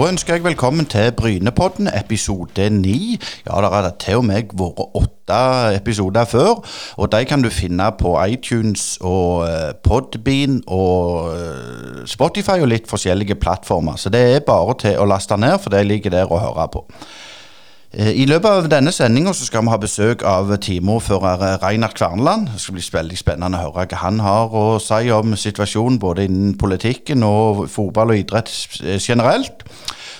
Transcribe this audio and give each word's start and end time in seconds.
Da 0.00 0.06
ønsker 0.08 0.38
jeg 0.38 0.44
velkommen 0.44 0.86
til 0.88 1.10
Brynepodden, 1.12 1.88
episode 1.92 2.70
ni. 2.70 3.18
Ja, 3.46 3.60
der 3.60 3.68
har 3.68 3.82
det 3.84 3.98
til 4.00 4.16
og 4.16 4.24
med 4.24 4.54
vært 4.56 4.78
åtte 4.96 5.40
episoder 5.76 6.24
før. 6.24 6.62
Og 6.96 7.10
de 7.12 7.20
kan 7.28 7.44
du 7.44 7.50
finne 7.52 7.90
på 8.00 8.14
iTunes 8.24 8.96
og 9.04 9.44
eh, 9.44 9.74
Podbean 9.84 10.62
og 10.66 11.34
eh, 11.34 12.00
Spotify 12.08 12.62
og 12.64 12.70
litt 12.72 12.88
forskjellige 12.88 13.36
plattformer. 13.44 14.00
Så 14.00 14.08
det 14.08 14.22
er 14.38 14.46
bare 14.46 14.78
til 14.80 14.96
å 14.96 15.04
laste 15.04 15.36
ned, 15.36 15.58
for 15.60 15.68
det 15.76 15.84
ligger 15.84 16.16
der 16.16 16.32
å 16.32 16.40
høre 16.46 16.70
på. 16.72 16.86
Eh, 17.90 18.22
I 18.22 18.24
løpet 18.30 18.46
av 18.46 18.66
denne 18.70 18.92
sendinga 18.94 19.32
skal 19.34 19.64
vi 19.66 19.72
ha 19.72 19.76
besøk 19.82 20.22
av 20.22 20.52
teamordfører 20.62 21.58
Reinhard 21.58 21.96
Kverneland. 21.98 22.52
Det 22.52 22.62
skal 22.62 22.76
bli 22.76 22.84
veldig 22.94 23.16
spennende 23.18 23.58
å 23.58 23.64
høre 23.64 23.88
hva 23.90 24.02
han 24.04 24.20
har 24.22 24.52
å 24.54 24.66
si 24.78 25.10
om 25.10 25.34
situasjonen 25.34 25.98
både 25.98 26.28
innen 26.28 26.52
politikken 26.58 27.24
og 27.26 27.64
fotball 27.72 28.12
og 28.14 28.20
idrett 28.20 28.52
generelt. 29.02 29.64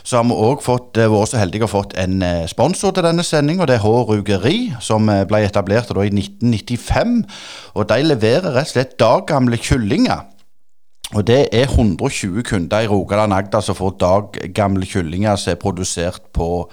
Så 0.02 0.16
har 0.16 0.26
vi 0.26 0.34
òg 0.34 0.64
vært 0.64 0.98
så 1.30 1.38
heldige 1.38 1.68
å 1.68 1.70
fått 1.70 1.94
en 2.00 2.24
eh, 2.26 2.48
sponsor 2.50 2.90
til 2.96 3.06
denne 3.06 3.22
sendinga. 3.22 3.68
Det 3.70 3.76
er 3.76 3.84
H. 3.84 3.92
Rugeri, 4.08 4.56
som 4.82 5.06
eh, 5.12 5.22
ble 5.30 5.44
etablert 5.46 5.92
i 5.94 6.10
1995. 6.10 7.14
Og 7.76 7.86
de 7.86 8.00
leverer 8.02 8.50
rett 8.50 8.66
og 8.66 8.72
slett 8.72 8.98
daggamle 8.98 9.60
kyllinger. 9.62 10.26
Og 11.14 11.22
det 11.26 11.44
er 11.54 11.70
120 11.70 12.42
kunder 12.46 12.82
i 12.82 12.90
Rogaland 12.90 13.34
Agder 13.34 13.62
som 13.62 13.78
får 13.78 13.94
daggamle 14.02 14.86
kyllinger 14.86 15.38
som 15.38 15.54
er 15.54 15.62
produsert 15.62 16.26
på 16.34 16.66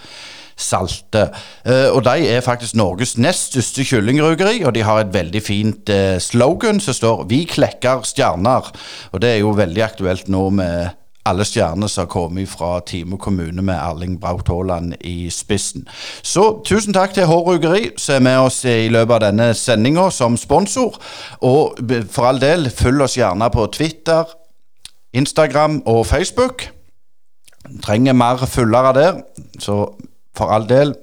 Salte. 0.58 1.28
Uh, 1.62 1.94
og 1.94 2.04
de 2.08 2.28
er 2.28 2.42
faktisk 2.42 2.76
Norges 2.76 3.18
nest 3.18 3.54
største 3.54 3.86
kyllingrugeri, 3.86 4.64
og 4.66 4.74
de 4.76 4.82
har 4.84 5.04
et 5.04 5.14
veldig 5.14 5.42
fint 5.46 5.90
uh, 5.94 6.18
slogan 6.20 6.80
som 6.80 6.94
står 6.94 7.26
'Vi 7.30 7.44
klekker 7.44 8.02
stjerner'. 8.02 8.72
Og 9.12 9.22
det 9.22 9.30
er 9.30 9.38
jo 9.38 9.54
veldig 9.54 9.84
aktuelt 9.84 10.28
nå 10.28 10.50
med 10.50 10.90
alle 11.28 11.46
stjernene 11.48 11.90
som 11.92 12.06
har 12.06 12.12
kommet 12.12 12.50
fra 12.50 12.80
Time 12.88 13.18
kommune 13.18 13.62
med 13.62 13.76
Erling 13.76 14.18
Braut 14.22 14.48
Haaland 14.48 14.96
i 15.02 15.30
spissen. 15.34 15.88
Så 16.24 16.62
tusen 16.66 16.96
takk 16.96 17.14
til 17.14 17.28
H 17.28 17.40
Rugeri, 17.48 17.90
som 17.98 18.16
er 18.16 18.26
med 18.30 18.38
oss 18.48 18.64
i 18.66 18.88
løpet 18.94 19.18
av 19.18 19.24
denne 19.28 19.52
sendinga 19.58 20.10
som 20.14 20.38
sponsor. 20.40 20.98
Og 21.42 21.80
for 22.12 22.30
all 22.30 22.42
del, 22.42 22.70
følg 22.70 23.08
oss 23.08 23.18
gjerne 23.20 23.50
på 23.54 23.68
Twitter, 23.76 24.24
Instagram 25.14 25.82
og 25.86 26.06
Facebook. 26.08 26.70
Trenger 27.84 28.16
mer 28.16 28.46
følgere 28.48 28.94
der, 28.96 29.24
så 29.60 29.90
for 30.38 30.54
all 30.54 30.68
del, 30.70 30.96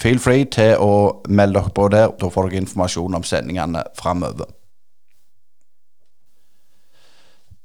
feel 0.00 0.20
free 0.22 0.44
til 0.44 0.76
å 0.80 1.22
melde 1.28 1.60
dere 1.60 1.76
på 1.76 1.88
der. 1.92 2.12
Da 2.18 2.32
får 2.32 2.50
dere 2.50 2.64
informasjon 2.64 3.16
om 3.18 3.24
sendingene 3.26 3.86
framover. 3.98 4.50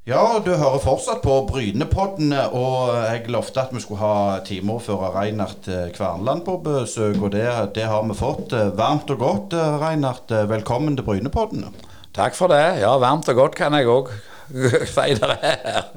Ja, 0.08 0.39
du 0.39 0.53
hører 0.56 0.80
fortsatt 0.80 1.19
på 1.19 1.34
Brynepodden, 1.50 2.30
og 2.56 2.94
jeg 2.95 3.25
lovte 3.34 3.66
at 3.66 3.73
vi 3.75 3.81
skulle 3.84 4.00
ha 4.00 4.38
timeordfører 4.47 5.17
Reinert 5.17 5.66
Kvernland 5.67 5.97
Kverneland 5.97 6.45
på 6.45 6.56
besøk, 6.64 7.17
og 7.28 7.34
det, 7.34 7.44
det, 7.75 7.89
har 7.91 8.08
vi 8.08 8.16
fått. 8.16 8.56
Eh, 8.56 8.72
varmt 8.80 9.12
og 9.12 9.19
godt, 9.19 9.58
eh, 9.59 9.75
Reinert. 9.81 10.31
Velkommen 10.47 10.95
til 10.95 11.03
Brynepodden. 11.03 11.67
Takk 12.16 12.39
for 12.39 12.47
det. 12.56 12.80
Ja, 12.80 12.95
varmt 13.03 13.28
og 13.28 13.36
godt 13.36 13.59
kan 13.59 13.75
jeg 13.75 13.91
òg 13.91 14.14
si 14.95 15.19
det 15.19 15.36
her. 15.44 15.91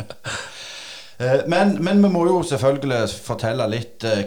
Eh, 1.21 1.41
men, 1.47 1.75
men, 1.85 2.03
vi 2.03 2.09
må 2.09 2.23
jo 2.25 2.39
selvfølgelig 2.49 3.03
fortelle 3.21 3.67
litt 3.69 4.07
eh, 4.09 4.23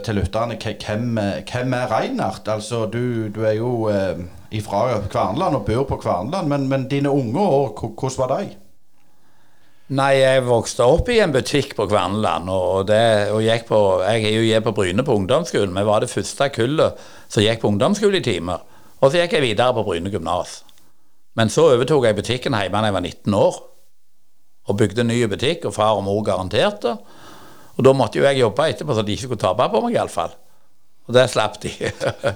til 0.00 0.16
lytterne 0.16 0.56
hvem, 0.56 1.18
hvem 1.44 1.74
er 1.76 1.92
Reinhardt? 1.92 2.48
Altså, 2.48 2.86
du, 2.88 3.28
du 3.28 3.42
er 3.44 3.58
jo 3.58 3.90
eh, 3.92 4.22
fra 4.64 4.86
Kverneland 5.12 5.58
og 5.58 5.66
bor 5.68 5.84
på 5.90 6.00
Kvarnland, 6.00 6.48
men, 6.48 6.66
men 6.70 6.88
dine 6.88 7.12
unge 7.12 7.44
år, 7.44 7.74
hvordan 7.76 8.18
var 8.22 8.32
de? 8.38 8.56
Nei, 9.90 10.12
jeg 10.16 10.46
vokste 10.46 10.86
opp 10.86 11.10
i 11.10 11.18
en 11.20 11.34
butikk 11.34 11.74
på 11.76 11.88
Kverneland. 11.90 12.48
Og, 12.48 12.86
det, 12.88 13.28
og 13.34 13.42
gikk 13.44 13.66
på, 13.68 13.80
jeg 14.06 14.24
er 14.30 14.36
jo 14.38 14.44
jeg 14.46 14.64
på 14.64 14.72
Bryne 14.72 15.04
på 15.04 15.16
ungdomsskolen. 15.18 15.76
Vi 15.76 15.86
var 15.88 16.00
det 16.00 16.12
første 16.12 16.48
kullet 16.54 17.08
som 17.26 17.44
gikk 17.44 17.60
på 17.60 17.72
ungdomsskole 17.74 18.22
i 18.22 18.24
timer. 18.24 18.62
Og 19.02 19.10
så 19.10 19.20
gikk 19.20 19.34
jeg 19.36 19.50
videre 19.50 19.74
på 19.76 19.84
Bryne 19.84 20.12
gymnas. 20.14 20.60
Men 21.36 21.52
så 21.52 21.72
overtok 21.74 22.06
jeg 22.06 22.16
butikken 22.16 22.56
hjemme 22.56 22.80
da 22.80 22.88
jeg 22.88 22.96
var 22.96 23.04
19 23.04 23.36
år 23.42 23.58
og 24.68 24.76
bygde 24.80 25.04
en 25.04 25.10
ny 25.12 25.22
butikk, 25.30 25.64
og 25.68 25.74
far 25.76 25.96
og 25.96 26.04
mor 26.06 26.22
garanterte. 26.26 26.96
Og 27.76 27.84
da 27.86 27.94
måtte 27.96 28.20
jo 28.20 28.26
jeg 28.26 28.42
jobbe 28.42 28.68
etterpå, 28.68 28.94
så 28.94 29.04
de 29.06 29.16
ikke 29.16 29.28
skulle 29.28 29.42
tape 29.42 29.68
på 29.72 29.82
meg, 29.86 29.96
iallfall. 29.96 30.34
Og 31.10 31.14
det 31.16 31.24
slapp 31.32 31.56
de. 31.64 31.70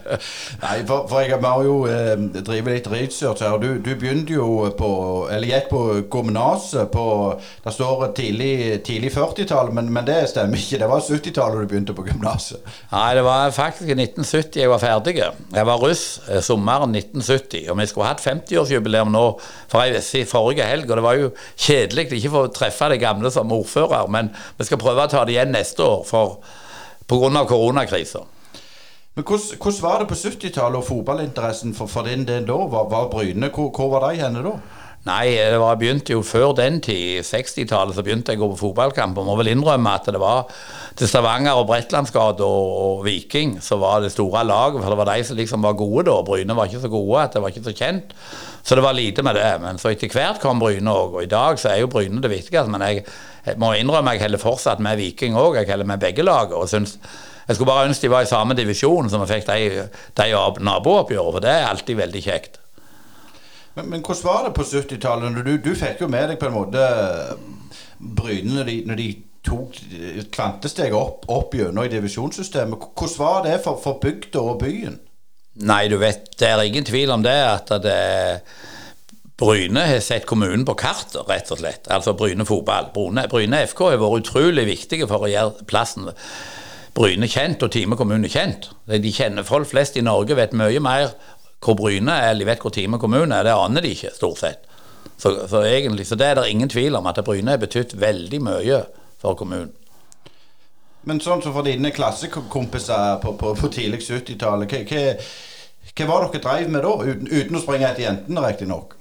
Nei, 0.65 0.79
for, 0.89 1.05
for, 1.07 1.21
jeg 1.23 1.39
har 1.39 1.61
jo 1.63 1.77
eh, 1.87 2.15
drevet 2.43 2.73
litt 2.75 2.89
research 2.91 3.45
her. 3.45 3.55
Du, 3.63 3.77
du 3.79 3.93
begynte 3.95 4.35
jo 4.35 4.49
på 4.75 4.91
Eller 5.31 5.53
gikk 5.53 5.69
på 5.71 5.83
gymnaset 6.11 6.91
på 6.91 7.05
Det 7.63 7.75
står 7.77 8.09
tidlig, 8.19 8.81
tidlig 8.87 9.13
40-tall, 9.15 9.71
men, 9.77 9.93
men, 9.95 10.03
det 10.09 10.25
stemmer 10.33 10.59
ikke. 10.59 10.81
Det 10.83 10.91
var 10.91 11.07
70-tallet 11.07 11.63
du 11.63 11.71
begynte 11.71 11.95
på 11.95 12.07
gymnaset. 12.09 12.67
Nei, 12.91 13.07
det 13.15 13.25
var 13.29 13.55
faktisk 13.55 13.95
i 13.95 13.99
1970 14.01 14.65
jeg 14.65 14.73
var 14.73 14.83
ferdig. 14.83 15.17
Jeg 15.21 15.71
var 15.71 15.87
russ 15.87 16.05
eh, 16.27 16.43
sommeren 16.43 16.99
1970, 16.99 17.71
og 17.71 17.79
vi 17.79 17.89
skulle 17.93 18.11
hatt 18.11 18.27
50-årsjubileum 18.27 19.15
nå 19.15 19.25
for 19.71 20.03
forrige 20.35 20.67
helg. 20.67 20.91
Og 20.91 20.99
det 20.99 21.07
var 21.07 21.23
jo 21.23 21.33
kjedelig 21.55 22.11
ikke 22.19 22.35
få 22.35 22.47
treffe 22.59 22.91
de 22.91 22.99
gamle 22.99 23.31
som 23.31 23.55
ordfører, 23.55 24.11
men 24.11 24.35
vi 24.59 24.67
skal 24.67 24.83
prøve 24.83 25.07
å 25.07 25.15
ta 25.15 25.23
det 25.23 25.39
igjen 25.39 25.55
neste 25.55 25.87
år 25.87 26.07
for 26.11 26.41
pga. 27.07 27.47
koronakrisa. 27.47 28.27
Men 29.15 29.25
hvordan, 29.25 29.59
hvordan, 29.63 29.83
var 29.83 29.99
det 29.99 30.09
på 30.11 30.15
70-tallet 30.15 30.81
og 30.81 30.85
fotballinteressen 30.89 31.75
for, 31.75 31.87
for 31.87 32.03
din 32.03 32.25
del 32.27 32.49
da? 32.49 32.57
Var, 32.71 32.89
var 32.91 33.13
Bryne, 33.13 33.51
hvor, 33.55 33.69
hvor, 33.71 33.93
var 33.93 34.09
de 34.09 34.19
henne 34.19 34.41
da? 34.43 34.55
Nei, 35.05 35.37
det 35.37 35.61
var, 35.61 35.77
begynte 35.79 36.17
jo 36.17 36.23
før 36.27 36.55
den 36.59 36.81
tid. 36.83 37.21
60-tallet 37.29 37.95
så 37.95 38.03
begynte 38.03 38.35
jeg 38.35 38.41
å 38.41 38.47
gå 38.47 38.55
på 38.55 38.61
fotballkamp. 38.65 39.21
Og 39.21 39.29
må 39.29 39.37
vel 39.39 39.53
innrømme 39.53 39.93
at 39.95 40.09
det 40.11 40.19
var 40.19 40.49
til 40.99 41.07
Stavanger 41.07 41.61
og 41.61 41.69
Bretlandsgata 41.69 42.43
og, 42.43 42.73
og, 42.81 43.05
Viking 43.07 43.59
så 43.63 43.77
var 43.79 44.01
det 44.03 44.11
store 44.17 44.43
laget. 44.49 44.81
For 44.81 44.91
det 44.91 44.99
var 44.99 45.11
de 45.13 45.27
som 45.29 45.39
liksom 45.39 45.69
var 45.69 45.77
gode 45.79 46.07
da. 46.09 46.17
Bryne 46.27 46.57
var 46.59 46.73
ikke 46.73 46.83
så 46.83 46.91
gode, 46.97 47.21
at 47.23 47.37
det 47.37 47.45
var 47.45 47.53
ikke 47.55 47.69
så 47.69 47.77
kjent. 47.85 48.17
Så 48.65 48.75
det 48.75 48.83
var 48.83 48.97
lite 48.99 49.23
med 49.23 49.39
det. 49.39 49.53
Men 49.63 49.79
så 49.79 49.93
etter 49.93 50.11
hvert 50.11 50.41
kom 50.43 50.65
Bryne 50.65 50.91
òg. 50.91 51.21
Og 51.21 51.29
i 51.29 51.31
dag 51.31 51.61
så 51.61 51.71
er 51.71 51.85
jo 51.85 51.93
Bryne 51.93 52.25
det 52.25 52.33
viktigste. 52.33 52.67
Men 52.73 52.83
jeg, 52.89 53.05
jeg 53.47 53.63
må 53.63 53.71
innrømme 53.79 54.17
jeg 54.17 54.25
heller 54.25 54.43
fortsatt 54.43 54.83
med 54.83 54.99
Viking 54.99 55.39
òg. 55.39 55.61
Jeg 55.61 55.71
heller 55.71 55.87
med 55.93 56.03
begge 56.03 56.27
lag. 56.27 56.51
Og 56.57 56.67
synes 56.73 56.97
jeg 57.49 57.57
skulle 57.57 57.71
bare 57.71 57.89
ønske 57.89 58.07
de 58.07 58.13
var 58.13 58.25
i 58.25 58.31
samme 58.31 58.57
divisjon, 58.57 59.11
som 59.13 59.25
vi 59.25 59.31
fikk 59.35 59.49
de, 59.49 59.87
de 60.17 60.29
nabooppgjørene, 60.65 61.33
For 61.37 61.45
det 61.45 61.53
er 61.53 61.69
alltid 61.69 62.01
veldig 62.01 62.23
kjekt. 62.25 62.59
Men, 63.75 63.91
men 63.91 64.01
hvordan 64.01 64.25
var 64.25 64.43
det 64.47 64.55
på 64.57 64.67
70-tallet? 64.71 65.39
Du, 65.45 65.57
du, 65.59 65.73
fikk 65.79 66.05
jo 66.05 66.11
med 66.11 66.29
deg 66.31 66.41
på 66.41 66.49
en 66.49 66.57
måte 66.57 66.85
Bryne 67.99 68.59
når 68.59 68.69
de, 68.71 68.77
når 68.89 69.01
de 69.01 69.09
tok 69.45 69.81
kvantesteget 70.33 70.97
opp, 70.97 71.27
opp 71.33 71.57
gjennom 71.57 71.85
i 71.85 71.93
divisjonssystemet. 71.93 72.87
Hvordan 72.95 73.19
var 73.19 73.43
det 73.49 73.59
for, 73.65 73.81
for 73.83 74.01
bygda 74.03 74.41
og 74.41 74.63
byen? 74.63 75.01
Nei, 75.65 75.85
du 75.91 75.99
vet, 76.01 76.33
det 76.41 76.49
er 76.49 76.63
ingen 76.65 76.87
tvil 76.87 77.13
om 77.15 77.23
det. 77.23 77.35
At 77.35 77.71
det 77.85 77.99
Bryne 79.39 79.83
har 79.91 80.03
sett 80.03 80.27
kommunen 80.31 80.65
på 80.67 80.77
kartet, 80.79 81.21
rett 81.29 81.51
og 81.51 81.61
slett. 81.61 81.89
Altså 81.91 82.15
Bryne 82.19 82.47
fotball. 82.47 82.93
Bryne, 82.95 83.27
Bryne 83.31 83.65
FK 83.67 83.89
har 83.91 84.03
vært 84.03 84.23
utrolig 84.23 84.67
viktige 84.69 85.09
for 85.11 85.27
å 85.27 85.31
gjøre 85.31 85.67
plassen 85.71 86.11
Bryne 86.95 87.27
kjent 87.27 87.63
og 87.67 87.73
Time 87.75 87.97
kommune 87.99 88.29
kjent. 88.31 88.71
De 88.87 89.13
kjenner 89.13 89.47
Folk 89.47 89.67
flest 89.71 89.97
i 89.99 90.05
Norge 90.05 90.37
vet 90.39 90.55
mye 90.55 90.83
mer 90.83 91.15
hvor 91.65 91.79
Bryne 91.79 92.13
er, 92.13 92.31
eller 92.31 92.45
de 92.45 92.51
vet 92.53 92.63
hvor 92.63 92.75
Time 92.75 93.01
kommune 93.03 93.35
er. 93.35 93.47
Det 93.47 93.55
aner 93.57 93.83
de 93.83 93.95
ikke, 93.97 94.13
stort 94.15 94.43
sett. 94.43 94.69
Så, 95.17 95.33
så, 95.49 95.63
egentlig, 95.65 96.07
så 96.07 96.19
det 96.19 96.27
er 96.27 96.39
det 96.39 96.51
ingen 96.51 96.69
tvil 96.69 96.97
om, 96.99 97.07
at 97.07 97.23
Bryne 97.25 97.55
har 97.55 97.63
betydd 97.63 97.97
veldig 97.99 98.41
mye 98.45 98.83
for 99.23 99.39
kommunen. 99.39 99.73
Men 101.05 101.21
sånn 101.21 101.43
som 101.45 101.53
for 101.53 101.67
dine 101.67 101.91
klassekompiser 101.93 103.19
på, 103.21 103.35
på, 103.41 103.53
på 103.59 103.71
tidlig 103.73 104.01
70-tallet, 104.07 104.71
hva, 104.71 104.85
hva, 104.89 105.03
hva, 105.91 106.07
var 106.09 106.29
dere 106.29 106.45
drev 106.47 106.71
med 106.73 106.87
da? 106.87 106.95
Uten, 107.05 107.29
uten 107.29 107.59
å 107.59 107.65
springe 107.65 107.91
etter 107.91 108.07
jentene, 108.07 108.45
riktignok? 108.47 108.95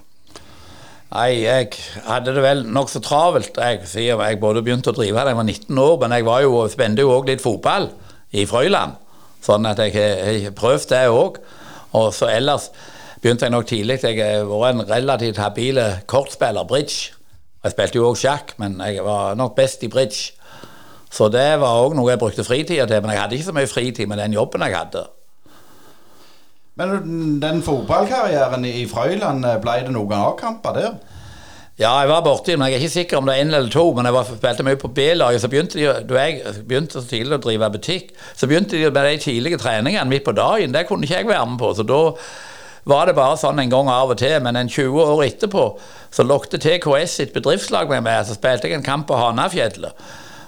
Nei, 1.14 1.44
jeg 1.44 1.68
hadde 2.08 2.32
det 2.34 2.42
vel 2.42 2.64
nokså 2.74 2.98
travelt. 3.06 3.58
Jeg, 3.62 3.84
jeg 4.02 4.40
både 4.42 4.64
begynte 4.66 4.90
å 4.90 4.96
drive 4.98 5.22
da 5.22 5.30
jeg 5.30 5.38
var 5.38 5.46
19 5.46 5.82
år, 5.84 5.98
men 6.02 6.16
jeg 6.16 6.26
var 6.26 6.42
jo, 6.42 6.56
spente 6.74 7.06
jo 7.06 7.12
òg 7.14 7.30
litt 7.30 7.44
fotball 7.44 7.92
i 8.34 8.48
Frøyland. 8.50 8.96
Sånn 9.46 9.68
at 9.70 9.82
jeg 9.84 9.94
har 9.94 10.56
prøvd 10.58 10.88
det 10.90 11.04
òg. 11.14 11.38
Og 12.00 12.08
så 12.18 12.32
ellers 12.34 12.72
begynte 13.22 13.46
jeg 13.46 13.54
nok 13.54 13.70
tidlig. 13.70 14.00
Jeg 14.02 14.18
har 14.24 14.50
vært 14.50 14.80
en 14.80 14.88
relativt 14.90 15.42
habil 15.44 15.84
kortspiller, 16.10 16.66
bridge. 16.66 17.14
Jeg 17.62 17.76
spilte 17.76 18.02
jo 18.02 18.10
òg 18.10 18.18
sjakk, 18.18 18.56
men 18.58 18.82
jeg 18.82 19.06
var 19.06 19.38
nok 19.38 19.54
best 19.60 19.86
i 19.86 19.92
bridge. 19.94 20.34
Så 21.14 21.30
det 21.30 21.60
var 21.62 21.84
òg 21.84 21.94
noe 21.94 22.10
jeg 22.10 22.24
brukte 22.24 22.48
fritida 22.48 22.90
til. 22.90 23.06
Men 23.06 23.14
jeg 23.14 23.22
hadde 23.22 23.38
ikke 23.38 23.52
så 23.52 23.60
mye 23.60 23.70
fritid 23.70 24.10
med 24.10 24.24
den 24.24 24.34
jobben 24.34 24.66
jeg 24.66 24.80
hadde. 24.80 25.06
Men 26.80 27.40
den 27.42 27.62
fotballkarrieren 27.62 28.66
i 28.66 28.86
Frøyland, 28.90 29.46
eh, 29.46 29.60
ble 29.62 29.82
det 29.86 29.94
noen 29.94 30.14
A-kamper 30.18 30.78
der? 30.78 30.96
Ja, 31.80 32.00
jeg 32.00 32.10
var 32.10 32.22
borti 32.22 32.54
men 32.54 32.70
jeg 32.70 32.78
er 32.78 32.84
ikke 32.86 32.94
sikker 32.94 33.18
om 33.18 33.26
det 33.26 33.34
er 33.34 33.44
én 33.44 33.54
eller 33.54 33.70
to. 33.74 33.84
Men 33.98 34.06
jeg 34.06 34.14
var, 34.14 34.30
spilte 34.30 34.66
mye 34.66 34.78
på 34.82 34.92
B-laget. 34.94 35.42
Så 35.42 35.50
begynte 35.50 35.80
de, 35.80 35.88
da 36.10 36.22
jeg 36.22 36.56
begynte 36.70 37.02
så 37.02 37.10
tidlig 37.10 37.40
å 37.40 37.42
drive 37.42 37.70
butikk, 37.74 38.12
så 38.38 38.50
begynte 38.50 38.78
de 38.78 38.90
med 38.90 39.10
de 39.10 39.22
tidlige 39.22 39.58
treningene 39.62 40.10
midt 40.10 40.26
på 40.26 40.36
dagen. 40.38 40.74
Det 40.74 40.86
kunne 40.90 41.08
ikke 41.08 41.24
jeg 41.24 41.30
være 41.30 41.48
med 41.50 41.62
på. 41.62 41.74
Så 41.74 41.86
da 41.90 42.02
var 42.90 43.08
det 43.10 43.16
bare 43.18 43.40
sånn 43.42 43.62
en 43.64 43.74
gang 43.74 43.90
av 43.90 44.14
og 44.14 44.22
til. 44.22 44.38
Men 44.46 44.58
en 44.62 44.70
20 44.70 45.02
år 45.02 45.24
etterpå 45.26 45.66
så 46.14 46.26
lokte 46.26 46.62
TKS 46.62 47.18
sitt 47.22 47.34
bedriftslag 47.34 47.90
med 47.90 48.06
meg. 48.06 48.22
Så 48.26 48.38
spilte 48.38 48.70
jeg 48.70 48.78
en 48.78 48.86
kamp 48.86 49.10
på 49.10 49.18
Hanafjellet. 49.18 49.98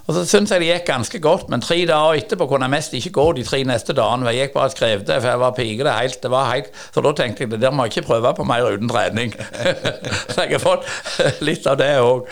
Og 0.06 0.14
så 0.14 0.22
syns 0.30 0.52
jeg 0.54 0.62
det 0.62 0.70
gikk 0.70 0.90
ganske 0.92 1.20
godt, 1.22 1.48
men 1.50 1.64
tre 1.66 1.80
dager 1.90 2.20
etterpå 2.20 2.46
kunne 2.50 2.68
jeg 2.68 2.76
mest 2.76 2.98
ikke 2.98 3.14
gå 3.18 3.30
de 3.40 3.46
tre 3.48 3.64
neste 3.66 3.94
dagene. 3.98 4.30
Jeg 4.30 4.46
gikk 4.46 4.58
bare 4.58 4.70
og 4.70 4.76
skrev 4.76 5.06
det, 5.06 5.22
for 5.22 5.32
jeg 5.32 5.42
var 5.42 5.56
pike 5.58 5.88
det 5.88 5.96
helt, 6.00 6.20
det 6.22 6.32
var 6.34 6.52
helt 6.52 6.84
Så 6.94 7.02
da 7.02 7.14
tenkte 7.18 7.46
jeg 7.46 7.56
det 7.56 7.64
der 7.64 7.74
må 7.74 7.88
jeg 7.88 7.96
ikke 7.96 8.10
prøve 8.12 8.36
på 8.38 8.46
mer 8.46 8.68
uten 8.70 8.92
trening. 8.92 9.34
så 10.34 10.46
jeg 10.46 10.60
har 10.60 10.62
fått 10.62 11.42
litt 11.42 11.66
av 11.66 11.82
det 11.82 11.96
òg. 12.04 12.30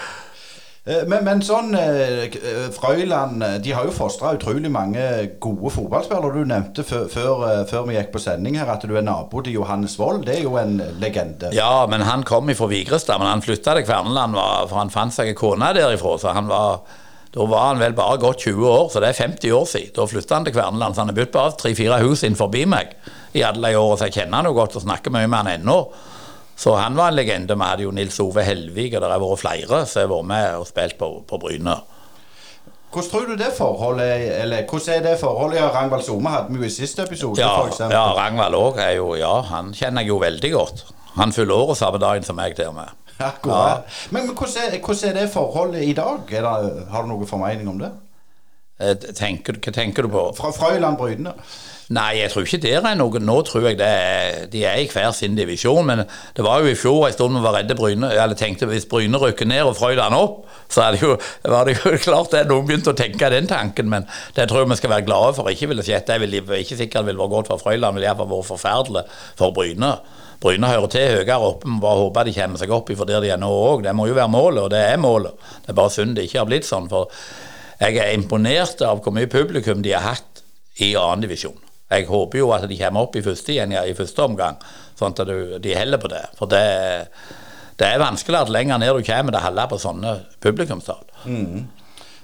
Eh, 0.84 1.02
men, 1.08 1.24
men, 1.26 1.42
sånn 1.42 1.74
eh, 1.80 2.34
Frøyland 2.76 3.42
de 3.64 3.74
har 3.74 3.88
jo 3.88 3.94
fostra 3.96 4.36
utrolig 4.38 4.70
mange 4.70 5.02
gode 5.42 5.74
fotballspillere. 5.74 6.44
Du 6.44 6.50
nevnte 6.54 6.86
før, 6.86 7.08
før, 7.10 7.86
vi 7.88 7.98
gikk 7.98 8.14
på 8.14 8.22
sending 8.22 8.60
her 8.62 8.70
at 8.70 8.86
du 8.86 8.94
er 8.94 9.06
nabo 9.08 9.42
til 9.42 9.58
Johannes 9.58 9.98
Wold. 9.98 10.28
Det 10.28 10.38
er 10.38 10.46
jo 10.46 10.60
en 10.62 10.78
legende. 11.02 11.50
Ja, 11.58 11.88
men 11.90 12.06
han 12.06 12.22
kom 12.28 12.54
fra 12.54 12.70
Vigrestad. 12.70 13.18
Men 13.18 13.34
han 13.34 13.42
flytta 13.42 13.80
til 13.80 13.88
Kverneland 13.90 14.38
for 14.38 14.78
han 14.84 14.94
fant 14.94 15.16
seg 15.16 15.34
en 15.34 15.40
kone 15.42 15.74
derifra. 15.74 16.20
Så 16.22 16.38
han 16.38 16.52
var 16.52 16.84
da 17.34 17.46
var 17.50 17.68
han 17.72 17.80
vel 17.82 17.96
bare 17.98 18.20
gått 18.22 18.44
20 18.46 18.68
år, 18.70 18.90
så 18.94 19.02
det 19.02 19.10
er 19.10 19.18
50 19.18 19.54
år 19.58 19.64
siden. 19.66 19.94
Da 19.96 20.06
flytta 20.06 20.36
han 20.38 20.46
til 20.46 20.54
Kverneland, 20.54 20.94
så 20.94 21.02
han 21.02 21.10
har 21.10 21.18
bodd 21.18 21.32
bare 21.34 21.56
tre-fire 21.58 21.98
hus 22.04 22.22
inn 22.28 22.38
forbi 22.38 22.68
meg 22.70 22.94
i 23.34 23.42
alle 23.42 23.72
de 23.72 23.80
årene, 23.80 23.98
så 23.98 24.10
jeg 24.10 24.20
kjenner 24.20 24.38
han 24.38 24.50
jo 24.52 24.58
godt 24.60 24.78
og 24.78 24.84
snakker 24.86 25.14
mye 25.16 25.26
med 25.26 25.40
han 25.40 25.50
ennå. 25.56 25.78
Så 26.56 26.76
han 26.78 26.94
var 26.94 27.10
en 27.10 27.18
legende. 27.18 27.58
Vi 27.58 27.66
hadde 27.66 27.88
jo 27.88 27.96
Nils 27.96 28.20
Ove 28.22 28.46
Helvig, 28.46 28.92
og 28.94 29.02
det 29.02 29.10
har 29.10 29.24
vært 29.24 29.42
flere 29.42 29.82
som 29.90 30.04
har 30.04 30.12
vært 30.14 30.30
med 30.30 30.60
og 30.60 30.70
spilt 30.70 31.00
på, 31.00 31.10
på 31.26 31.42
Bryne. 31.42 31.80
Hvordan 32.94 33.10
tror 33.10 33.26
du 33.26 33.36
det 33.40 33.50
forholdet 33.58 34.28
eller 34.38 34.68
hvordan 34.70 34.94
er 34.94 35.06
det 35.08 35.14
forholdet 35.18 35.58
ja, 35.58 35.72
Rangvald 35.74 36.04
Some 36.06 36.30
hadde 36.30 36.54
med 36.54 36.68
i 36.68 36.70
siste 36.70 37.02
episode, 37.08 37.42
ja? 37.42 37.50
Ja, 37.90 38.04
Rangvald 38.14 38.54
òg 38.54 38.78
er 38.78 39.00
jo 39.00 39.16
Ja, 39.18 39.40
han 39.50 39.74
kjenner 39.74 40.06
jeg 40.06 40.14
jo 40.14 40.20
veldig 40.22 40.52
godt. 40.54 40.86
Han 41.18 41.34
fyller 41.34 41.58
året 41.58 41.82
samme 41.82 41.98
dagen 41.98 42.26
som 42.26 42.38
jeg, 42.46 42.54
til 42.60 42.70
og 42.70 42.78
med. 42.78 42.94
Ja. 43.20 43.34
Men, 43.46 44.26
men 44.26 44.32
hvordan, 44.34 44.74
er, 44.74 44.80
hvordan, 44.80 45.10
er, 45.10 45.20
det 45.22 45.30
forholdet 45.34 45.84
i 45.86 45.94
dag? 45.94 46.24
Det, 46.30 46.42
har 46.92 47.06
du 47.06 47.12
noen 47.12 47.30
formening 47.30 47.70
om 47.70 47.78
det? 47.82 47.92
Eh, 48.82 48.96
tenker, 49.14 49.60
hva 49.62 49.76
tenker 49.76 50.08
du 50.08 50.14
på? 50.14 50.26
Fra 50.38 50.52
Frøyland 50.56 50.98
Brydene? 50.98 51.36
Nei, 51.94 52.22
jeg 52.22 52.32
tror 52.32 52.46
ikke 52.48 52.62
det 52.64 52.72
er 52.80 52.96
noe. 52.98 53.20
Nå 53.22 53.36
tror 53.46 53.68
jeg 53.68 53.78
det 53.78 53.88
er, 53.88 54.38
de 54.50 54.64
er 54.66 54.80
i 54.82 54.88
hver 54.90 55.12
sin 55.16 55.36
divisjon. 55.38 55.86
Men 55.86 56.06
det 56.36 56.46
var 56.46 56.64
jo 56.64 56.72
i 56.72 56.78
fjor 56.80 57.08
en 57.08 57.14
stund 57.14 57.38
vi 57.38 57.44
var 57.44 57.58
redde 57.58 57.76
Bryne. 57.78 58.10
Eller 58.14 58.40
tenkte 58.40 58.70
hvis 58.72 58.88
Bryne 58.90 59.20
rykker 59.20 59.50
ned 59.50 59.68
og 59.68 59.76
Frøyland 59.78 60.16
opp, 60.18 60.48
så 60.72 60.88
det 60.96 61.04
jo, 61.04 61.18
var 61.44 61.68
det 61.68 61.78
jo 61.78 61.94
klart 62.08 62.34
det 62.34 62.48
noen 62.50 62.66
begynte 62.70 62.96
å 62.96 62.98
tenke 62.98 63.30
den 63.34 63.50
tanken. 63.52 63.92
Men 63.92 64.08
det 64.38 64.48
tror 64.50 64.64
jeg 64.64 64.74
vi 64.74 64.80
skal 64.82 64.96
være 64.96 65.08
glade 65.10 65.38
for 65.38 65.52
ikke 65.52 65.70
ville 65.74 65.86
skjedd. 65.86 66.10
Jeg 66.10 66.24
vil 66.24 66.40
ikke 66.40 66.80
sikkert 66.80 67.04
det 67.04 67.12
ville 67.12 67.24
vært 67.26 67.36
godt 67.36 67.54
for 67.54 67.68
Frøyland, 67.68 67.98
men 67.98 68.08
iallfall 68.08 68.32
vært 68.32 68.52
forferdelig 68.54 69.08
for 69.40 69.56
Bryne. 69.56 69.94
Bryne 70.44 70.68
hører 70.68 70.92
til 70.92 71.18
høyere 71.18 71.40
oppe. 71.40 71.70
Må 71.72 71.80
bare 71.84 72.02
håper 72.02 72.28
de 72.28 72.36
kommer 72.36 72.60
seg 72.60 72.74
opp 72.76 72.92
for 72.92 73.08
der 73.10 73.24
de 73.24 73.32
er 73.32 73.40
nå 73.40 73.50
òg. 73.50 73.86
Det 73.86 73.96
må 73.96 74.10
jo 74.10 74.18
være 74.18 74.32
målet, 74.32 74.66
og 74.66 74.72
det 74.74 74.82
er 74.90 75.00
målet. 75.00 75.38
Det 75.64 75.72
er 75.72 75.80
bare 75.80 75.94
synd 75.94 76.18
det 76.18 76.28
ikke 76.28 76.42
har 76.42 76.50
blitt 76.50 76.68
sånn. 76.68 76.90
For 76.92 77.12
jeg 77.80 78.00
er 78.00 78.16
imponert 78.18 78.84
av 78.84 79.04
hvor 79.04 79.16
mye 79.16 79.32
publikum 79.32 79.84
de 79.86 79.96
har 79.96 80.04
hatt 80.12 80.44
i 80.84 80.94
annendivisjon. 81.00 81.60
Jeg 81.94 82.10
håper 82.10 82.42
jo 82.42 82.50
at 82.56 82.66
de 82.68 82.80
kommer 82.80 83.06
opp 83.06 83.16
i 83.16 83.24
første 83.24 83.54
igjen 83.54 83.76
i 83.78 83.96
første 83.96 84.26
omgang, 84.26 84.60
sånn 84.98 85.14
at 85.14 85.32
de 85.64 85.78
holder 85.78 86.02
på 86.02 86.10
det. 86.12 86.24
For 86.40 86.50
det, 86.50 86.64
det 87.80 87.90
er 87.90 88.02
vanskelig 88.02 88.40
at 88.42 88.52
lenger 88.54 88.82
ned 88.82 88.98
du 88.98 89.06
kommer, 89.06 89.36
det 89.36 89.44
holder 89.44 89.70
på 89.70 89.80
sånne 89.82 90.16
publikumstall. 90.44 91.04
Mm. 91.30 91.68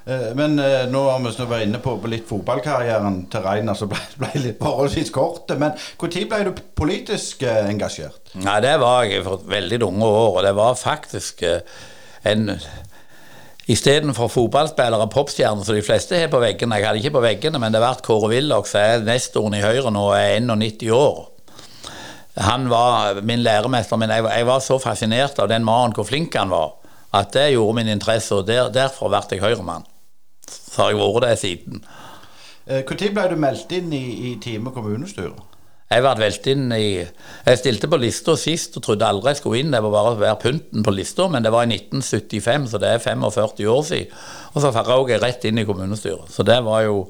Eh, 0.05 0.29
men 0.35 0.59
eh, 0.59 0.85
nå 0.89 1.03
har 1.09 1.21
vi 1.23 1.45
vært 1.45 1.67
inne 1.67 1.81
på, 1.83 1.95
litt 2.09 2.27
fotballkarrieren 2.29 3.23
til 3.31 3.45
Reiner, 3.45 3.77
som 3.77 3.91
ble, 3.91 4.01
ble, 4.21 4.31
litt 4.45 4.59
forholdsvis 4.61 5.13
kort. 5.15 5.51
Men 5.59 5.75
når 5.75 6.27
ble 6.31 6.43
du 6.47 6.51
politisk 6.79 7.43
eh, 7.47 7.65
engasjert? 7.69 8.35
Nei, 8.39 8.59
Det 8.65 8.75
var 8.81 9.07
jeg 9.07 9.25
for 9.27 9.47
veldig 9.49 9.81
unge 9.89 10.11
år. 10.11 10.29
Og 10.37 10.45
det 10.47 10.53
var 10.57 10.79
faktisk 10.79 11.43
en 12.27 12.53
Istedenfor 13.69 14.31
fotballspillere 14.33 15.05
og 15.05 15.11
popstjerner 15.13 15.61
som 15.61 15.75
de 15.77 15.83
fleste 15.85 16.17
har 16.17 16.31
på 16.33 16.39
veggene. 16.41 16.79
Jeg 16.79 16.87
hadde 16.87 17.01
ikke 17.03 17.17
på 17.19 17.21
veggene, 17.21 17.59
men 17.61 17.69
det 17.69 17.77
har 17.77 17.91
vært 17.91 18.07
Kåre 18.07 18.31
Willoch, 18.31 18.65
som 18.65 18.81
er 18.81 19.03
nestoren 19.05 19.53
i 19.53 19.61
Høyre 19.61 19.91
nå, 19.93 20.07
er 20.17 20.39
91 20.41 20.89
år. 20.95 21.19
Han 22.49 22.65
var 22.71 23.19
min 23.21 23.43
læremester, 23.45 23.99
men 24.01 24.09
jeg, 24.09 24.25
jeg 24.25 24.47
var 24.49 24.63
så 24.65 24.79
fascinert 24.81 25.37
av 25.37 25.51
den 25.51 25.67
mannen, 25.67 25.93
hvor 25.93 26.07
flink 26.07 26.33
han 26.39 26.49
var, 26.49 26.78
at 27.15 27.33
det 27.33 27.51
gjorde 27.53 27.75
min 27.79 27.91
interesse, 27.95 28.35
og 28.35 28.47
der, 28.47 28.69
derfor 28.73 29.09
ble 29.09 29.21
jeg 29.31 29.41
Høyremann. 29.41 29.87
Så 30.49 30.83
har 30.83 30.93
jeg 30.93 30.99
vært 31.01 31.25
det 31.25 31.37
siden. 31.41 31.83
Når 32.69 32.83
eh, 32.93 33.13
ble 33.15 33.29
du 33.31 33.37
meldt 33.41 33.71
inn 33.73 33.93
i, 33.93 34.03
i 34.29 34.35
Time 34.41 34.73
kommunestyre? 34.73 35.47
Jeg 35.89 36.03
ble 36.05 36.11
meldt 36.19 36.47
inn 36.51 36.67
i 36.75 36.83
Jeg 37.01 37.57
stilte 37.57 37.87
på 37.89 37.97
lista 37.97 38.35
sist 38.37 38.77
og 38.77 38.83
trodde 38.85 39.07
aldri 39.07 39.33
jeg 39.33 39.39
skulle 39.39 39.63
inn. 39.63 39.71
Det 39.73 39.81
var 39.81 39.95
bare 39.95 40.11
å 40.13 40.19
være 40.21 40.41
pynten 40.43 40.85
på 40.85 40.93
lista, 40.93 41.25
men 41.33 41.45
det 41.45 41.53
var 41.53 41.65
i 41.65 41.71
1975, 41.73 42.67
så 42.69 42.81
det 42.81 42.91
er 42.93 43.01
45 43.01 43.71
år 43.73 43.81
siden. 43.87 44.19
Og 44.53 44.61
så 44.61 44.69
røk 44.75 45.09
jeg 45.09 45.23
rett 45.23 45.49
inn 45.49 45.61
i 45.61 45.65
kommunestyret. 45.65 46.29
Så 46.29 46.45
det 46.45 46.59
var 46.67 46.85
jo 46.85 47.07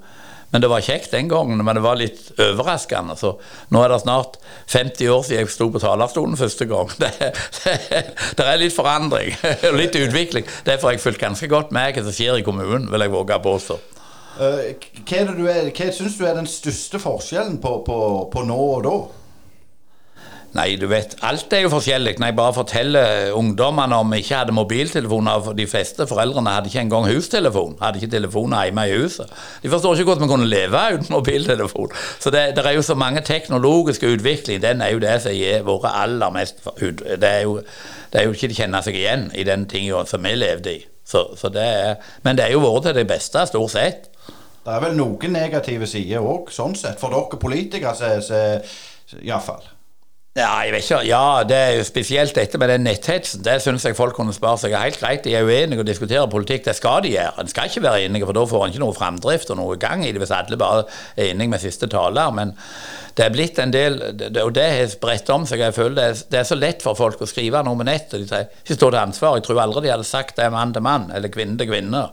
men 0.51 0.63
det 0.63 0.69
var 0.72 0.81
kjekt 0.81 1.12
den 1.13 1.30
gangen, 1.30 1.62
men 1.66 1.78
det 1.78 1.84
var 1.86 2.00
litt 2.00 2.31
overraskende. 2.42 3.16
Så 3.19 3.36
nå 3.69 3.84
er 3.84 3.94
det 3.94 4.00
snart 4.01 4.40
50 4.72 5.12
år 5.13 5.24
siden 5.28 5.44
jeg 5.44 5.54
sto 5.54 5.69
på 5.74 5.81
talerstolen 5.84 6.40
første 6.40 6.66
gang. 6.69 6.90
Det, 7.00 7.12
det, 7.63 8.01
det 8.38 8.46
er 8.46 8.60
litt 8.60 8.74
forandring 8.75 9.34
og 9.69 9.78
litt 9.81 9.96
utvikling. 9.98 10.48
Derfor 10.66 10.90
har 10.90 10.98
jeg 10.98 11.04
fulgt 11.04 11.22
ganske 11.22 11.48
godt 11.51 11.72
med 11.75 11.94
hva 11.96 12.04
som 12.06 12.16
skjer 12.16 12.40
i 12.40 12.46
kommunen, 12.46 12.90
vil 12.92 13.06
jeg 13.06 13.13
våge 13.13 13.38
å 13.38 13.44
påstå. 13.44 13.78
Uh, 14.40 14.72
hva, 15.10 15.24
hva 15.36 15.88
syns 15.96 16.18
du 16.18 16.25
er 16.25 16.38
den 16.38 16.48
største 16.50 17.02
forskjellen 17.02 17.60
på, 17.63 17.74
på, 17.88 17.98
på 18.34 18.45
nå 18.48 18.60
og 18.60 18.84
da? 18.86 18.98
Nei, 20.57 20.74
du 20.81 20.88
vet, 20.90 21.12
alt 21.22 21.54
er 21.54 21.62
jo 21.62 21.69
forskjellig. 21.69 22.16
Når 22.18 22.31
jeg 22.31 22.36
bare 22.40 22.54
forteller 22.56 23.34
ungdommene 23.38 24.00
om 24.01 24.13
vi 24.13 24.24
ikke 24.24 24.40
hadde 24.40 24.56
mobiltelefoner 24.57 25.44
for 25.46 25.57
De 25.57 25.68
fleste 25.69 26.07
foreldrene 26.10 26.56
hadde 26.56 26.72
ikke 26.72 26.81
engang 26.88 27.06
hustelefon. 27.06 27.75
Hadde 27.81 28.01
ikke 28.01 28.16
telefoner 28.16 28.66
hjemme 28.66 28.88
i 28.90 28.98
huset. 28.98 29.30
De 29.63 29.69
forstår 29.69 29.94
ikke 29.94 30.10
hvordan 30.10 30.25
vi 30.25 30.31
kunne 30.31 30.50
leve 30.50 30.84
uten 30.96 31.13
mobiltelefon. 31.18 31.94
Så 32.19 32.34
det, 32.34 32.44
det, 32.57 32.66
er 32.66 32.78
jo 32.80 32.81
så 32.81 32.98
mange 32.98 33.22
teknologiske 33.22 34.10
utvikling. 34.10 34.62
Den 34.62 34.81
er 34.81 34.96
jo 34.96 35.04
det 35.06 35.16
som 35.22 35.38
har 35.38 35.63
våre 35.69 35.94
aller 36.01 36.34
mest 36.34 36.66
Det 36.80 37.30
er 37.30 37.42
jo, 37.42 37.60
det 38.13 38.22
er 38.22 38.25
jo 38.25 38.34
ikke 38.34 38.50
å 38.50 38.60
kjenne 38.63 38.84
seg 38.84 38.98
igjen 38.98 39.30
i 39.38 39.45
den 39.45 39.69
tingen 39.69 40.10
som 40.10 40.25
vi 40.25 40.34
levde 40.34 40.74
i. 40.80 40.86
Så, 41.06 41.28
så 41.38 41.50
det 41.54 41.66
er, 41.66 41.98
men 42.25 42.38
det 42.38 42.45
er 42.45 42.57
jo 42.57 42.66
vært 42.66 42.90
til 42.90 42.98
det 42.98 43.07
beste, 43.10 43.45
stort 43.50 43.74
sett. 43.74 44.10
Det 44.66 44.74
er 44.74 44.81
vel 44.81 44.98
noen 44.98 45.34
negative 45.34 45.88
sider 45.90 46.25
òg, 46.25 46.50
sånn 46.54 46.75
sett. 46.78 46.98
For 47.02 47.13
dere 47.13 47.38
politikere, 47.42 48.13
iallfall. 49.22 49.78
Ja, 50.40 50.54
jeg 50.64 50.72
vet 50.72 50.86
ikke. 50.86 51.00
Ja, 51.10 51.44
det 51.44 51.56
er 51.58 51.74
jo 51.76 51.84
spesielt 51.84 52.36
dette 52.38 52.60
med 52.62 52.69
den 52.72 52.86
netthetsen. 52.88 53.42
Det 53.44 53.58
syns 53.60 53.84
jeg 53.84 53.98
folk 53.98 54.16
kunne 54.16 54.31
spare 54.36 54.62
seg 54.62 54.76
helt 54.78 55.00
greit. 55.02 55.26
De 55.26 55.34
er 55.36 55.44
uenige 55.44 55.84
og 55.84 55.88
diskuterer 55.90 56.30
politikk. 56.31 56.64
Det 56.69 56.76
skal 56.78 57.04
de 57.04 57.12
gjøre. 57.18 57.44
En 57.44 57.52
skal 57.52 57.68
ikke 57.68 57.84
være 57.84 58.06
enige, 58.06 58.28
for 58.30 58.38
da 58.38 58.46
får 58.48 58.64
en 58.64 58.74
ikke 58.74 58.84
noe 58.86 58.96
framdrift 58.96 59.52
og 59.52 59.60
noe 59.60 59.76
gang 59.81 60.06
i 60.06 60.14
det 60.16 60.22
hvis 60.24 60.31
alle 60.36 60.60
bare 60.60 60.86
er 61.18 61.34
enige 61.34 61.52
med 61.52 61.64
siste 61.64 61.90
taler. 61.92 62.31
Men 62.36 62.56
det 63.18 63.26
er 63.26 63.36
blitt 63.36 63.60
en 63.60 63.74
del 63.76 64.00
Og 64.46 64.54
det 64.56 64.68
har 64.78 64.88
spredt 64.94 65.30
om 65.36 65.48
seg. 65.50 65.66
Jeg 65.66 65.76
føler 65.76 65.98
det 65.98 66.08
er, 66.08 66.26
det 66.31 66.40
er, 66.40 66.48
så 66.48 66.60
lett 66.60 66.86
for 66.86 66.96
folk 66.96 67.19
å 67.19 67.28
skrive 67.28 67.64
noe 67.68 67.76
med 67.76 67.92
nett, 67.92 68.14
og 68.14 68.24
de 68.24 68.44
ikke 68.64 68.80
står 68.80 68.96
til 68.96 69.02
ansvar. 69.02 69.40
Jeg 69.40 69.50
tror 69.50 69.64
aldri 69.66 69.88
de 69.90 69.96
hadde 69.98 70.08
sagt 70.08 70.38
det 70.40 70.48
er 70.48 70.56
mann 70.56 70.72
til 70.76 70.86
mann 70.86 71.12
eller 71.12 71.34
kvinne 71.34 71.60
til 71.60 71.68
kvinne. 71.68 72.06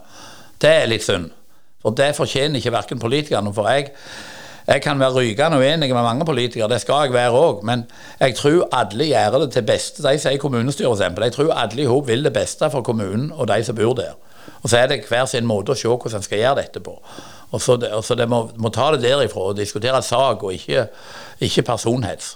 Det 0.59 0.73
er 0.81 0.89
litt 0.91 1.07
synd. 1.07 1.31
For 1.79 1.95
det 1.95 2.15
fortjener 2.17 2.59
ikke 2.59 2.75
verken 2.75 2.99
politikerne. 2.99 3.53
For 3.55 3.71
jeg 3.71 3.93
jeg 4.67 4.81
kan 4.83 4.99
være 4.99 5.15
rykende 5.15 5.57
uenig 5.57 5.93
med 5.93 6.03
mange 6.03 6.25
politikere, 6.25 6.67
det 6.67 6.81
skal 6.81 7.07
jeg 7.07 7.13
være 7.13 7.31
òg. 7.31 7.63
Men 7.63 7.85
jeg 8.19 8.35
tror 8.35 8.67
alle 8.75 9.05
gjør 9.07 9.39
det 9.39 9.51
til 9.53 9.63
beste. 9.63 10.03
De 10.03 10.19
sier 10.19 10.37
kommunestyret 10.37 10.99
f.eks. 10.99 11.21
Jeg 11.23 11.33
tror 11.33 11.53
alle 11.53 11.81
i 11.81 11.85
hop 11.87 12.07
vil 12.07 12.23
det 12.23 12.33
beste 12.35 12.69
for 12.69 12.81
kommunen 12.81 13.31
og 13.31 13.47
de 13.47 13.63
som 13.63 13.75
bor 13.75 13.93
der. 13.95 14.17
Og 14.61 14.69
så 14.69 14.77
er 14.77 14.87
det 14.91 15.05
hver 15.07 15.25
sin 15.25 15.47
måte 15.47 15.71
å 15.71 15.77
se 15.77 15.87
hvordan 15.87 16.19
en 16.19 16.25
skal 16.25 16.41
gjøre 16.41 16.59
dette 16.61 16.81
på. 16.83 16.97
Og 17.51 17.61
så, 17.61 17.77
det, 17.79 17.93
og 17.95 18.03
så 18.03 18.15
det 18.19 18.27
må, 18.27 18.49
må, 18.59 18.69
ta 18.75 18.91
det 18.91 19.05
derifra 19.05 19.53
og 19.53 19.57
diskutere 19.57 20.01
sak, 20.03 20.43
og 20.43 20.53
ikke, 20.53 20.87
ikke 21.39 21.63
personhets. 21.69 22.35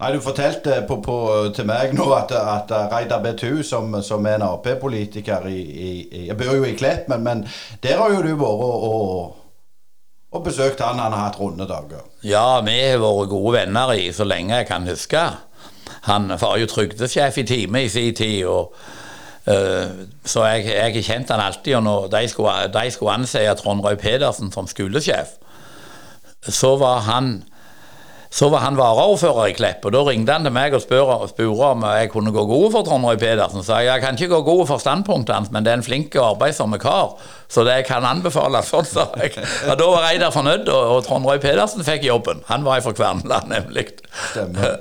Nei, 0.00 0.14
Du 0.16 0.20
fortalte 0.24 0.80
på, 0.88 0.96
på, 1.04 1.16
til 1.54 1.68
meg 1.68 1.92
nå 1.94 2.08
at, 2.16 2.32
at 2.32 2.72
Reidar 2.90 3.22
Betu, 3.22 3.62
som, 3.62 4.00
som 4.02 4.26
er 4.26 4.40
en 4.40 4.48
Ap-politiker 4.48 5.46
i, 5.46 5.60
i, 5.60 5.90
Jeg 6.26 6.38
bor 6.40 6.56
jo 6.56 6.64
i 6.64 6.74
Klepp, 6.74 7.06
men, 7.12 7.22
men 7.22 7.44
der 7.84 8.00
har 8.00 8.16
jo 8.16 8.24
du 8.24 8.32
vært 8.32 8.64
og, 8.66 8.88
og 8.90 9.39
og 10.32 10.44
besøkt 10.44 10.80
han. 10.80 10.98
Han 10.98 11.12
har 11.12 11.28
hatt 11.28 11.40
runde 11.40 11.66
dager. 11.68 12.06
Ja, 12.22 12.60
vi 12.66 12.76
har 12.78 13.02
vært 13.02 13.30
gode 13.32 13.56
venner 13.58 13.92
i 13.96 14.10
så 14.14 14.24
lenge 14.24 14.56
jeg 14.56 14.68
kan 14.70 14.88
huske. 14.88 15.24
Han 16.06 16.32
var 16.40 16.56
jo 16.60 16.68
trygdesjef 16.70 17.38
i 17.38 17.46
time 17.46 17.84
i 17.84 17.88
sin 17.88 18.14
tid. 18.14 18.44
og 18.46 18.74
uh, 19.46 20.06
så 20.24 20.44
jeg, 20.44 20.66
jeg 20.66 20.94
har 20.94 21.02
kjent 21.02 21.30
han 21.30 21.40
alltid. 21.40 21.74
Og 21.76 21.82
når 21.82 22.08
de 22.14 22.28
skulle, 22.28 22.56
de 22.72 22.90
skulle 22.90 23.12
anse 23.12 23.54
Trond 23.62 23.84
Røy 23.84 23.94
Pedersen 23.94 24.52
som 24.52 24.66
skolesjef, 24.66 25.36
så 26.40 26.76
var 26.76 27.00
han 27.10 27.42
så 28.30 28.48
var 28.48 28.62
han 28.62 28.76
varaordfører 28.78 29.50
i 29.50 29.54
Klepp, 29.58 29.84
og 29.88 29.94
da 29.94 30.02
ringte 30.06 30.36
han 30.36 30.46
til 30.46 30.54
meg 30.54 30.74
og 30.76 30.84
spurte 30.84 31.48
om 31.50 31.82
jeg 31.82 32.10
kunne 32.12 32.30
gå 32.34 32.44
god 32.46 32.68
for 32.76 32.86
Trond 32.86 33.08
Røe 33.08 33.18
Pedersen. 33.18 33.64
Så 33.66 33.80
jeg, 33.80 33.90
jeg 33.90 34.04
kan 34.04 34.14
ikke 34.14 34.36
gå 34.36 34.40
god 34.46 34.62
for 34.68 34.82
standpunktet 34.82 35.34
hans, 35.34 35.50
men 35.50 35.66
det 35.66 35.72
er 35.72 35.80
en 35.80 35.86
flink 35.86 36.14
og 36.14 36.36
arbeidsom 36.36 36.78
kar, 36.78 37.16
så 37.50 37.66
det 37.66 37.80
kan 37.90 38.06
anbefales. 38.06 38.70
Sånn, 38.72 38.86
sa 38.86 39.08
jeg. 39.18 39.34
Og 39.66 39.74
da 39.80 39.90
var 39.90 40.06
Reidar 40.06 40.32
fornøyd, 40.34 40.70
og, 40.70 40.94
og 40.94 41.04
Trond 41.08 41.26
Røe 41.26 41.42
Pedersen 41.42 41.82
fikk 41.86 42.06
jobben. 42.06 42.44
Han 42.52 42.64
var 42.66 42.86
fra 42.86 42.94
Kverneland, 42.94 43.50
nemlig. 43.50 43.88
Stemmer. 44.30 44.78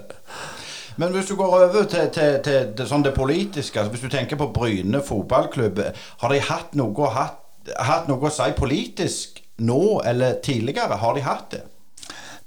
Men 1.00 1.14
hvis 1.16 1.30
du 1.32 1.38
går 1.40 1.54
over 1.56 1.84
til, 1.90 2.10
til, 2.14 2.40
til 2.44 2.74
det, 2.76 2.86
sånn 2.90 3.06
det 3.06 3.16
politiske, 3.16 3.80
altså 3.80 3.96
hvis 3.96 4.04
du 4.04 4.12
tenker 4.14 4.38
på 4.38 4.52
Bryne 4.54 5.02
fotballklubb, 5.06 5.80
har 6.22 6.34
de 6.36 6.42
hatt 6.44 6.76
noe 6.78 7.14
hatt 7.16 7.46
hatt 7.78 8.08
noe 8.10 8.30
å 8.30 8.34
si 8.34 8.48
politisk 8.58 9.42
nå 9.66 10.00
eller 10.08 10.40
tidligere? 10.44 11.00
Har 11.02 11.18
de 11.18 11.26
hatt 11.26 11.52
det? 11.54 11.64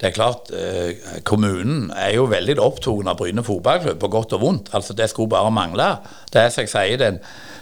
Det 0.03 0.09
er 0.11 0.15
klart, 0.17 0.51
eh, 0.51 1.21
Kommunen 1.23 1.93
er 1.95 2.17
jo 2.17 2.25
veldig 2.27 2.57
opptatt 2.59 3.07
av 3.07 3.21
Bryne 3.21 3.45
fotballklubb, 3.47 4.01
på 4.03 4.09
godt 4.11 4.33
og 4.35 4.41
vondt. 4.43 4.73
altså 4.75 4.97
Det 4.99 5.09
skulle 5.11 5.31
bare 5.31 5.51
mangle. 5.55 5.99
Det 6.33 6.41
er 6.43 6.49
som 6.51 6.65
jeg 6.65 6.73
sier, 6.73 6.99
den, 6.99 7.21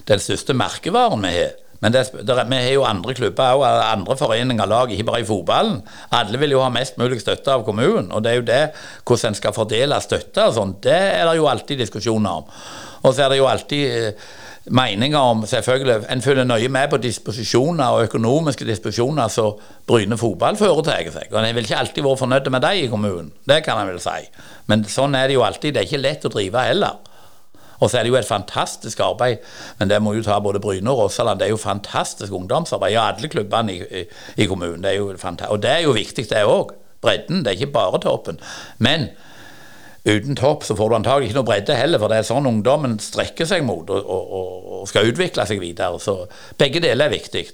den 0.09 0.19
største 0.19 0.57
merkevaren 0.57 1.21
vi 1.21 1.35
har. 1.37 1.53
Men 1.81 1.93
det, 1.93 2.07
det, 2.13 2.37
vi 2.49 2.57
har 2.57 2.73
jo 2.73 2.85
andre 2.85 3.15
klubber 3.17 3.61
og 3.61 3.67
andre 3.67 4.17
foreninger 4.17 4.67
lag, 4.69 4.91
ikke 4.93 5.05
bare 5.05 5.21
i 5.21 5.29
fotballen. 5.29 5.83
Alle 6.17 6.41
vil 6.41 6.57
jo 6.57 6.65
ha 6.65 6.73
mest 6.73 6.97
mulig 7.01 7.21
støtte 7.21 7.53
av 7.53 7.65
kommunen. 7.65 8.11
Og 8.13 8.25
det 8.25 8.33
er 8.33 8.41
jo 8.41 8.49
det 8.49 8.63
hvordan 9.05 9.33
en 9.35 9.39
skal 9.39 9.57
fordele 9.57 10.01
støtte 10.01 10.49
og 10.49 10.57
sånn, 10.57 10.77
det 10.85 10.97
er 10.97 11.25
det 11.29 11.37
jo 11.37 11.49
alltid 11.49 11.81
diskusjoner 11.85 12.41
om. 12.41 12.49
Og 13.05 13.13
så 13.13 13.25
er 13.25 13.33
det 13.33 13.41
jo 13.41 13.49
alltid 13.49 13.85
eh, 14.01 14.31
meninger 14.67 15.19
om 15.19 15.47
selvfølgelig, 15.47 16.05
En 16.11 16.23
følger 16.23 16.45
nøye 16.45 16.69
med 16.69 16.91
på 16.91 16.97
disposisjoner 16.97 17.85
og 17.85 18.03
økonomiske 18.03 18.65
disposisjoner 18.65 19.29
som 19.29 19.59
Bryne 19.87 20.19
fotball 20.19 20.57
foretar 20.57 21.11
seg. 21.13 21.33
Og 21.33 21.49
En 21.49 21.55
vil 21.55 21.65
ikke 21.65 21.77
alltid 21.77 22.03
være 22.03 22.17
fornøyd 22.17 22.51
med 22.51 22.61
dem 22.61 22.85
i 22.85 22.87
kommunen, 22.87 23.33
det 23.49 23.65
kan 23.65 23.79
en 23.79 23.89
vel 23.89 24.01
si. 24.01 24.29
Men 24.67 24.85
sånn 24.85 25.15
er 25.15 25.29
det 25.29 25.35
jo 25.35 25.43
alltid. 25.43 25.75
Det 25.75 25.81
er 25.81 25.89
ikke 25.89 26.03
lett 26.03 26.25
å 26.25 26.33
drive 26.33 26.67
heller. 26.67 26.99
Og 27.81 27.91
så 27.91 27.99
er 27.99 28.05
det 28.05 28.11
jo 28.13 28.19
et 28.19 28.29
fantastisk 28.29 29.01
arbeid, 29.01 29.39
men 29.79 29.89
det 29.89 30.03
må 30.03 30.13
jo 30.13 30.23
ta 30.23 30.37
både 30.39 30.61
Bryne 30.61 30.91
og 30.91 30.99
Rossaland. 30.99 31.41
Det 31.41 31.47
er 31.47 31.55
jo 31.55 31.57
fantastisk 31.57 32.33
ungdomsarbeid. 32.33 32.93
Ja, 32.93 33.07
alle 33.09 33.29
klubbene 33.29 33.73
i, 33.73 33.81
i, 33.81 34.05
i 34.37 34.47
kommunen. 34.47 34.85
Det 34.85 35.49
og 35.49 35.63
det 35.63 35.71
er 35.71 35.83
jo 35.87 35.97
viktig, 35.97 36.29
det 36.29 36.45
òg. 36.45 36.75
Bredden. 37.01 37.41
Det 37.41 37.49
er 37.49 37.57
ikke 37.57 37.73
bare 37.73 38.01
toppen. 38.05 38.37
Men 38.79 39.09
uten 40.05 40.37
topp 40.39 40.65
så 40.65 40.77
får 40.77 40.91
du 40.91 40.97
antagelig 40.97 41.31
ikke 41.31 41.41
noe 41.41 41.49
bredde 41.51 41.77
heller, 41.77 42.01
for 42.01 42.13
det 42.13 42.21
er 42.21 42.29
sånn 42.29 42.49
ungdommen 42.49 42.99
strekker 43.03 43.49
seg 43.49 43.65
mot 43.67 43.91
og, 43.93 44.01
og, 44.01 44.71
og 44.81 44.87
skal 44.89 45.11
utvikle 45.11 45.47
seg 45.49 45.61
videre. 45.63 46.01
Så 46.01 46.23
begge 46.61 46.83
deler 46.83 47.09
er 47.09 47.17
viktig. 47.19 47.45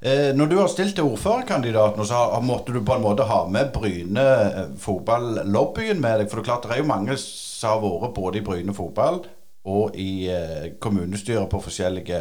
Eh, 0.00 0.30
når 0.34 0.46
du 0.46 0.56
har 0.60 0.68
stilt 0.70 0.94
til 0.94 1.08
ordførerkandidat, 1.10 1.96
så 2.06 2.26
måtte 2.42 2.74
du 2.74 2.84
på 2.86 2.94
en 2.94 3.02
måte 3.02 3.26
ha 3.26 3.40
med 3.50 3.72
Bryne 3.74 4.26
eh, 4.46 4.60
fotballobbyen 4.78 5.98
med 6.00 6.22
deg. 6.22 6.30
For 6.30 6.38
det 6.38 6.44
er 6.44 6.50
klart 6.52 6.68
det 6.68 6.76
er 6.76 6.84
jo 6.84 6.92
mange 6.92 7.18
som 7.18 7.74
har 7.74 7.82
vært 7.82 8.14
både 8.14 8.38
i 8.38 8.44
Bryne 8.46 8.74
fotball 8.76 9.24
og 9.68 9.98
i 9.98 10.28
eh, 10.30 10.70
kommunestyret 10.80 11.50
på 11.50 11.62
forskjellige 11.64 12.20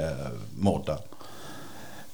måter. 0.66 1.04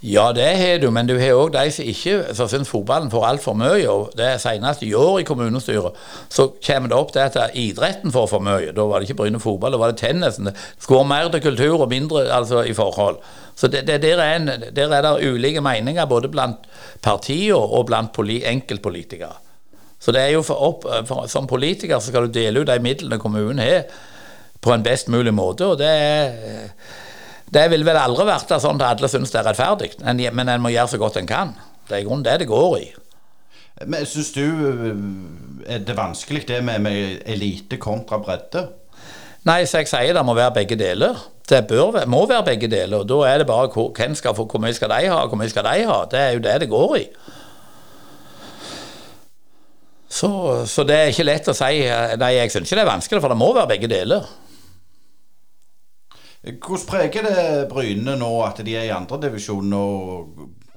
Ja, 0.06 0.34
det 0.36 0.58
har 0.58 0.80
du, 0.80 0.90
men 0.92 1.08
du 1.08 1.14
har 1.16 1.38
òg 1.40 1.54
de 1.54 1.70
som 1.72 1.88
ikke 1.88 2.34
syns 2.36 2.68
fotballen 2.68 3.08
får 3.12 3.24
altfor 3.24 3.54
mye. 3.56 3.86
og 3.88 4.10
det 4.20 4.34
Senest 4.44 4.82
i 4.84 4.92
år 4.94 5.22
i 5.22 5.24
kommunestyret 5.24 5.96
så 6.28 6.50
kommer 6.60 6.92
det 6.92 6.98
opp 6.98 7.14
til 7.14 7.24
at 7.24 7.56
idretten 7.56 8.12
får 8.12 8.28
for 8.28 8.44
mye. 8.44 8.74
Da 8.76 8.84
var 8.84 9.00
det 9.00 9.08
ikke 9.08 9.22
Bryne 9.22 9.40
fotball, 9.40 9.72
da 9.72 9.80
var 9.80 9.94
det 9.94 10.02
tennisen. 10.02 10.50
Det 10.52 10.56
skulle 10.84 11.08
mer 11.08 11.30
til 11.32 11.42
kultur 11.42 11.86
og 11.86 11.88
mindre 11.90 12.26
altså, 12.28 12.66
i 12.68 12.74
forhold. 12.76 13.22
Så 13.56 13.70
det, 13.72 13.86
det, 13.88 14.02
der, 14.02 14.20
er 14.20 14.36
en, 14.36 14.52
der 14.76 14.92
er 14.92 15.02
det 15.08 15.30
ulike 15.32 15.62
meninger 15.62 16.06
både 16.06 16.28
blant 16.28 16.68
partier 17.02 17.56
og 17.56 17.86
blant 17.86 18.20
enkeltpolitikere. 18.20 19.38
Så 20.00 20.12
det 20.12 20.22
er 20.22 20.34
jo 20.36 20.42
for 20.42 20.56
opp, 20.56 20.84
for, 21.08 21.28
Som 21.28 21.48
politiker 21.48 22.00
så 22.00 22.12
skal 22.12 22.28
du 22.28 22.34
dele 22.40 22.60
ut 22.60 22.68
de 22.68 22.80
midlene 22.80 23.20
kommunen 23.20 23.60
har, 23.60 23.84
på 24.62 24.74
en 24.74 24.84
best 24.84 25.08
mulig 25.08 25.34
måte. 25.34 25.66
og 25.66 25.78
det 25.78 25.88
er 25.88 26.32
det 27.54 27.70
vil 27.72 27.86
vel 27.86 28.00
aldri 28.00 28.26
være 28.28 28.60
sånn 28.60 28.82
at 28.82 28.96
alle 28.96 29.10
syns 29.12 29.34
det 29.34 29.42
er 29.42 29.48
rettferdig, 29.52 29.94
men 30.34 30.50
en 30.50 30.64
må 30.64 30.74
gjøre 30.74 30.96
så 30.96 31.02
godt 31.02 31.22
en 31.22 31.30
kan. 31.30 31.56
Det 31.88 31.98
er 31.98 32.04
i 32.04 32.08
grunnen 32.08 32.26
det 32.26 32.40
det 32.44 32.50
går 32.50 32.78
i. 32.80 32.88
Men 33.90 34.06
Syns 34.06 34.32
du 34.36 34.44
øh, 34.44 34.98
er 35.66 35.84
det 35.84 35.98
vanskelig 35.98 36.48
det 36.48 36.64
med, 36.64 36.80
med 36.80 37.22
elite 37.26 37.80
kontra 37.82 38.20
bredde? 38.22 38.68
Nei, 39.44 39.64
så 39.68 39.82
jeg 39.82 39.90
sier 39.92 40.16
det 40.16 40.24
må 40.24 40.36
være 40.38 40.54
begge 40.56 40.78
deler. 40.80 41.18
Det 41.50 41.66
bør, 41.68 42.06
må 42.08 42.22
være 42.30 42.46
begge 42.54 42.70
deler. 42.72 43.02
og 43.02 43.10
Da 43.10 43.18
er 43.28 43.42
det 43.42 43.48
bare 43.50 43.72
hvem 43.74 44.16
skal 44.16 44.36
få, 44.36 44.46
hvor 44.48 44.62
mye 44.64 44.76
skal 44.78 44.94
de 44.94 45.10
ha, 45.12 45.26
hvor 45.28 45.40
mye 45.40 45.52
skal 45.52 45.66
de 45.68 45.88
ha. 45.90 45.98
Det 46.12 46.20
er 46.20 46.38
jo 46.38 46.44
det 46.46 46.60
det 46.62 46.70
går 46.72 46.96
i. 47.02 47.08
Så, 50.14 50.30
så 50.70 50.86
det 50.86 50.96
er 50.96 51.12
ikke 51.12 51.26
lett 51.26 51.50
å 51.50 51.56
si 51.58 51.82
Nei, 52.22 52.32
jeg 52.38 52.54
syns 52.54 52.70
ikke 52.70 52.78
det 52.78 52.86
er 52.86 52.94
vanskelig, 52.94 53.22
for 53.24 53.34
det 53.34 53.42
må 53.42 53.50
være 53.58 53.74
begge 53.74 53.90
deler. 53.92 54.30
Hvordan 56.44 56.88
preger 56.88 57.24
det 57.24 57.70
Bryne 57.70 58.18
nå 58.20 58.32
at 58.44 58.60
de 58.66 58.76
er 58.76 58.90
i 58.90 58.92
andredivisjon 58.92 59.72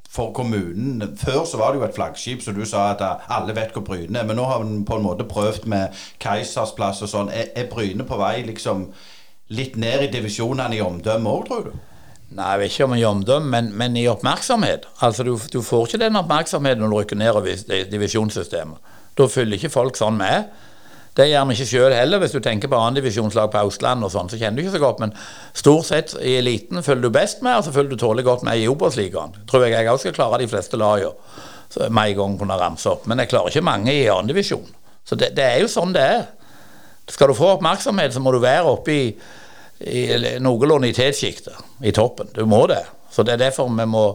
for 0.09 0.33
kommunen? 0.33 1.03
Før 1.19 1.43
så 1.45 1.59
var 1.59 1.73
det 1.73 1.81
jo 1.81 1.89
et 1.89 1.97
flaggskip, 1.97 2.43
så 2.43 2.55
du 2.55 2.63
sa 2.65 2.93
at 2.93 3.03
alle 3.29 3.57
vet 3.57 3.75
hvor 3.75 3.83
Bryne 3.83 4.21
er. 4.21 4.29
Men 4.29 4.39
nå 4.39 4.45
har 4.47 4.63
vi 4.63 4.85
på 4.87 4.99
en 5.01 5.03
måte 5.03 5.27
prøvd 5.27 5.67
med 5.67 6.07
Keisersplass 6.23 7.03
og 7.03 7.11
sånn. 7.11 7.33
Er, 7.35 7.51
er 7.59 7.67
Bryne 7.73 8.07
på 8.07 8.19
vei 8.21 8.45
liksom 8.47 8.87
litt 9.59 9.75
ned 9.79 10.07
i 10.07 10.13
divisjonene 10.15 10.79
i 10.79 10.85
omdømme 10.87 11.35
òg, 11.35 11.51
tror 11.51 11.67
du? 11.67 11.75
Nei, 12.37 12.47
jeg 12.53 12.61
vet 12.61 12.73
ikke 12.73 12.87
om 12.87 12.95
i 12.95 13.05
omdømme, 13.07 13.51
men, 13.51 13.73
men, 13.79 13.99
i 13.99 14.07
oppmerksomhet. 14.11 14.87
Altså, 15.03 15.27
du, 15.27 15.35
du, 15.53 15.61
får 15.63 15.87
ikke 15.87 16.03
den 16.03 16.19
oppmerksomheten 16.19 16.83
når 16.83 16.95
du 16.95 16.97
rykker 17.01 17.21
ned 17.21 17.51
i 17.75 17.83
divisjonssystemet. 17.91 18.95
Da 19.19 19.27
følger 19.31 19.59
ikke 19.59 19.75
folk 19.75 19.99
sånn 19.99 20.19
med. 20.19 20.51
Det 21.17 21.31
gjør 21.31 21.47
vi 21.49 21.57
ikke 21.57 21.69
sjøl 21.71 21.95
heller. 21.97 22.21
Hvis 22.21 22.35
du 22.37 22.43
tenker 22.45 22.69
på 22.69 22.77
annendivisjonslag 22.77 23.49
på 23.53 23.63
Østlandet 23.71 24.09
og 24.09 24.13
sånn, 24.13 24.29
så 24.29 24.39
kjenner 24.41 24.61
du 24.61 24.67
ikke 24.67 24.77
så 24.77 24.83
godt. 24.83 25.01
Men 25.01 25.15
stort 25.57 25.89
sett 25.89 26.13
i 26.21 26.37
eliten 26.43 26.85
følger 26.85 27.07
du 27.07 27.15
best 27.15 27.45
med, 27.47 27.57
og 27.57 27.65
så 27.65 27.73
følger 27.73 27.95
du 27.95 28.03
tålelig 28.03 28.27
godt 28.27 28.45
med 28.45 28.61
i 28.61 28.67
Obos-ligaen. 28.69 29.37
Tror 29.49 29.65
jeg 29.65 29.73
jeg 29.73 29.93
òg 29.93 30.03
skal 30.03 30.17
klare 30.19 30.43
de 30.43 30.51
fleste 30.51 30.81
lagene 30.81 31.15
med 31.77 32.13
en 32.13 32.19
gang 32.21 32.37
kunne 32.41 32.59
ramse 32.61 32.89
opp. 32.91 33.09
Men 33.09 33.21
jeg 33.23 33.33
klarer 33.33 33.53
ikke 33.53 33.65
mange 33.65 33.95
i 33.95 34.05
annendivisjon. 34.13 34.69
Så 35.07 35.17
det, 35.19 35.33
det, 35.37 35.45
er 35.45 35.65
jo 35.65 35.71
sånn 35.71 35.95
det 35.97 36.05
er. 36.05 36.23
Skal 37.09 37.31
du 37.31 37.39
få 37.39 37.55
oppmerksomhet, 37.55 38.15
så 38.15 38.21
må 38.23 38.33
du 38.35 38.41
være 38.43 38.71
oppe 38.71 38.93
i, 38.93 39.05
i 39.87 40.05
noenlunde 40.43 40.91
i 40.91 40.97
tetsjiktet, 40.97 41.57
i 41.87 41.93
toppen. 41.97 42.29
Du 42.35 42.45
må 42.49 42.65
det. 42.71 42.83
Så 43.13 43.25
det 43.25 43.37
er 43.37 43.47
derfor 43.47 43.71
vi 43.71 43.89
må 43.89 44.07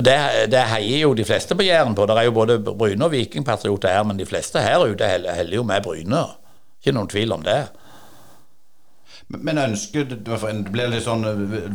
og 0.00 0.04
det, 0.06 0.16
det, 0.48 0.62
heier 0.72 1.02
jo 1.02 1.12
de 1.16 1.26
fleste 1.28 1.56
på 1.56 1.66
Jæren 1.66 1.92
på. 1.96 2.06
Det 2.08 2.16
er 2.16 2.28
jo 2.30 2.32
både 2.32 2.56
Bryne 2.64 3.04
og 3.04 3.12
Vikingpatrioter 3.12 3.92
her, 3.92 4.06
men 4.08 4.16
de 4.16 4.24
fleste 4.28 4.62
her 4.64 4.80
ute 4.80 5.04
heller 5.04 5.52
jo 5.52 5.64
med 5.66 5.84
Bryne. 5.84 6.22
Ikke 6.80 6.94
noen 6.96 7.10
tvil 7.12 7.34
om 7.36 7.44
det. 7.44 7.60
Men 9.30 9.60
ønsker 9.62 10.08
det 10.08 10.22
blir 10.72 10.88
litt 10.90 11.04
sånn 11.04 11.26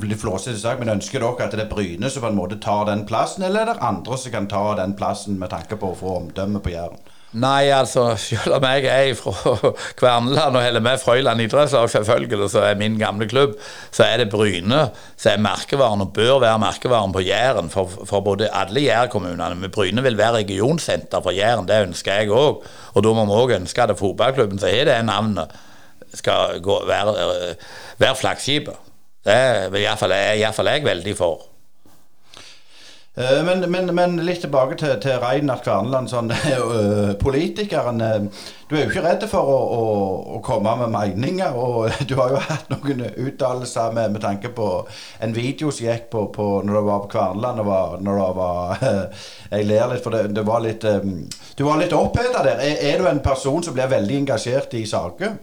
litt 0.02 0.20
flåsete 0.20 0.58
sak, 0.60 0.82
men 0.82 0.96
ønsker 0.98 1.22
dere 1.22 1.46
at 1.46 1.54
det 1.54 1.68
er 1.68 1.70
Bryne 1.70 2.10
som 2.10 2.26
på 2.26 2.32
en 2.32 2.40
måte 2.40 2.58
tar 2.64 2.90
den 2.90 3.06
plassen, 3.08 3.46
eller 3.46 3.62
er 3.62 3.72
det 3.72 3.86
andre 3.86 4.18
som 4.20 4.34
kan 4.34 4.50
ta 4.52 4.64
den 4.82 4.98
plassen 4.98 5.38
med 5.40 5.54
tanke 5.54 5.78
på 5.80 5.94
å 5.94 6.00
få 6.00 6.18
omdømme 6.24 6.64
på 6.66 6.74
Jæren? 6.74 6.98
Nei, 7.36 7.68
altså, 7.76 8.14
selv 8.16 8.56
om 8.56 8.64
jeg 8.64 8.86
er 8.88 9.16
fra 9.20 9.56
Kverneland 10.00 10.56
og 10.56 10.64
heller 10.64 10.84
med 10.84 11.02
Frøyland 11.02 11.42
idrettslag, 11.44 11.90
selvfølgelig, 11.92 12.50
så 12.54 12.62
er 12.70 12.78
min 12.80 12.96
gamle 13.00 13.28
klubb, 13.28 13.58
så 13.92 14.06
er 14.08 14.22
det 14.22 14.30
Bryne 14.32 14.86
som 15.18 15.34
er 15.34 15.42
merkevaren, 15.44 16.06
og 16.06 16.14
bør 16.16 16.40
være 16.46 16.62
merkevaren 16.64 17.12
på 17.12 17.24
Jæren 17.26 17.68
for, 17.74 17.92
for 18.08 18.24
både 18.24 18.48
alle 18.54 18.86
Jærkommunene. 18.86 19.56
Men 19.60 19.72
Bryne 19.72 20.04
vil 20.06 20.18
være 20.18 20.38
regionsenter 20.38 21.22
for 21.22 21.36
Jæren, 21.36 21.68
det 21.68 21.82
ønsker 21.90 22.22
jeg 22.22 22.32
òg. 22.32 22.64
Og 22.94 23.04
da 23.04 23.16
må 23.18 23.26
vi 23.28 23.40
òg 23.42 23.56
ønske 23.60 23.84
at 23.84 24.00
fotballklubben 24.00 24.62
som 24.62 24.72
har 24.72 24.88
det 24.88 25.02
navnet, 25.06 25.60
skal 26.16 26.62
gå, 26.64 26.78
være, 26.88 27.16
være 28.00 28.16
flaggskipet. 28.16 28.80
Det 29.26 29.34
er 29.36 29.76
iallfall 29.76 30.72
jeg 30.72 30.86
veldig 30.86 31.18
for. 31.18 31.55
Eh, 33.18 33.44
men, 33.46 33.72
men, 33.72 33.96
men, 33.96 34.18
litt 34.28 34.42
tilbake 34.44 34.76
til, 34.80 34.92
til 35.00 35.22
Reinhard 35.24 35.64
Kverneland. 35.64 36.10
Sånn, 36.12 36.34
uh, 36.36 37.14
politikeren 37.24 38.02
Du 38.68 38.76
er 38.76 38.82
jo 38.82 38.90
ikke 38.90 39.04
redd 39.06 39.24
for 39.32 39.48
å, 39.48 39.56
å, 39.56 39.84
å, 40.36 40.40
komme 40.44 40.74
med 40.82 40.92
meninger. 40.92 41.56
Og 41.56 41.96
du 42.10 42.18
har 42.20 42.36
jo 42.36 42.42
hatt 42.44 42.68
noen 42.74 43.06
uttalelser 43.08 43.96
med, 43.96 44.18
med, 44.18 44.24
tanke 44.26 44.52
på 44.56 44.70
en 45.24 45.36
video 45.36 45.72
som 45.72 45.88
gikk 45.88 46.10
på, 46.12 46.26
på 46.36 46.50
når 46.68 46.76
du 46.76 46.90
var 46.90 47.06
på 47.06 47.14
Kverneland. 47.16 47.64
Var, 47.70 48.00
når 48.04 48.20
du 48.20 48.40
var, 48.42 48.88
jeg 49.56 49.70
ler 49.72 49.94
litt, 49.94 50.04
for 50.04 50.18
det, 50.18 50.26
det 50.36 50.44
var 50.48 50.66
litt 50.66 50.84
Du 51.56 51.64
var 51.64 51.80
litt 51.80 51.96
oppheta 51.96 52.44
der. 52.44 52.60
Er, 52.60 52.82
er 52.92 53.00
du 53.00 53.08
en 53.08 53.24
person 53.24 53.64
som 53.64 53.78
blir 53.78 53.88
veldig 53.96 54.26
engasjert 54.26 54.76
i 54.76 54.84
saker? 54.90 55.40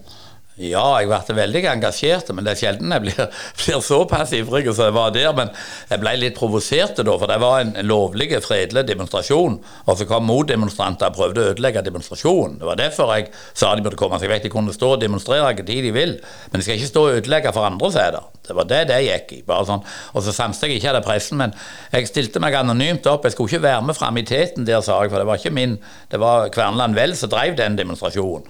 Ja, 0.60 1.00
jeg 1.00 1.08
ble 1.08 1.34
veldig 1.38 1.60
engasjert, 1.70 2.28
men 2.36 2.44
det 2.44 2.52
er 2.52 2.58
sjelden 2.60 2.92
jeg 2.92 3.02
blir, 3.06 3.20
blir 3.62 3.78
såpass 3.80 4.34
ivrig 4.36 4.66
som 4.68 4.84
jeg 4.84 4.92
var 4.92 5.14
der. 5.14 5.30
Men 5.36 5.48
jeg 5.88 6.02
ble 6.02 6.12
litt 6.18 6.36
provosert 6.36 6.98
da, 7.00 7.14
for 7.16 7.30
det 7.30 7.38
var 7.40 7.62
en 7.62 7.70
lovlig, 7.88 8.28
fredelig 8.44 8.82
demonstrasjon. 8.90 9.56
Og 9.86 9.96
så 9.96 10.06
kom 10.10 10.26
motdemonstranter 10.28 11.08
og 11.08 11.16
prøvde 11.16 11.40
å 11.40 11.54
ødelegge 11.54 11.84
demonstrasjonen. 11.86 12.58
Det 12.60 12.68
var 12.68 12.80
derfor 12.82 13.14
jeg 13.16 13.30
sa 13.32 13.70
de 13.72 13.86
burde 13.86 13.96
komme. 13.96 14.18
Så 14.20 14.28
jeg 14.28 14.34
vet 14.34 14.44
de 14.44 14.50
kunne 14.52 14.74
stå 14.76 14.90
og 14.98 15.00
demonstrere 15.00 15.46
hva 15.46 15.54
tid 15.56 15.88
de 15.88 15.94
vil, 15.96 16.12
men 16.50 16.60
de 16.60 16.66
skal 16.66 16.76
ikke 16.76 16.90
stå 16.90 17.06
og 17.06 17.22
ødelegge 17.22 17.54
for 17.56 17.70
andre 17.70 17.90
steder. 17.96 18.28
Det 18.44 18.58
var 18.58 18.68
det 18.68 18.82
det 18.92 19.00
gikk 19.06 19.34
i. 19.38 19.40
bare 19.48 19.64
sånn. 19.70 19.88
Og 20.12 20.26
så 20.26 20.36
samste 20.36 20.68
jeg 20.68 20.82
ikke 20.82 20.92
av 20.98 21.06
pressen, 21.06 21.40
men 21.40 21.56
jeg 21.96 22.12
stilte 22.12 22.44
meg 22.44 22.58
anonymt 22.60 23.08
opp. 23.08 23.24
Jeg 23.24 23.38
skulle 23.38 23.54
ikke 23.54 23.70
være 23.70 23.88
med 23.88 23.96
fram 23.96 24.20
i 24.20 24.26
teten 24.28 24.68
der, 24.68 24.84
sa 24.84 25.00
jeg, 25.00 25.14
for 25.14 25.22
det 25.22 25.30
var 25.32 25.40
ikke 25.40 25.56
min. 25.56 25.78
Det 26.12 26.20
var 26.20 26.52
Kverneland 26.52 26.98
Vel 26.98 27.16
som 27.16 27.32
drev 27.32 27.56
den 27.56 27.80
demonstrasjonen. 27.80 28.44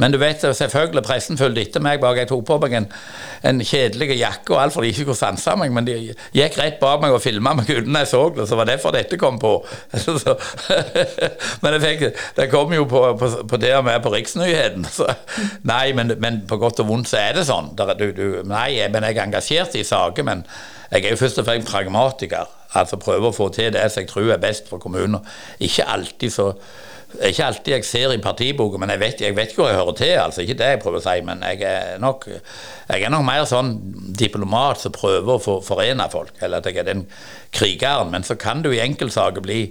Men 0.00 0.14
du 0.14 0.18
vet, 0.20 0.40
selvfølgelig, 0.56 1.02
pressen 1.04 1.38
fulgte 1.38 1.60
etter 1.60 1.82
meg 1.84 2.00
bak. 2.00 2.16
Jeg 2.16 2.30
tok 2.30 2.44
på 2.48 2.56
meg 2.62 2.76
en, 2.78 2.86
en 3.50 3.60
kjedelig 3.60 4.16
jakke 4.16 4.54
og 4.54 4.62
alt 4.62 4.74
for 4.74 4.84
de 4.84 4.92
ikke 4.94 5.04
kunne 5.10 5.20
sanse 5.20 5.56
meg. 5.60 5.74
Men 5.76 5.88
de 5.88 5.96
gikk 6.36 6.56
rett 6.60 6.78
bak 6.80 7.02
meg 7.02 7.12
og 7.16 7.20
filma 7.20 7.52
meg 7.58 7.68
uten 7.68 7.98
jeg 8.00 8.08
så 8.08 8.22
det. 8.36 8.48
Så 8.48 8.56
var 8.58 8.68
det 8.68 8.78
derfor 8.78 8.96
dette 8.96 9.20
kom 9.20 9.38
på. 9.42 9.52
men 11.62 11.78
fikk, 11.84 12.06
det 12.38 12.48
kom 12.52 12.72
jo 12.74 12.86
på, 12.88 13.04
på, 13.20 13.30
på 13.50 13.60
det 13.60 13.74
og 13.76 13.84
med 13.90 14.00
på 14.04 14.14
Riksnyheten. 14.14 14.88
Nei, 15.68 15.92
men, 15.96 16.16
men, 16.22 16.42
på 16.48 16.60
godt 16.60 16.80
og 16.80 16.88
vondt 16.90 17.12
så 17.12 17.20
er 17.20 17.36
det 17.36 17.48
sånn. 17.50 17.74
Du, 17.76 18.06
du, 18.16 18.26
nei, 18.48 18.80
men 18.88 19.04
jeg 19.04 19.18
er 19.18 19.26
engasjert 19.26 19.76
i 19.76 19.84
saker. 19.86 20.26
Men 20.26 20.46
jeg 20.90 21.04
er 21.04 21.12
jo 21.12 21.20
først 21.20 21.42
og 21.42 21.50
fremst 21.50 21.68
pragmatiker. 21.68 22.48
Altså 22.78 22.96
prøver 23.02 23.28
å 23.28 23.34
få 23.34 23.50
til 23.52 23.72
det 23.74 23.82
som 23.90 24.04
jeg 24.04 24.10
tror 24.10 24.32
er 24.32 24.40
best 24.42 24.70
for 24.70 24.82
kommuner. 24.82 25.26
Ikke 25.60 25.88
alltid 25.90 26.32
så 26.32 26.52
ikke 27.18 27.44
alltid 27.44 27.72
jeg 27.74 27.86
ser 27.86 28.12
i 28.14 28.20
partiboka, 28.22 28.78
men 28.78 28.92
jeg 28.94 29.00
vet, 29.00 29.22
jeg 29.24 29.36
vet 29.36 29.54
hvor 29.56 29.68
jeg 29.68 29.78
hører 29.80 29.96
til. 29.98 30.12
altså 30.22 30.42
Ikke 30.44 30.58
det 30.60 30.68
jeg 30.72 30.82
prøver 30.82 31.00
å 31.00 31.04
si, 31.04 31.16
men 31.26 31.42
jeg 31.46 31.62
er 31.66 31.98
nok, 32.02 32.26
jeg 32.30 33.06
er 33.06 33.12
nok 33.12 33.24
mer 33.26 33.46
sånn 33.50 33.72
diplomat 34.18 34.82
som 34.82 34.94
prøver 34.94 35.34
å 35.34 35.42
for, 35.42 35.64
forene 35.66 36.06
folk. 36.12 36.36
Eller 36.40 36.62
at 36.62 36.70
jeg 36.70 36.78
er 36.82 36.86
den 36.88 37.06
krigeren. 37.56 38.12
Men 38.14 38.26
så 38.26 38.38
kan 38.40 38.62
du 38.62 38.70
i 38.70 38.82
enkeltsaker 38.84 39.44
bli 39.44 39.64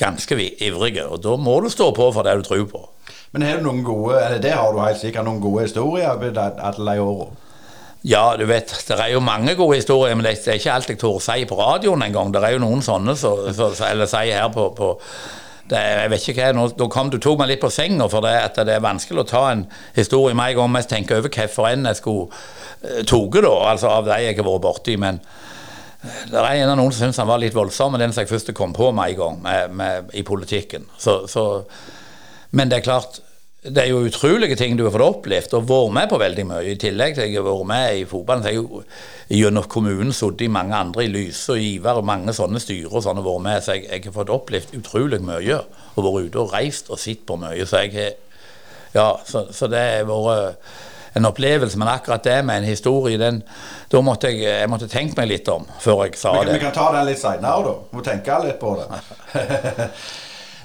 ganske 0.00 0.38
ivrige, 0.64 1.04
og 1.04 1.20
da 1.24 1.36
må 1.36 1.58
du 1.60 1.68
stå 1.68 1.90
på 1.96 2.08
for 2.14 2.24
det 2.24 2.38
du 2.40 2.46
tror 2.46 2.64
på. 2.70 2.86
Men 3.34 3.44
har 3.46 3.60
du 3.60 3.68
noen 3.68 3.84
gode, 3.86 4.16
eller 4.16 4.40
det 4.42 4.56
har 4.56 4.72
du 4.72 4.80
helt 4.80 4.98
sikkert 4.98 5.28
noen 5.28 5.42
gode 5.42 5.68
historier 5.68 6.10
alle 6.10 6.32
de 6.32 6.98
åra? 7.04 7.28
Ja, 8.02 8.36
du 8.36 8.46
vet, 8.48 8.72
det 8.88 8.96
er 8.96 9.10
jo 9.12 9.20
mange 9.20 9.52
gode 9.58 9.76
historier, 9.76 10.14
men 10.16 10.24
det 10.24 10.38
er 10.48 10.56
ikke 10.56 10.72
alt 10.72 10.88
jeg 10.88 10.98
tør 11.02 11.18
si 11.20 11.44
på 11.44 11.58
radioen 11.58 12.00
engang. 12.06 12.32
Det 12.32 12.40
er 12.40 12.54
jo 12.54 12.62
noen 12.62 12.80
sånne, 12.82 13.12
så, 13.18 13.34
så, 13.52 13.68
eller 13.90 14.08
sier 14.08 14.40
her 14.40 14.48
på, 14.54 14.70
på 14.72 14.94
det, 15.70 15.80
jeg 15.80 16.10
vet 16.12 16.24
ikke 16.28 16.40
hva, 16.40 16.54
nå, 16.56 16.64
nå 16.78 16.88
kom 16.90 17.12
du 17.12 17.18
tok 17.22 17.38
meg 17.40 17.52
litt 17.52 17.62
på 17.62 17.70
senga, 17.72 18.08
for 18.10 18.24
det, 18.26 18.34
at 18.48 18.58
det 18.66 18.74
er 18.74 18.82
vanskelig 18.84 19.22
å 19.22 19.28
ta 19.30 19.44
en 19.52 19.64
historie 19.96 20.36
med 20.36 20.52
en 20.52 20.58
gang 20.58 20.80
jeg 20.80 20.90
tenker 20.90 21.20
over 21.20 21.32
hvorfor 21.36 21.70
en 21.70 21.86
jeg 21.90 22.00
skulle 22.00 22.26
uh, 22.30 23.00
tatt, 23.06 23.38
da, 23.38 23.54
altså 23.70 23.94
av 23.94 24.10
de 24.10 24.18
jeg 24.24 24.38
har 24.38 24.46
vært 24.48 24.66
borti. 24.66 24.98
Men 25.00 25.22
uh, 25.22 26.26
det 26.32 26.42
er 26.42 26.50
en 26.50 26.74
av 26.74 26.78
noen 26.80 26.92
som 26.92 27.06
syns 27.06 27.22
han 27.22 27.30
var 27.30 27.42
litt 27.42 27.56
voldsom, 27.56 27.98
den 28.00 28.14
som 28.14 28.24
jeg 28.24 28.32
først 28.32 28.54
kom 28.58 28.74
på 28.76 28.90
med 28.96 29.14
en 29.14 29.20
gang 29.22 29.40
med, 29.46 29.80
med, 29.80 30.14
i 30.18 30.26
politikken. 30.26 30.88
Så, 30.98 31.20
så, 31.30 31.46
men 32.56 32.72
det 32.72 32.80
er 32.80 32.88
klart 32.88 33.22
det 33.60 33.82
er 33.82 33.90
jo 33.90 34.06
utrolige 34.08 34.56
ting 34.56 34.76
du 34.78 34.86
har 34.86 34.92
fått 34.94 35.04
opplevd 35.04 35.54
og 35.58 35.66
vært 35.68 35.92
med 35.92 36.08
på 36.08 36.18
veldig 36.22 36.44
mye. 36.48 36.62
I 36.72 36.78
tillegg 36.80 37.16
til 37.16 37.26
at 37.26 37.28
jeg 37.28 37.36
har 37.36 37.44
vært 37.44 37.66
med 37.68 37.96
i 37.98 38.04
fotballen, 38.08 38.42
så 38.42 38.48
har 38.48 38.54
jeg 38.54 38.62
jo 38.62 38.84
gjennom 39.36 39.66
kommunen 39.68 40.14
sittet 40.16 40.46
i 40.46 40.52
mange 40.52 40.78
andre 40.78 41.04
i 41.04 41.10
Lyse 41.12 41.52
og 41.52 41.60
Ivar 41.60 42.00
og 42.00 42.06
mange 42.08 42.32
sånne 42.36 42.62
styrer 42.62 42.94
og 42.94 43.04
sånn 43.04 43.20
og 43.20 43.26
vært 43.26 43.44
med. 43.44 43.64
Så 43.66 43.76
jeg, 43.76 43.84
jeg, 43.90 44.04
har 44.06 44.14
fått 44.14 44.32
opplevd 44.32 44.72
utrolig 44.78 45.18
mye 45.28 45.58
og 45.60 46.06
vært 46.06 46.30
ute 46.30 46.40
og 46.40 46.54
reist 46.54 46.88
og 46.88 47.02
sett 47.02 47.26
på 47.28 47.36
mye. 47.42 47.66
Så 47.68 47.84
jeg 47.84 47.96
har 47.98 48.16
Ja, 48.90 49.10
så, 49.22 49.44
så 49.54 49.68
det 49.70 49.82
har 50.00 50.08
vært 50.08 50.72
en 51.20 51.28
opplevelse. 51.28 51.78
Men 51.78 51.92
akkurat 51.92 52.24
det 52.24 52.38
med 52.48 52.62
en 52.62 52.70
historie, 52.70 53.20
den, 53.20 53.42
da 53.92 54.00
måtte 54.00 54.32
jeg, 54.32 54.40
jeg 54.48 54.72
måtte 54.72 54.88
tenke 54.88 55.20
meg 55.20 55.28
litt 55.34 55.52
om 55.52 55.68
før 55.84 56.06
jeg 56.06 56.16
sa 56.18 56.32
vi, 56.38 56.48
det. 56.48 56.56
Vi 56.56 56.64
kan 56.64 56.74
ta 56.74 56.88
den 56.96 57.06
litt 57.12 57.20
seinere, 57.20 57.60
da. 57.68 57.76
Må 57.92 58.08
tenke 58.08 58.40
litt 58.46 58.60
på 58.62 58.74
det. 58.80 58.88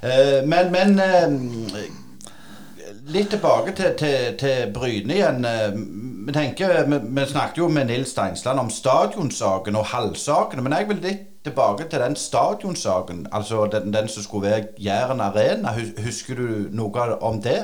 Eh, 0.05 0.43
men, 0.45 0.67
men 0.69 0.99
eh, 1.01 1.85
litt 3.13 3.29
tilbake 3.29 3.73
til, 3.77 3.93
til, 3.99 4.33
til 4.39 4.73
Bryne 4.73 5.15
igjen. 5.15 5.45
Eh, 5.45 5.77
vi, 6.25 6.33
tenker, 6.33 6.73
vi, 6.89 6.99
vi, 7.05 7.27
snakket 7.29 7.61
jo 7.61 7.69
med 7.69 7.89
Nils 7.91 8.15
Steinsland 8.15 8.59
om 8.59 8.73
stadionsaken 8.73 9.77
og 9.77 9.89
halvsakene. 9.93 10.65
Men 10.65 10.77
jeg 10.77 10.89
vil 10.89 11.01
litt 11.03 11.23
tilbake 11.45 11.89
til 11.89 12.01
den 12.01 12.17
stadionsaken. 12.17 13.25
Altså 13.31 13.67
den, 13.71 13.93
den 13.93 14.09
som 14.09 14.25
skulle 14.25 14.49
være 14.49 14.67
Jæren 14.81 15.21
Arena. 15.21 15.75
Husker 16.05 16.39
du 16.39 16.69
noe 16.73 17.09
om 17.21 17.41
det? 17.41 17.63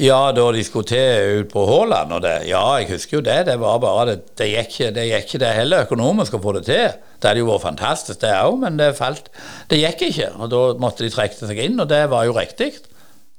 Ja, 0.00 0.30
da 0.32 0.46
de 0.54 0.62
skulle 0.64 0.88
til 0.88 1.40
ut 1.42 1.50
på 1.52 1.66
Haaland 1.68 2.14
og 2.16 2.22
det. 2.24 2.46
Ja, 2.48 2.62
jeg 2.80 2.88
husker 2.94 3.18
jo 3.18 3.24
det. 3.24 3.42
Det 3.50 3.58
var 3.60 3.82
bare 3.82 4.06
det, 4.08 4.20
det 4.38 4.46
gikk 4.48 4.70
ikke 4.70 4.92
det, 4.96 5.08
gikk 5.10 5.34
det 5.42 5.50
heller 5.58 5.84
økonomisk 5.84 6.38
å 6.38 6.40
få 6.40 6.54
det 6.56 6.62
til. 6.70 6.94
Det 7.20 7.28
hadde 7.28 7.42
jo 7.42 7.50
vært 7.50 7.66
fantastisk, 7.66 8.22
det 8.22 8.30
òg, 8.32 8.56
men 8.62 8.78
det 8.80 8.94
falt 8.96 9.28
Det 9.68 9.76
gikk 9.82 10.06
ikke. 10.08 10.30
Og 10.38 10.48
da 10.54 10.62
måtte 10.80 11.04
de 11.04 11.12
trekke 11.12 11.36
seg 11.36 11.60
inn, 11.66 11.76
og 11.82 11.90
det 11.90 12.06
var 12.08 12.24
jo 12.24 12.38
riktig. 12.38 12.70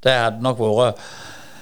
Det 0.01 0.17
hadde 0.17 0.43
nok 0.43 0.61
vært 0.61 1.05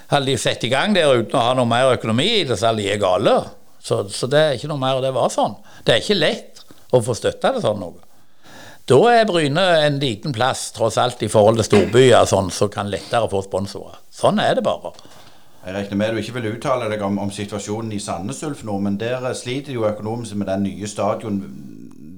Hadde 0.10 0.26
de 0.26 0.40
satt 0.42 0.64
i 0.66 0.72
gang 0.72 0.96
der 0.96 1.12
uten 1.20 1.38
å 1.38 1.42
ha 1.44 1.52
noe 1.54 1.70
mer 1.70 1.92
økonomi 1.94 2.26
i 2.40 2.46
det, 2.50 2.56
så 2.58 2.72
hadde 2.72 2.82
de 2.82 2.96
gale. 2.98 3.36
Så, 3.78 4.00
så, 4.10 4.26
det 4.26 4.40
er 4.42 4.56
ikke 4.58 4.72
noe 4.72 4.82
mer, 4.82 5.04
det 5.04 5.12
var 5.14 5.30
sånn. 5.30 5.54
Det 5.86 5.94
er 5.94 6.02
ikke 6.02 6.18
lett 6.18 6.64
å 6.90 7.02
få 7.06 7.14
støtta 7.14 7.52
til 7.54 7.62
sånn 7.62 7.78
noe. 7.84 8.02
Da 8.90 8.98
er 9.12 9.28
Bryne 9.30 9.68
en 9.84 10.00
liten 10.02 10.34
plass, 10.34 10.72
tross 10.74 10.98
alt 10.98 11.22
i 11.22 11.30
forhold 11.30 11.62
til 11.62 11.68
storbyer, 11.68 12.26
sånn, 12.26 12.50
så 12.50 12.66
kan 12.74 12.90
lettere 12.90 13.30
få 13.30 13.44
sponsorer. 13.46 14.02
Sånn 14.10 14.42
er 14.42 14.58
det 14.58 14.66
bare. 14.66 14.96
Jeg 15.62 15.76
regner 15.76 16.00
med 16.02 16.16
du 16.16 16.24
ikke 16.24 16.40
vil 16.40 16.56
uttale 16.56 16.90
deg 16.90 17.04
om, 17.06 17.20
om 17.22 17.30
situasjonen 17.30 17.94
i 17.94 18.02
Sandnes 18.02 18.42
Ulf 18.48 18.64
nå, 18.66 18.80
men 18.82 18.98
der 18.98 19.30
sliter 19.38 19.78
jo 19.78 19.86
økonomisk 19.86 20.40
med 20.42 20.50
den 20.50 20.66
nye 20.66 20.90
stadion. 20.90 21.38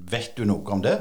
Vet 0.08 0.32
du 0.38 0.46
noe 0.48 0.64
om 0.72 0.80
det? 0.80 0.96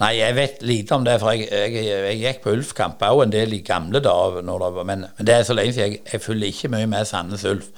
Nei, 0.00 0.10
jeg 0.18 0.34
vet 0.34 0.62
lite 0.66 0.96
om 0.96 1.04
det, 1.06 1.20
for 1.22 1.30
jeg, 1.30 1.46
jeg, 1.52 1.84
jeg 1.86 2.18
gikk 2.18 2.40
på 2.42 2.54
Ulf-kamp 2.56 3.02
òg 3.06 3.20
en 3.24 3.34
del 3.34 3.54
i 3.54 3.60
gamle 3.62 4.00
dager. 4.02 4.42
Men, 4.42 4.86
men, 4.88 5.04
det 5.22 5.36
er 5.36 5.44
så 5.46 5.54
lenge 5.54 5.76
siden. 5.76 5.92
Jeg, 5.92 6.02
jeg 6.12 6.22
følger 6.24 6.50
ikke 6.50 6.70
mye 6.72 6.88
med 6.90 7.06
Sandnes 7.06 7.44
Ulf. 7.46 7.68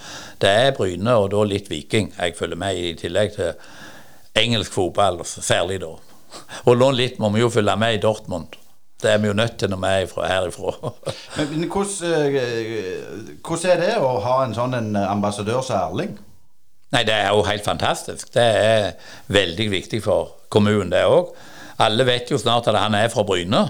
Det 0.41 0.49
er 0.49 0.73
Bryne 0.77 1.17
og 1.21 1.29
da 1.35 1.45
litt 1.45 1.69
Viking 1.71 2.15
jeg 2.17 2.37
følger 2.39 2.61
med 2.61 2.79
i, 2.81 2.93
i 2.95 2.97
tillegg 2.97 3.35
til 3.37 3.53
engelsk 4.37 4.73
fotball, 4.73 5.21
særlig 5.25 5.81
da. 5.85 5.93
Og 6.65 6.79
nå 6.81 6.89
litt 6.97 7.21
må 7.21 7.31
vi 7.35 7.43
jo 7.43 7.51
følge 7.53 7.77
med 7.81 7.99
i 7.99 8.01
Dortmund. 8.01 8.57
Det 9.03 9.11
er 9.13 9.19
vi 9.21 9.29
jo 9.29 9.37
nødt 9.37 9.59
til 9.61 9.69
når 9.69 9.81
vi 9.83 9.89
er 9.93 10.29
herifra. 10.31 10.73
men, 11.37 11.67
eh, 11.67 11.75
hvordan, 13.45 13.73
er 13.75 13.83
det 13.83 13.91
å 14.01 14.15
ha 14.25 14.39
en 14.45 14.57
sånn 14.57 14.77
en 14.79 14.97
ambassadør 15.03 15.61
som 15.65 15.83
Erling? 15.83 16.17
Nei, 16.95 17.03
Det 17.05 17.13
er 17.13 17.29
jo 17.29 17.45
helt 17.45 17.65
fantastisk. 17.65 18.33
Det 18.33 18.47
er 18.47 18.89
veldig 19.29 19.69
viktig 19.71 20.01
for 20.03 20.33
kommunen, 20.49 20.89
det 20.95 21.05
òg. 21.05 21.35
Alle 21.85 22.07
vet 22.09 22.31
jo 22.33 22.39
snart 22.41 22.69
at 22.71 22.79
han 22.79 22.97
er 22.97 23.11
fra 23.13 23.25
Bryne, 23.27 23.63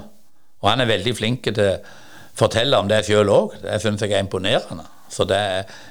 og 0.63 0.69
han 0.71 0.83
er 0.83 0.91
veldig 0.91 1.15
flink 1.17 1.49
til 1.49 1.63
å 1.63 1.79
fortelle 2.37 2.79
om 2.79 2.89
det 2.91 3.03
sjøl 3.07 3.31
òg. 3.33 3.57
Det 3.63 3.79
syns 3.83 4.05
jeg 4.05 4.15
er 4.15 4.25
imponerende. 4.25 4.87
Så 5.13 5.25
det, 5.29 5.41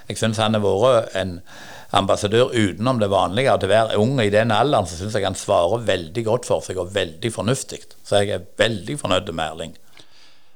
jeg 0.09 0.19
syns 0.19 0.39
han 0.43 0.57
har 0.57 0.63
vært 0.63 1.15
en 1.17 1.39
ambassadør 1.95 2.51
utenom 2.51 2.99
det 2.99 3.09
vanlige. 3.11 3.55
Til 3.59 3.69
å 3.69 3.73
være 3.73 3.99
ung 4.01 4.19
i 4.23 4.31
den 4.33 4.53
alderen 4.53 4.87
så 4.87 4.97
syns 4.99 5.15
jeg 5.15 5.27
han 5.27 5.37
svarer 5.39 5.85
veldig 5.87 6.25
godt 6.27 6.47
for 6.49 6.65
seg, 6.65 6.79
og 6.81 6.93
veldig 6.95 7.31
fornuftig. 7.33 7.81
Så 8.03 8.21
jeg 8.21 8.35
er 8.35 8.47
veldig 8.59 8.97
fornøyd 8.99 9.31
med 9.31 9.45
Erling. 9.45 9.75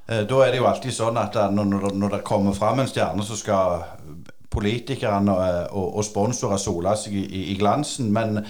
Eh, 0.08 0.24
da 0.28 0.42
er 0.44 0.52
det 0.52 0.60
jo 0.60 0.68
alltid 0.70 0.96
sånn 0.96 1.20
at 1.20 1.38
når, 1.54 1.92
når 1.94 2.16
det 2.16 2.26
kommer 2.28 2.56
fram 2.56 2.82
en 2.82 2.90
stjerne, 2.90 3.24
så 3.26 3.38
skal 3.38 3.84
politikerne 4.50 5.36
eh, 5.46 5.64
og 5.78 6.02
sponsorer 6.04 6.60
sole 6.60 6.96
seg 6.98 7.16
i, 7.16 7.50
i 7.54 7.56
glansen. 7.58 8.10
Men 8.12 8.42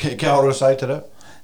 hva 0.00 0.34
har 0.34 0.44
du 0.44 0.52
å 0.52 0.56
si 0.56 0.74
til 0.80 0.94
det? 0.94 1.00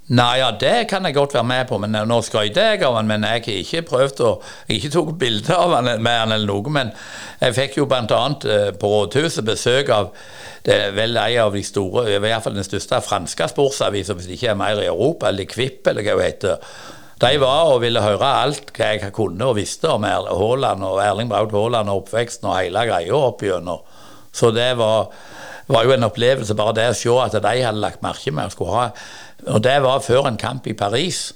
Nei, 0.07 0.37
ja, 0.39 0.53
det 0.55 0.85
kan 0.87 1.03
jeg 1.03 1.17
godt 1.17 1.33
være 1.35 1.49
med 1.49 1.65
på, 1.67 1.81
men 1.83 1.97
nå 2.07 2.21
skryter 2.23 2.77
jeg 2.77 2.85
av 2.87 2.95
han, 2.95 3.09
men 3.11 3.25
jeg 3.27 3.43
har 3.43 3.57
ikke 3.59 3.81
prøvd 3.89 4.21
å 4.23 4.29
ikke 4.71 4.91
tok 4.95 5.09
bilde 5.19 5.57
av 5.57 5.75
han 5.75 5.89
med 5.99 6.19
han 6.21 6.35
eller 6.37 6.47
noe, 6.47 6.71
men 6.71 6.93
jeg 7.41 7.57
fikk 7.57 7.81
jo 7.81 7.89
bl.a. 7.91 8.21
Eh, 8.47 8.69
på 8.79 8.91
Rådhuset 8.93 9.43
besøk 9.49 9.91
av 9.91 10.13
det 10.67 10.77
er 10.77 10.95
vel 10.95 11.19
en 11.19 11.41
av 11.49 11.55
de 11.55 11.63
store, 11.67 12.07
i 12.11 12.21
hvert 12.23 12.43
fall 12.45 12.55
den 12.55 12.67
største 12.67 13.03
franske 13.03 13.51
sportsavisa, 13.51 14.15
hvis 14.15 14.31
det 14.31 14.39
ikke 14.39 14.53
er 14.55 14.63
mer 14.63 14.83
i 14.83 14.87
Europa, 14.87 15.33
eller 15.33 15.51
Kvipp, 15.51 15.83
eller 15.91 16.07
hva 16.07 16.15
hun 16.15 16.25
heter. 16.27 16.71
De 17.23 17.31
var 17.41 17.73
og 17.73 17.83
ville 17.83 18.03
høre 18.03 18.31
alt 18.45 18.71
hva 18.77 18.93
jeg 18.93 19.13
kunne 19.17 19.47
og 19.49 19.57
visste 19.57 19.89
om 19.91 20.05
Haaland 20.07 20.87
og 20.87 20.99
Erling 21.01 21.31
Braut 21.31 21.55
Haaland 21.55 21.91
og 21.91 22.03
oppveksten 22.05 22.51
og 22.51 22.59
hele 22.59 22.83
greia 22.87 23.17
opp. 23.17 23.43
Så 24.37 24.51
det 24.53 24.75
var, 24.77 25.09
var, 25.67 25.87
jo 25.87 25.95
en 25.95 26.07
opplevelse, 26.11 26.55
bare 26.59 26.77
det 26.77 26.91
å 26.93 26.99
se 26.99 27.15
at 27.25 27.39
de 27.41 27.55
hadde 27.65 27.81
lagt 27.81 28.05
merke 28.05 28.35
med 28.37 28.51
å 28.51 28.55
skulle 28.55 28.75
ha 28.77 28.91
og 29.47 29.63
det 29.65 29.77
var 29.83 30.05
før 30.05 30.29
en 30.31 30.39
kamp 30.41 30.67
i 30.67 30.75
Paris. 30.75 31.31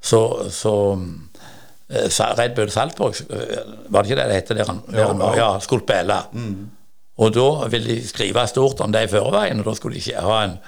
Så, 0.00 0.20
så 0.54 0.74
uh, 0.94 2.38
Red 2.38 2.54
Bull 2.56 2.70
Salzburg, 2.70 3.14
uh, 3.30 3.92
var 3.92 4.02
det 4.02 4.10
ikke 4.10 4.20
det 4.22 4.28
det 4.28 4.36
het 4.40 4.52
der 4.56 4.68
han, 4.68 4.82
der 4.90 5.06
han 5.06 5.18
var? 5.18 5.36
Ja, 5.36 5.48
skulle 5.60 5.84
spille. 5.84 6.18
Mm. 6.32 6.68
Og 7.18 7.34
da 7.34 7.48
ville 7.68 7.96
de 7.96 8.08
skrive 8.08 8.46
stort 8.46 8.80
om 8.80 8.92
det 8.94 9.08
i 9.08 9.10
forveien, 9.10 9.58
og 9.58 9.66
da 9.66 9.74
skulle 9.74 9.98
de 9.98 10.04
ikke 10.04 10.22
ha 10.22 10.42
en 10.44 10.58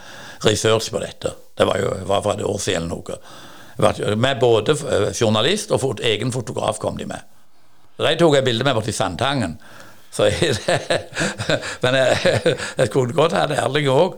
research 0.44 0.90
på 0.90 1.03
dette. 1.03 1.31
Det 1.59 1.66
var 1.66 1.79
jo 1.79 1.92
var 2.09 2.25
fra 2.25 2.35
et 2.35 2.42
år 2.46 2.59
siden 2.59 2.88
eller 2.88 2.96
noe. 2.96 4.16
Med 4.16 4.40
både 4.40 4.75
eh, 4.75 5.11
journalist 5.14 5.70
og 5.73 6.01
egen 6.05 6.33
fotograf 6.33 6.81
kom 6.83 6.99
de 6.99 7.07
med. 7.09 7.23
De 8.01 8.16
tok 8.18 8.35
jeg 8.38 8.44
bilde 8.44 8.64
med 8.64 8.75
borti 8.75 8.92
Sandtangen. 8.92 9.59
Så 10.11 10.27
men 11.83 11.94
jeg, 11.94 12.38
jeg 12.79 12.90
kunne 12.90 13.14
godt 13.14 13.37
hatt 13.37 13.53
Erling 13.55 13.87
òg. 13.92 14.16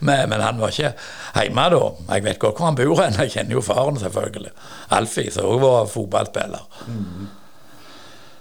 men, 0.00 0.28
men, 0.30 0.40
han 0.40 0.60
var 0.60 0.72
ikke 0.72 0.94
hjemme 1.36 1.66
da. 1.74 1.82
Jeg 2.14 2.24
vet 2.24 2.38
godt 2.40 2.56
hvor 2.56 2.70
han 2.70 2.78
bor 2.78 3.02
hen. 3.02 3.18
Jeg 3.20 3.34
kjenner 3.36 3.58
jo 3.58 3.64
faren, 3.64 4.00
selvfølgelig. 4.00 4.54
Alfie, 4.96 5.32
som 5.34 5.50
òg 5.50 5.60
var 5.64 5.90
fotballspiller. 5.92 6.64
Mm. 6.88 7.28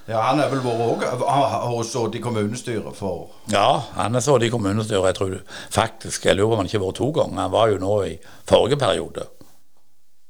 Ja, 0.08 0.22
Han 0.24 0.40
er 0.40 0.48
vel 0.48 0.62
vært 0.64 1.20
òg 1.20 1.82
sittet 1.84 2.16
i 2.16 2.24
kommunestyret 2.24 2.96
for 2.96 3.26
Ja, 3.52 3.84
han 3.98 4.16
har 4.16 4.24
sittet 4.24 4.48
i 4.48 4.52
kommunestyret. 4.54 5.10
Jeg 5.10 5.18
tror 5.18 5.34
faktisk, 5.76 6.26
jeg 6.30 6.38
lurer 6.40 6.54
på 6.54 6.56
om 6.56 6.62
han 6.64 6.70
ikke 6.70 6.80
har 6.80 6.86
vært 6.86 7.02
to 7.02 7.10
ganger. 7.18 7.42
Han 7.42 7.52
var 7.52 7.74
jo 7.74 7.82
nå 7.82 7.98
i 8.08 8.14
forrige 8.48 8.80
periode. 8.80 9.28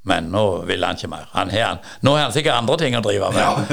Men 0.08 0.30
nå 0.32 0.44
vil 0.68 0.84
han 0.86 0.98
ikke 0.98 1.10
mer. 1.12 1.28
Han 1.34 1.52
har, 1.52 1.64
han. 1.74 1.82
Nå 2.06 2.16
har 2.16 2.26
han 2.26 2.34
sikkert 2.34 2.58
andre 2.58 2.78
ting 2.80 2.96
å 2.96 3.04
drive 3.04 3.32
med. 3.34 3.72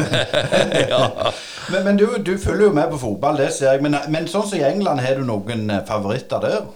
ja. 0.91 1.06
Men, 1.71 1.84
men 1.84 1.98
du, 1.98 2.06
du, 2.21 2.36
følger 2.38 2.67
jo 2.67 2.74
med 2.78 2.91
på 2.91 3.00
fotball, 3.02 3.39
det 3.41 3.48
ser 3.56 3.71
jeg. 3.74 3.82
Men, 3.82 3.98
men 4.13 4.28
sånn 4.30 4.45
som 4.45 4.60
i 4.60 4.65
England, 4.67 5.02
har 5.02 5.17
du 5.17 5.26
noen 5.26 5.63
eh, 5.74 5.82
favoritter 5.88 6.43
der? 6.43 6.67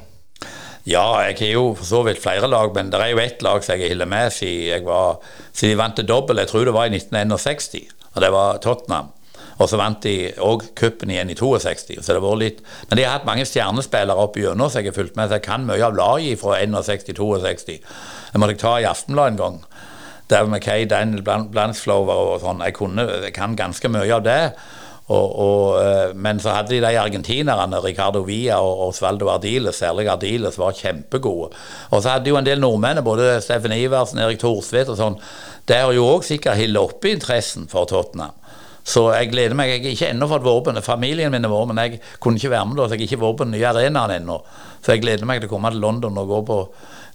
Ja, 0.89 1.19
jeg 1.27 1.35
har 1.43 1.51
jo 1.53 1.65
for 1.77 1.85
så 1.85 2.01
vidt 2.07 2.21
flere 2.23 2.49
lag, 2.49 2.71
men 2.73 2.89
det 2.89 2.97
er 3.03 3.11
jo 3.11 3.21
ett 3.21 3.43
lag 3.45 3.61
som 3.61 3.77
jeg 3.77 3.91
holder 3.91 4.09
med 4.09 4.33
siden 4.33 4.65
jeg 4.71 4.85
var, 4.87 5.19
siden 5.51 5.75
de 5.75 5.79
vant 5.83 5.97
til 5.99 6.09
dobbel. 6.09 6.41
Jeg 6.41 6.49
tror 6.49 6.65
det 6.65 6.73
var 6.73 6.89
i 6.89 6.95
1961, 6.95 7.93
og 8.15 8.21
det 8.23 8.31
var 8.33 8.61
Tottenham. 8.63 9.11
Og 9.59 9.67
så 9.67 9.77
vant 9.79 9.99
de 10.05 10.31
òg 10.39 10.69
cupen 10.79 11.11
igjen 11.11 11.33
i 11.33 11.35
62. 11.37 11.99
Så 11.99 12.15
det 12.15 12.23
var 12.23 12.39
litt, 12.39 12.63
men 12.87 12.97
de 12.97 13.05
har 13.05 13.17
hatt 13.17 13.27
mange 13.27 13.45
stjernespillere 13.47 14.23
opp 14.23 14.39
gjennom 14.39 14.71
så 14.71 14.79
jeg 14.79 14.89
har 14.89 14.95
fulgt 14.95 15.19
med. 15.19 15.27
Så 15.27 15.37
jeg 15.37 15.45
kan 15.45 15.67
mye 15.67 15.83
av 15.83 15.97
laget 15.99 16.39
fra 16.39 16.57
61-62. 16.63 17.75
Det 18.31 18.41
måtte 18.41 18.55
jeg 18.55 18.63
ta 18.63 18.75
i 18.79 18.89
Aftenbladet 18.89 19.35
en 19.35 19.41
gang. 19.43 19.61
Der 20.29 20.45
med 20.45 20.61
Kay 20.61 20.85
Daniel 20.89 21.23
Blansflower 21.25 22.35
og 22.35 22.43
sånn. 22.43 22.61
Jeg, 22.65 22.75
kunne, 22.77 23.07
jeg 23.25 23.33
kan 23.33 23.57
ganske 23.57 23.89
mye 23.89 24.11
av 24.13 24.27
det. 24.27 24.43
Og, 25.09 25.29
og, 25.41 25.61
eh, 25.81 26.11
men 26.13 26.37
så 26.41 26.53
hadde 26.53 26.75
de 26.75 26.83
de 26.83 26.97
argentinerne, 27.01 27.79
Ricardo 27.81 28.21
Villa 28.27 28.59
og 28.61 28.91
Osvaldo 28.91 29.31
Ardiles, 29.33 29.79
særlig 29.81 30.05
Ardiles, 30.11 30.59
var 30.61 30.75
kjempegode. 30.77 31.49
Og 31.89 32.03
så 32.03 32.13
hadde 32.13 32.27
de 32.27 32.33
jo 32.35 32.37
en 32.37 32.45
del 32.45 32.61
nordmenn, 32.61 33.01
både 33.05 33.39
Steffen 33.41 33.73
Iversen, 33.73 34.21
Erik 34.21 34.37
Thorsvedt 34.43 34.91
og 34.93 34.99
sånn. 34.99 35.17
Det 35.65 35.81
har 35.81 35.95
jo 35.97 36.05
òg 36.11 36.27
sikkert 36.27 36.61
hildt 36.61 36.77
oppe 36.77 37.09
interessen 37.15 37.65
for 37.71 37.89
Tottenham. 37.89 38.37
Så 38.85 39.07
jeg 39.13 39.31
gleder 39.33 39.57
meg. 39.57 39.73
Jeg 39.73 39.81
har 39.83 39.95
ikke 39.95 40.11
ennå 40.13 40.29
fått 40.29 40.45
vært 40.45 40.69
på 40.69 40.85
Familien 40.85 41.33
min 41.33 41.45
er 41.45 41.51
vært, 41.51 41.71
men 41.71 41.81
jeg 41.83 41.99
kunne 42.21 42.37
ikke 42.37 42.53
være 42.53 42.69
med 42.69 42.77
da, 42.77 42.85
så 42.85 42.95
jeg 42.95 43.01
har 43.01 43.09
ikke 43.09 43.21
vært 43.25 43.41
på 43.41 43.49
den 43.49 43.57
nye 43.57 43.67
arenaen 43.69 44.15
ennå. 44.15 44.37
Så 44.79 44.93
jeg 44.93 45.03
gleder 45.03 45.29
meg 45.29 45.41
til 45.41 45.49
å 45.49 45.53
komme 45.55 45.73
til 45.73 45.83
London 45.83 46.21
og 46.21 46.31
gå 46.31 46.39
på 46.47 46.59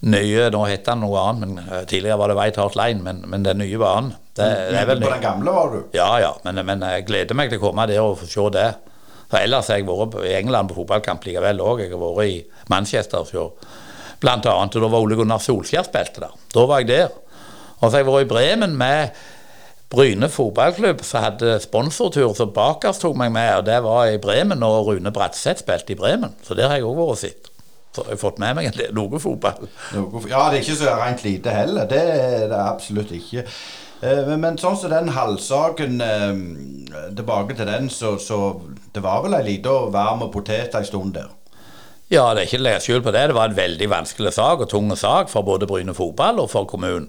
nye 0.05 0.49
Nå 0.53 0.65
heter 0.69 0.93
den 0.93 1.05
noe 1.05 1.21
annet, 1.21 1.49
men 1.49 1.65
eh, 1.65 1.85
tidligere 1.89 2.19
var 2.21 2.33
det 2.33 2.39
White 2.39 2.61
Hart 2.63 2.79
Line, 2.79 3.03
men, 3.05 3.23
men 3.31 3.47
den 3.47 3.61
nye 3.63 3.81
banen. 3.81 4.15
Det, 4.35 4.49
det 4.73 4.81
er 4.81 4.89
vel 4.91 5.05
på 5.05 5.13
den 5.13 5.23
gamle 5.23 5.55
var 5.55 5.71
du? 5.73 5.79
Ja, 5.95 6.09
ja. 6.21 6.33
Men, 6.45 6.59
men, 6.67 6.83
jeg 6.97 7.07
gleder 7.09 7.39
meg 7.39 7.53
til 7.53 7.61
å 7.63 7.69
komme 7.69 7.87
der 7.91 8.03
og 8.03 8.19
få 8.21 8.29
se 8.29 8.49
det. 8.57 8.69
For 9.31 9.41
ellers 9.41 9.71
har 9.71 9.81
jeg 9.81 9.89
vært 9.89 10.19
i 10.27 10.35
England 10.41 10.71
på 10.71 10.81
fotballkamp 10.81 11.25
likevel 11.27 11.63
òg. 11.65 11.85
Jeg 11.85 11.95
har 11.95 12.03
vært 12.03 12.33
i 12.33 12.41
Manchester 12.73 13.31
og 13.41 13.69
blant 14.23 14.49
annet. 14.51 14.81
Da 14.81 14.91
var 14.91 15.05
Ole 15.05 15.19
Gunnar 15.19 15.43
Solskjær 15.43 15.87
spilte 15.87 16.27
der. 16.27 16.35
Da 16.55 16.67
var 16.69 16.83
jeg 16.83 16.91
der. 16.91 17.15
Og 17.79 17.87
så 17.87 17.95
har 17.95 18.03
jeg 18.03 18.11
vært 18.11 18.27
i 18.27 18.31
Bremen 18.35 18.77
med 18.81 19.25
Bryne 19.95 20.29
fotballklubb 20.33 21.03
som 21.07 21.23
hadde 21.23 21.59
sponsortur, 21.63 22.33
så 22.35 22.49
Bakers 22.51 22.99
tok 23.03 23.15
meg 23.21 23.31
med. 23.35 23.51
og 23.61 23.67
Det 23.69 23.81
var 23.85 24.11
i 24.11 24.19
Bremen, 24.19 24.63
og 24.67 24.89
Rune 24.89 25.13
Bratseth 25.15 25.63
spilte 25.63 25.95
i 25.95 25.99
Bremen. 25.99 26.35
Så 26.43 26.57
der 26.59 26.71
har 26.71 26.81
jeg 26.81 26.89
òg 26.89 26.97
vært 26.99 27.15
og 27.15 27.21
sett. 27.21 27.54
Så 27.95 28.03
jeg 28.03 28.17
har 28.17 28.19
fått 28.19 28.41
med 28.43 28.57
meg 28.59 28.83
noe 28.97 29.21
fotball. 29.23 29.69
Ja, 29.95 30.49
det 30.51 30.59
er 30.59 30.61
ikke 30.65 30.79
så 30.81 30.97
rent 30.99 31.23
lite 31.23 31.55
heller. 31.55 31.87
Det 31.91 32.01
er 32.03 32.49
det 32.51 32.59
absolutt 32.59 33.15
ikke. 33.15 33.47
Men, 34.03 34.41
men 34.43 34.59
sånn 34.61 34.77
som 34.77 34.91
den 34.93 35.13
halvsaken 35.15 36.03
eh, 36.05 36.33
Tilbake 37.15 37.55
til 37.57 37.69
den, 37.71 37.87
så, 37.89 38.17
så 38.21 38.41
det 38.93 39.01
var 39.05 39.23
vel 39.25 39.39
ei 39.39 39.45
lita 39.47 39.73
varm 39.95 40.27
potet 40.35 40.75
ei 40.77 40.85
stund 40.85 41.15
der? 41.17 41.31
Ja, 42.13 42.27
det 42.35 42.45
er 42.45 42.51
ikke 42.51 42.75
å 42.75 42.83
skjul 42.85 43.05
på 43.07 43.15
det. 43.15 43.29
Det 43.31 43.37
var 43.39 43.49
en 43.49 43.57
veldig 43.57 43.89
vanskelig 43.91 44.35
sak 44.37 44.67
og 44.67 44.69
tung 44.71 44.91
sak 44.99 45.31
for 45.33 45.47
både 45.47 45.69
Bryne 45.71 45.95
fotball 45.97 46.43
og 46.43 46.51
for 46.53 46.69
kommunen 46.69 47.09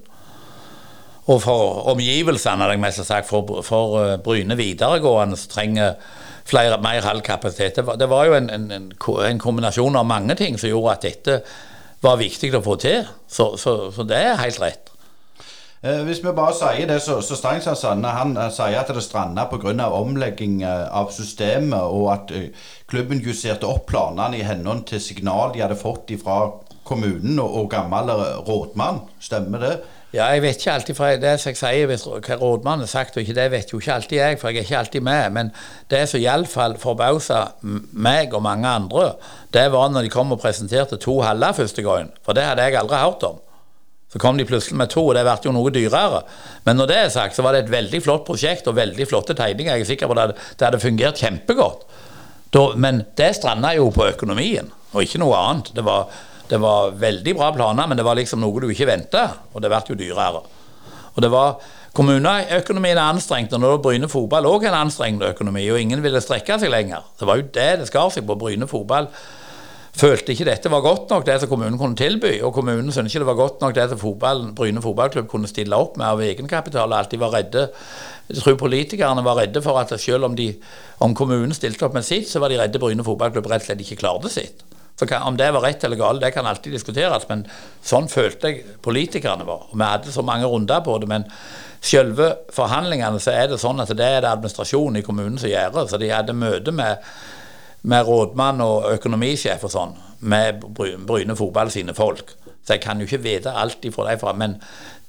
og 1.25 1.39
for 1.41 1.87
omgivelsene, 1.89 3.21
for, 3.25 3.61
for 3.65 3.97
uh, 3.97 4.17
Bryne 4.21 4.57
videregående 4.59 5.37
som 5.41 5.49
trenger 5.55 5.95
flere, 6.45 6.79
mer 6.81 7.05
halvkapasitet. 7.05 7.75
Det, 7.75 7.99
det, 7.99 8.09
var 8.09 8.25
jo 8.29 8.35
en, 8.37 8.49
en, 8.49 8.71
en, 8.71 9.39
kombinasjon 9.39 9.95
av 9.95 10.05
mange 10.05 10.35
ting 10.39 10.59
som 10.61 10.69
gjorde 10.69 10.97
at 10.97 11.07
dette 11.07 11.39
var 12.05 12.19
viktig 12.21 12.53
å 12.55 12.63
få 12.65 12.77
til. 12.81 13.07
Så, 13.27 13.55
så, 13.57 13.77
så 13.95 14.05
det 14.07 14.19
er 14.21 14.41
helt 14.41 14.61
rett. 14.61 14.91
Eh, 15.85 16.01
hvis 16.05 16.21
vi 16.23 16.33
bare 16.33 16.53
sier 16.57 16.87
det, 16.89 16.99
så, 17.03 17.19
så 17.21 17.37
Steinsland 17.37 17.77
Sanne 17.77 18.13
han 18.13 18.37
uh, 18.37 18.47
sier 18.53 18.77
at 18.79 18.93
det 18.93 19.03
stranda 19.05 19.47
pga. 19.51 19.89
omlegging 19.89 20.63
uh, 20.63 20.85
av 20.89 21.11
systemet, 21.13 21.81
og 21.81 22.13
at 22.13 22.33
klubben 22.89 23.21
justerte 23.21 23.69
opp 23.69 23.89
planene 23.91 24.39
i 24.39 24.45
henhold 24.45 24.85
til 24.89 25.01
signal 25.01 25.53
de 25.53 25.65
hadde 25.65 25.77
fått 25.77 26.13
fra 26.21 26.39
kommunen 26.85 27.39
og, 27.39 27.59
og 27.61 27.69
gammel 27.73 28.13
rådmann. 28.45 29.01
Stemmer 29.19 29.61
det? 29.61 29.75
Ja, 30.15 30.29
jeg 30.31 30.45
vet 30.45 30.61
ikke 30.61 30.71
alltid, 30.71 30.95
for 30.95 31.17
det 31.19 31.31
som 31.41 31.51
jeg 31.51 31.57
sier, 31.59 31.87
hvis 31.89 32.05
hva 32.07 32.35
rådmannen 32.39 32.85
har 32.85 32.87
sagt 32.87 33.17
og 33.17 33.25
ikke 33.25 33.33
det, 33.35 33.49
vet 33.51 33.71
jo 33.73 33.81
ikke 33.81 33.95
alltid 33.97 34.15
jeg, 34.15 34.37
for 34.39 34.47
jeg 34.47 34.61
er 34.61 34.67
ikke 34.67 34.77
alltid 34.79 35.03
med. 35.03 35.23
Men 35.35 35.49
det 35.91 36.05
som 36.07 36.21
iallfall 36.21 36.77
forbausa 36.79 37.39
meg 37.91 38.31
og 38.31 38.45
mange 38.45 38.69
andre, 38.69 39.09
det 39.51 39.65
var 39.73 39.89
når 39.91 40.05
de 40.05 40.11
kom 40.13 40.31
og 40.31 40.39
presenterte 40.39 40.95
to 41.03 41.17
haller 41.19 41.57
første 41.57 41.83
gangen. 41.83 42.13
For 42.23 42.37
det 42.37 42.45
hadde 42.47 42.63
jeg 42.63 42.77
aldri 42.79 43.01
hørt 43.01 43.25
om. 43.27 43.41
Så 44.13 44.21
kom 44.23 44.39
de 44.39 44.45
plutselig 44.47 44.77
med 44.79 44.93
to, 44.93 45.03
og 45.03 45.17
det 45.17 45.25
ble 45.27 45.49
jo 45.49 45.53
noe 45.57 45.73
dyrere. 45.75 46.21
Men 46.63 46.79
når 46.79 46.87
det 46.93 46.99
er 47.01 47.11
sagt, 47.11 47.35
så 47.35 47.43
var 47.43 47.51
det 47.51 47.65
et 47.65 47.73
veldig 47.73 47.99
flott 48.05 48.23
prosjekt 48.29 48.69
og 48.71 48.77
veldig 48.77 49.09
flotte 49.09 49.35
tegninger. 49.35 49.73
Jeg 49.73 49.83
er 49.83 49.89
sikker 49.89 50.07
på 50.07 50.15
at 50.21 50.37
det 50.55 50.69
hadde 50.69 50.79
fungert 50.79 51.19
kjempegodt. 51.19 51.83
men 52.77 53.03
det 53.17 53.35
stranda 53.35 53.73
jo 53.75 53.89
på 53.91 54.07
økonomien, 54.07 54.71
og 54.93 55.03
ikke 55.03 55.19
noe 55.19 55.35
annet. 55.35 55.73
Det 55.75 55.83
var 55.83 56.07
det 56.49 56.59
var 56.61 56.93
veldig 56.99 57.33
bra 57.37 57.49
planer, 57.55 57.87
men 57.89 57.97
det 57.97 58.05
var 58.05 58.17
liksom 58.19 58.43
noe 58.43 58.61
du 58.61 58.69
ikke 58.69 58.89
venta, 58.89 59.25
og 59.53 59.63
det 59.63 59.71
ble 59.71 59.81
jo 59.89 59.97
dyrere. 59.99 60.43
Og 61.15 61.23
det 61.23 61.31
var 61.33 61.57
Kommuneøkonomien 61.95 62.97
er 62.97 63.07
anstrengt, 63.07 63.53
og 63.55 63.61
når 63.63 63.77
Bryne 63.79 64.07
fotball 64.11 64.43
òg 64.49 64.65
en 64.67 64.81
anstrengt 64.81 65.21
økonomi, 65.23 65.61
og 65.71 65.79
ingen 65.79 66.01
ville 66.03 66.19
strekke 66.19 66.57
seg 66.59 66.73
lenger. 66.73 67.05
Det 67.15 67.27
var 67.29 67.39
jo 67.39 67.45
det 67.55 67.67
det 67.79 67.85
skar 67.87 68.09
seg 68.11 68.25
på. 68.27 68.35
Bryne 68.35 68.67
fotball 68.67 69.07
følte 69.95 70.33
ikke 70.33 70.49
dette 70.49 70.71
var 70.73 70.83
godt 70.83 71.13
nok, 71.13 71.23
det 71.23 71.37
som 71.39 71.53
kommunen 71.53 71.79
kunne 71.79 71.95
tilby. 71.95 72.33
Og 72.43 72.51
kommunen 72.57 72.91
syntes 72.91 73.15
ikke 73.15 73.23
det 73.23 73.29
var 73.29 73.39
godt 73.39 73.63
nok 73.63 73.77
det 73.77 73.85
som 73.93 74.01
fotball, 74.01 74.43
Bryne 74.57 74.83
fotballklubb 74.83 75.29
kunne 75.31 75.47
stille 75.47 75.79
opp 75.79 75.95
med 75.95 76.09
av 76.09 76.25
egenkapital. 76.25 76.91
og 76.91 76.97
alltid 76.99 77.23
var 77.23 77.31
redde. 77.37 77.69
Jeg 78.27 78.43
tror 78.43 78.59
politikerne 78.59 79.23
var 79.23 79.39
redde 79.39 79.63
for 79.63 79.79
at 79.79 79.95
selv 79.95 80.27
om, 80.27 80.35
de, 80.35 80.49
om 80.99 81.15
kommunen 81.15 81.55
stilte 81.55 81.87
opp 81.87 81.95
med 81.95 82.03
sitt, 82.03 82.27
så 82.27 82.43
var 82.43 82.51
de 82.51 82.59
redde 82.59 82.79
Bryne 82.79 83.07
fotballklubb 83.07 83.47
rett 83.47 83.63
og 83.63 83.69
slett 83.69 83.87
ikke 83.87 84.01
klarte 84.03 84.33
sitt. 84.35 84.64
Kan, 84.95 85.21
om 85.27 85.35
det 85.37 85.49
var 85.51 85.65
rett 85.65 85.83
eller 85.83 85.99
galt, 85.99 86.21
det 86.23 86.31
kan 86.31 86.45
alltid 86.47 86.71
diskuteres, 86.71 87.25
men 87.27 87.43
sånn 87.83 88.07
følte 88.07 88.51
jeg 88.51 88.77
politikerne 88.85 89.43
var. 89.43 89.67
Og 89.67 89.75
Vi 89.75 89.83
hadde 89.83 90.13
så 90.13 90.23
mange 90.23 90.47
runder 90.47 90.79
på 90.85 90.95
det, 91.03 91.09
men 91.11 91.27
selve 91.83 92.29
forhandlingene 92.55 93.19
så 93.19 93.33
er 93.35 93.51
det 93.51 93.59
sånn 93.59 93.83
at 93.83 93.91
det 93.91 94.07
er 94.07 94.23
det 94.23 94.31
administrasjonen 94.31 95.01
i 95.01 95.05
kommunen 95.05 95.37
som 95.41 95.51
gjør. 95.51 95.83
Så 95.89 95.99
de 95.99 96.13
hadde 96.13 96.37
møte 96.37 96.71
med, 96.71 97.03
med 97.83 98.07
rådmann 98.07 98.63
og 98.63 98.87
økonomisjef 98.95 99.67
og 99.67 99.73
sånn, 99.75 99.95
med 100.25 100.63
Bryne 100.73 101.35
fotball 101.35 101.73
sine 101.73 101.93
folk. 101.97 102.31
Så 102.65 102.77
jeg 102.77 102.81
kan 102.81 102.97
jo 102.97 103.05
ikke 103.05 103.21
vite 103.21 103.53
alt 103.53 103.83
ifra 103.85 104.07
derfra. 104.07 104.33
Men 104.33 104.55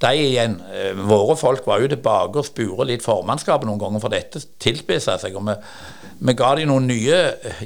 de 0.03 0.12
igjen, 0.12 0.59
eh, 0.72 0.92
våre 1.09 1.37
folk 1.40 1.66
var 1.66 1.81
jo 1.81 1.88
tilbake 1.88 2.42
og 2.42 2.44
spure 2.44 2.85
litt 2.85 3.05
formannskapet 3.05 3.64
noen 3.68 3.81
ganger, 3.81 4.03
for 4.03 4.12
dette 4.12 4.42
tilspissa 4.61 5.16
seg. 5.18 5.37
og 5.37 5.46
vi 5.46 5.55
vi 6.18 6.35
ga 6.37 6.55
de 6.57 6.64
noen 6.68 6.87
nye, 6.88 7.18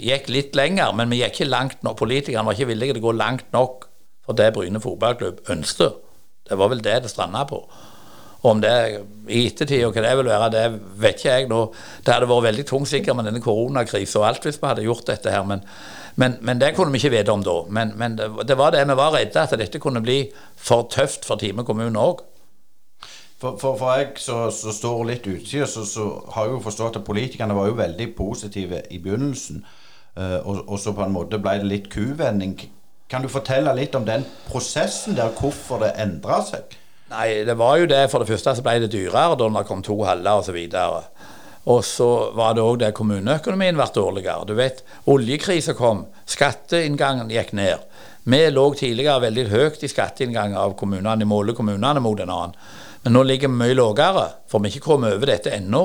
gikk 0.02 0.30
litt 0.32 0.56
lenger, 0.58 0.94
men 0.96 1.12
vi 1.12 1.20
gikk 1.20 1.40
ikke 1.40 1.50
langt 1.50 1.84
nok. 1.86 1.98
Politikerne 2.00 2.46
var 2.48 2.58
ikke 2.58 2.72
villige 2.72 2.96
til 2.96 3.02
å 3.02 3.08
gå 3.08 3.14
langt 3.18 3.46
nok 3.54 3.86
for 4.26 4.38
det 4.38 4.50
Bryne 4.56 4.82
fotballklubb 4.82 5.44
ønsket. 5.52 6.00
Det 6.50 6.58
var 6.58 6.72
vel 6.72 6.82
det 6.82 6.96
det 7.04 7.12
stranda 7.12 7.44
på. 7.46 7.60
Og 8.40 8.48
om 8.54 8.60
det 8.62 8.72
i 9.28 9.44
ettertid 9.50 9.84
og 9.84 9.94
hva 9.94 10.02
det 10.02 10.12
vil 10.16 10.30
være, 10.30 10.50
det 10.54 10.64
vet 11.02 11.18
ikke 11.20 11.34
jeg 11.34 11.48
nå. 11.50 11.60
Det 12.06 12.14
hadde 12.14 12.28
vært 12.30 12.46
veldig 12.48 12.66
tungt 12.70 12.88
sikkert 12.88 13.18
med 13.18 13.28
denne 13.28 13.42
koronakrisen 13.44 14.22
og 14.22 14.28
alt 14.30 14.46
hvis 14.48 14.58
vi 14.62 14.70
hadde 14.70 14.86
gjort 14.86 15.10
dette 15.10 15.34
her, 15.34 15.44
men, 15.46 15.60
men, 16.16 16.38
men 16.40 16.62
det 16.62 16.72
kunne 16.76 16.94
vi 16.94 17.02
ikke 17.02 17.18
vite 17.18 17.34
om 17.34 17.44
da. 17.44 17.58
Men, 17.68 17.92
men 18.00 18.16
det, 18.16 18.30
det, 18.48 18.56
var 18.58 18.72
det 18.74 18.86
vi 18.88 18.96
var 18.96 19.12
redde, 19.14 19.44
at 19.44 19.60
dette 19.60 19.82
kunne 19.82 20.02
bli 20.04 20.22
for 20.56 20.88
tøft 20.90 21.28
for 21.28 21.40
Time 21.40 21.66
kommune 21.68 22.00
òg. 22.00 22.24
For, 23.40 23.56
for, 23.56 23.76
for, 23.80 23.94
jeg 23.96 24.18
som 24.20 24.50
står 24.52 24.98
litt 25.08 25.26
utsida, 25.30 25.64
så, 25.64 25.86
så, 25.88 26.10
har 26.34 26.44
jeg 26.44 26.58
jo 26.58 26.64
forstått 26.66 26.98
at 27.00 27.06
politikerne 27.06 27.56
var 27.56 27.70
jo 27.70 27.78
veldig 27.78 28.10
positive 28.18 28.82
i 28.92 28.98
begynnelsen. 29.00 29.62
Uh, 30.12 30.36
og, 30.44 30.58
og, 30.66 30.76
så 30.82 30.92
på 30.92 31.06
en 31.06 31.14
måte 31.14 31.40
ble 31.40 31.54
det 31.62 31.70
litt 31.70 31.88
kuvending. 31.92 32.58
Kan 33.08 33.24
du 33.24 33.30
fortelle 33.32 33.72
litt 33.78 33.96
om 33.96 34.04
den 34.04 34.26
prosessen 34.50 35.16
der, 35.16 35.32
hvorfor 35.38 35.80
det 35.80 35.94
endra 36.02 36.42
seg? 36.44 36.76
Nei, 37.10 37.40
det 37.48 37.56
var 37.58 37.78
jo 37.80 37.88
det. 37.90 38.02
For 38.12 38.20
det 38.20 38.28
første 38.28 38.54
så 38.58 38.66
ble 38.66 38.76
det 38.84 38.92
dyrere 38.92 39.38
da 39.40 39.48
det 39.56 39.64
kom 39.70 39.80
to 39.82 39.96
haller 40.04 40.42
osv. 40.42 40.60
Og 41.70 41.80
så 41.84 42.10
var 42.36 42.54
det 42.54 42.66
òg 42.66 42.78
det 42.84 42.92
kommuneøkonomien 42.98 43.80
ble 43.80 43.88
dårligere. 43.96 44.44
Du 44.46 44.52
vet, 44.58 44.84
oljekrisa 45.10 45.72
kom, 45.78 46.04
skatteinngangen 46.28 47.32
gikk 47.32 47.54
ned. 47.56 47.88
Vi 48.30 48.44
lå 48.52 48.68
tidligere 48.76 49.24
veldig 49.24 49.48
høyt 49.48 49.82
i 49.82 49.90
skatteinngang 49.90 50.52
av 50.60 50.76
kommunene, 50.78 51.24
måle 51.24 51.56
kommunene 51.56 52.04
mot 52.04 52.20
en 52.20 52.36
annen. 52.36 52.56
Men 53.04 53.16
nå 53.16 53.24
ligger 53.24 53.48
vi 53.48 53.60
mye 53.62 53.76
lavere, 53.76 54.26
for 54.50 54.60
vi 54.60 54.68
har 54.68 54.76
ikke 54.76 54.90
kommet 54.90 55.16
over 55.16 55.30
dette 55.32 55.52
ennå. 55.56 55.84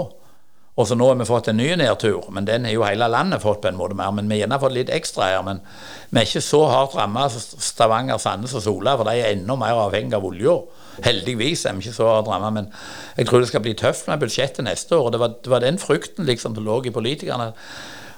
Og 0.76 0.88
så 0.90 0.96
nå 1.00 1.06
har 1.08 1.16
vi 1.16 1.28
fått 1.28 1.48
en 1.48 1.56
ny 1.56 1.70
nedtur, 1.80 2.26
men 2.36 2.48
den 2.48 2.66
har 2.68 2.74
jo 2.76 2.84
hele 2.84 3.08
landet 3.08 3.40
fått 3.40 3.62
på 3.64 3.70
en 3.70 3.78
måte 3.80 3.96
mer. 3.96 4.12
Men 4.12 4.28
vi 4.28 4.36
har 4.36 4.44
gjerne 4.44 4.60
fått 4.60 4.76
litt 4.76 4.92
ekstra 4.92 5.30
her. 5.30 5.46
Men 5.48 5.62
vi 6.10 6.20
er 6.20 6.28
ikke 6.28 6.44
så 6.44 6.60
hardt 6.68 6.98
ramma 7.00 7.30
som 7.32 7.62
Stavanger, 7.64 8.20
Sandnes 8.20 8.58
og 8.60 8.66
Sola, 8.66 8.98
for 9.00 9.08
de 9.08 9.22
er 9.22 9.38
enda 9.38 9.56
mer 9.60 9.80
avhengig 9.86 10.18
av 10.18 10.28
olja. 10.28 10.58
Heldigvis 11.06 11.64
er 11.64 11.78
vi 11.78 11.86
ikke 11.86 11.96
så 11.96 12.10
hardt 12.12 12.28
ramma, 12.28 12.52
men 12.58 12.68
jeg 13.16 13.30
tror 13.30 13.44
det 13.44 13.52
skal 13.54 13.64
bli 13.64 13.78
tøft 13.80 14.12
med 14.12 14.20
budsjettet 14.20 14.68
neste 14.68 15.00
år. 15.00 15.08
og 15.08 15.16
Det 15.16 15.24
var, 15.24 15.38
det 15.48 15.54
var 15.56 15.64
den 15.64 15.80
frykten 15.80 16.28
liksom 16.28 16.60
som 16.60 16.68
lå 16.68 16.82
i 16.84 16.92
politikerne. 16.92 17.54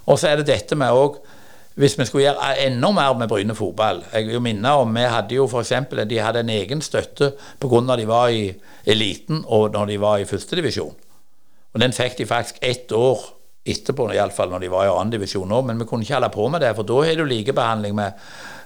Og 0.09 0.17
så 0.17 0.31
er 0.31 0.41
det 0.41 0.49
dette 0.49 0.79
med 0.79 0.97
òg 0.97 1.21
hvis 1.77 1.93
vi 1.99 2.05
skulle 2.09 2.25
gjøre 2.25 2.55
enda 2.65 2.89
mer 2.91 3.13
med 3.19 3.29
Bryne 3.29 3.53
fotball 3.55 3.99
Jeg 4.09 4.25
vil 4.27 4.41
minne 4.41 4.71
om, 4.81 4.95
Vi 4.95 5.01
hadde 5.05 5.35
jo 5.35 5.45
f.eks. 5.45 5.73
de 6.09 6.17
hadde 6.17 6.41
en 6.41 6.49
egen 6.49 6.81
støtte 6.81 7.33
pga. 7.59 7.95
de 7.95 8.07
var 8.07 8.29
i 8.29 8.53
eliten 8.85 9.43
og 9.45 9.71
når 9.71 9.85
de 9.85 9.97
var 10.01 10.17
i 10.17 10.25
førstedivisjon. 10.25 10.95
Og 11.73 11.81
Den 11.81 11.93
fikk 11.93 12.17
de 12.17 12.25
faktisk 12.25 12.57
ett 12.61 12.91
år 12.91 13.19
etterpå, 13.67 14.07
iallfall 14.13 14.49
når 14.49 14.63
de 14.63 14.71
var 14.71 14.87
i 14.87 14.91
annendivisjon 14.91 15.51
òg. 15.51 15.65
Men 15.67 15.79
vi 15.79 15.85
kunne 15.85 16.05
ikke 16.05 16.15
holde 16.17 16.29
på 16.33 16.47
med 16.49 16.63
det, 16.63 16.73
for 16.75 16.87
da 16.87 17.01
har 17.03 17.19
du 17.19 17.25
likebehandling 17.27 17.95
med 17.95 18.11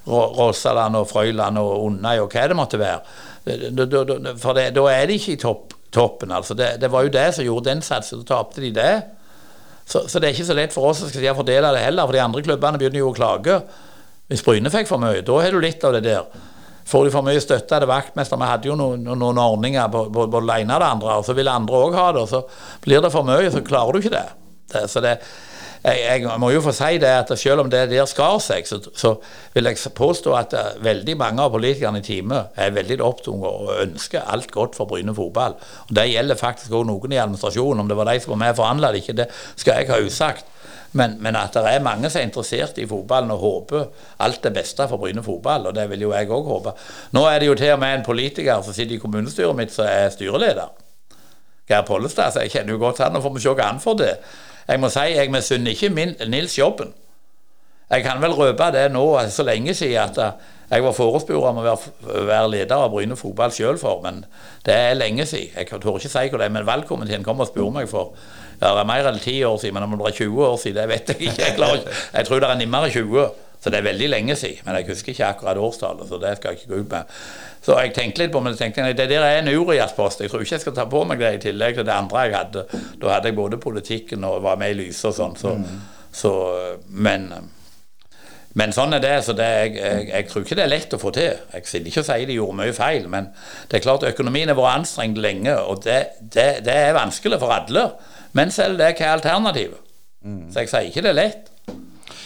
Rosaland 0.07 0.95
og 0.97 1.09
Frøyland 1.09 1.59
og 1.61 1.85
Undøy 1.85 2.21
og 2.23 2.31
hva 2.31 2.47
det 2.47 2.57
måtte 2.57 2.79
være. 2.81 3.01
For 4.41 4.57
da 4.57 4.85
er 4.93 5.09
de 5.09 5.17
ikke 5.17 5.35
i 5.35 5.41
topp, 5.41 5.75
toppen. 5.91 6.31
altså. 6.31 6.55
Det, 6.57 6.75
det, 6.81 6.91
var 6.91 7.03
jo 7.03 7.13
det 7.13 7.27
som 7.35 7.45
gjorde 7.45 7.69
den 7.69 7.81
satsen. 7.85 8.21
Så 8.21 8.29
tapte 8.29 8.61
de 8.63 8.71
det. 8.75 8.93
Så, 9.91 10.05
så, 10.07 10.21
det 10.21 10.29
er 10.29 10.37
ikke 10.37 10.47
så 10.47 10.55
lett 10.55 10.71
for 10.71 10.87
oss 10.87 11.03
å 11.03 11.35
fordele 11.35 11.73
det 11.75 11.83
heller, 11.83 12.07
for 12.07 12.15
de 12.15 12.23
andre 12.23 12.43
klubbene 12.45 12.79
begynner 12.79 13.01
jo 13.01 13.09
å 13.11 13.15
klage. 13.15 13.57
Hvis 14.31 14.43
Bryne 14.45 14.71
fikk 14.71 14.87
for 14.87 15.01
mye, 15.01 15.23
da 15.27 15.39
har 15.43 15.51
du 15.51 15.59
litt 15.59 15.83
av 15.83 15.97
det 15.97 16.05
der. 16.05 16.47
Får 16.87 17.05
de 17.05 17.11
for 17.13 17.25
mye 17.25 17.39
støtte 17.43 17.75
av 17.75 17.83
det 17.83 17.87
vaktmester 17.91 18.39
Vi 18.39 18.47
hadde 18.49 18.67
jo 18.67 18.75
noen, 18.79 19.03
noen 19.05 19.39
ordninger 19.39 19.91
på 19.91 20.05
både 20.15 20.45
det 20.47 20.61
ene 20.63 20.77
og 20.77 20.83
det 20.83 20.91
andre, 20.95 21.17
og 21.19 21.27
så 21.27 21.35
vil 21.37 21.51
andre 21.51 21.81
òg 21.87 21.97
ha 21.99 22.07
det. 22.15 22.23
og 22.23 22.31
Så 22.31 22.41
blir 22.85 23.03
det 23.03 23.11
for 23.13 23.27
mye, 23.27 23.51
så 23.51 23.63
klarer 23.67 23.91
du 23.91 24.01
ikke 24.01 24.15
det. 24.15 24.27
det 24.73 24.85
så 24.91 25.03
det, 25.03 25.17
jeg, 25.81 26.01
jeg, 26.05 26.39
må 26.39 26.51
jo 26.53 26.61
få 26.61 26.73
si 26.77 26.99
det 27.01 27.09
at 27.09 27.31
selv 27.39 27.63
om 27.63 27.69
det 27.71 27.87
der 27.89 28.05
skar 28.09 28.37
seg, 28.43 28.67
så, 28.69 28.77
så, 28.93 29.15
vil 29.55 29.65
jeg 29.65 29.93
påstå 29.97 30.35
at 30.37 30.53
uh, 30.53 30.69
veldig 30.83 31.15
mange 31.17 31.41
av 31.41 31.53
politikerne 31.55 32.03
i 32.03 32.05
time 32.05 32.43
er 32.53 32.75
veldig 32.75 32.99
opptatt 33.01 33.33
og 33.33 33.71
ønsker 33.81 34.29
alt 34.29 34.51
godt 34.53 34.77
for 34.77 34.89
Bryne 34.89 35.15
fotball. 35.17 35.57
Og 35.89 35.95
Det 35.97 36.05
gjelder 36.11 36.39
faktisk 36.39 36.75
òg 36.77 36.85
noen 36.89 37.15
i 37.15 37.19
administrasjonen. 37.21 37.81
Om 37.81 37.89
det 37.89 37.97
var 37.97 38.11
de 38.11 38.19
som 38.21 38.35
var 38.35 38.43
med 38.43 38.53
og 38.53 38.61
forhandla 38.61 38.91
det 38.91 39.01
ikke, 39.01 39.17
det 39.23 39.27
skal 39.55 39.81
jeg 39.81 39.89
ha 39.89 39.99
usagt. 40.05 40.45
Men, 40.93 41.15
men, 41.23 41.37
at 41.39 41.55
det 41.55 41.63
er 41.65 41.83
mange 41.83 42.09
som 42.11 42.19
er 42.19 42.27
interessert 42.27 42.77
i 42.77 42.85
fotballen 42.87 43.31
og 43.31 43.41
håper 43.41 43.85
alt 44.21 44.41
det 44.43 44.53
beste 44.59 44.85
for 44.91 45.01
Bryne 45.01 45.23
fotball. 45.25 45.69
Og 45.71 45.75
det 45.75 45.87
vil 45.89 46.05
jo 46.05 46.13
jeg 46.13 46.29
òg 46.29 46.51
håpe. 46.51 46.75
Nå 47.15 47.25
er 47.25 47.41
det 47.41 47.49
jo 47.49 47.57
til 47.57 47.73
og 47.73 47.81
med 47.81 47.97
en 47.97 48.05
politiker 48.05 48.61
som 48.61 48.75
sitter 48.75 48.99
i 48.99 49.01
kommunestyret 49.01 49.57
mitt 49.57 49.73
som 49.73 49.89
er 49.89 50.11
styreleder. 50.13 50.69
Geir 51.71 51.85
Pollestad. 51.87 52.35
Så 52.35 52.45
jeg 52.45 52.53
kjenner 52.53 52.75
jo 52.75 52.83
godt 52.83 53.01
han, 53.01 53.15
og 53.15 53.25
får 53.25 53.37
vi 53.37 53.45
se 53.47 53.55
hva 53.55 53.69
han 53.71 53.81
får 53.81 54.01
til. 54.03 54.31
Jeg 54.67 54.81
må 54.81 54.89
si 54.93 55.05
jeg 55.15 55.31
misunner 55.33 55.75
ikke 55.75 55.89
min, 55.93 56.15
Nils 56.31 56.57
jobben. 56.59 56.93
Jeg 57.91 58.05
kan 58.05 58.21
vel 58.23 58.33
røpe 58.35 58.69
det 58.71 58.85
nå 58.93 59.03
så 59.29 59.43
lenge 59.43 59.73
siden 59.75 59.99
at 59.99 60.19
eh, 60.23 60.49
jeg 60.71 60.83
var 60.85 60.93
forespurt 60.95 61.49
om 61.49 61.57
å 61.59 61.63
være, 61.65 61.89
være, 62.29 62.51
leder 62.53 62.77
av 62.77 62.93
Bryne 62.93 63.17
fotball 63.19 63.51
sjøl 63.51 63.79
for, 63.81 63.99
men 64.05 64.21
det 64.63 64.77
er 64.77 64.95
lenge 64.95 65.25
siden. 65.27 65.51
Jeg 65.57 65.67
tør 65.67 65.97
ikke 65.97 66.11
si 66.13 66.29
hva 66.31 66.39
det 66.39 66.47
er, 66.47 66.53
men 66.55 66.67
valgkomiteen 66.69 67.25
kom 67.27 67.43
og 67.43 67.49
spurte 67.49 67.75
meg 67.75 67.89
for 67.91 68.13
det 68.61 68.69
er 68.69 68.85
mer 68.85 69.07
enn 69.09 69.19
ti 69.19 69.39
år 69.43 69.57
siden, 69.59 69.73
men 69.73 69.87
om 69.87 69.97
det 69.97 70.11
er 70.11 70.17
20 70.21 70.43
år 70.45 70.57
siden, 70.61 70.77
det 70.77 70.89
vet 70.91 71.07
jeg 71.09 71.21
ikke. 71.27 71.41
Jeg, 71.41 71.55
ikke. 71.57 71.95
jeg 72.13 72.27
tror 72.27 72.43
det 72.43 72.49
er 72.49 72.59
nærmere 72.61 72.91
20, 72.93 73.23
så 73.63 73.69
det 73.69 73.77
er 73.77 73.85
veldig 73.85 74.09
lenge 74.09 74.35
siden. 74.35 74.65
Men 74.65 74.79
jeg 74.79 74.87
husker 74.89 75.13
ikke 75.13 75.25
akkurat 75.25 75.57
årstallet, 75.61 76.09
så 76.09 76.17
det 76.17 76.33
skal 76.37 76.49
jeg 76.49 76.59
ikke 76.59 76.73
gå 76.73 76.81
ut 76.81 76.91
med. 76.95 77.17
Så 77.61 77.77
jeg 77.77 77.93
tenkte 77.93 78.23
litt 78.23 78.33
på 78.33 78.41
men 78.41 78.55
jeg 78.55 78.73
tenkte, 78.73 78.87
det 78.97 79.09
der 79.11 79.21
er 79.21 79.37
en 79.37 79.51
Urias-post. 79.53 80.23
Jeg 80.23 80.31
tror 80.31 80.41
ikke 80.41 80.55
jeg 80.55 80.63
skal 80.63 80.75
ta 80.79 80.87
på 80.89 81.03
meg 81.05 81.21
det 81.21 81.33
i 81.35 81.41
tillegg 81.43 81.77
til 81.77 81.85
det 81.85 81.93
andre 81.93 82.23
jeg 82.25 82.37
hadde. 82.39 82.63
Da 83.01 83.11
hadde 83.13 83.29
jeg 83.29 83.37
både 83.37 83.61
politikken 83.61 84.25
og 84.25 84.41
var 84.43 84.57
med 84.57 84.73
i 84.73 84.79
Lyse 84.79 85.11
og 85.11 85.13
sånn. 85.13 85.37
Så, 85.37 85.53
mm. 85.59 85.75
så, 86.23 86.31
men, 86.89 87.27
men 88.57 88.73
sånn 88.73 88.97
er 88.97 89.05
det. 89.05 89.13
så 89.27 89.37
det, 89.37 89.51
jeg, 89.59 89.75
jeg, 89.77 90.09
jeg, 90.09 90.27
tror 90.31 90.47
ikke 90.47 90.57
det 90.57 90.65
er 90.65 90.73
lett 90.73 90.97
å 90.97 91.01
få 91.05 91.13
til. 91.19 91.45
Jeg 91.53 91.69
vil 91.69 91.93
ikke 91.93 92.05
si 92.09 92.19
de 92.31 92.39
gjorde 92.39 92.59
mye 92.63 92.73
feil, 92.73 93.07
men 93.13 93.29
det 93.69 93.77
er 93.77 93.85
klart 93.85 94.09
økonomien 94.09 94.49
har 94.49 94.57
vært 94.57 94.81
anstrengt 94.81 95.21
lenge, 95.21 95.53
og 95.53 95.85
det, 95.85 96.01
det, 96.17 96.49
det, 96.65 96.81
er 96.89 96.97
vanskelig 96.97 97.37
for 97.45 97.53
alle. 97.53 97.91
Men 98.33 98.49
selv 98.49 98.81
det, 98.81 98.95
hva 98.97 99.05
er 99.05 99.17
alternativet? 99.19 99.89
Mm. 100.25 100.47
Så 100.49 100.65
jeg 100.65 100.73
sier 100.73 100.89
ikke 100.89 101.05
det 101.05 101.13
er 101.13 101.21
lett. 101.21 101.50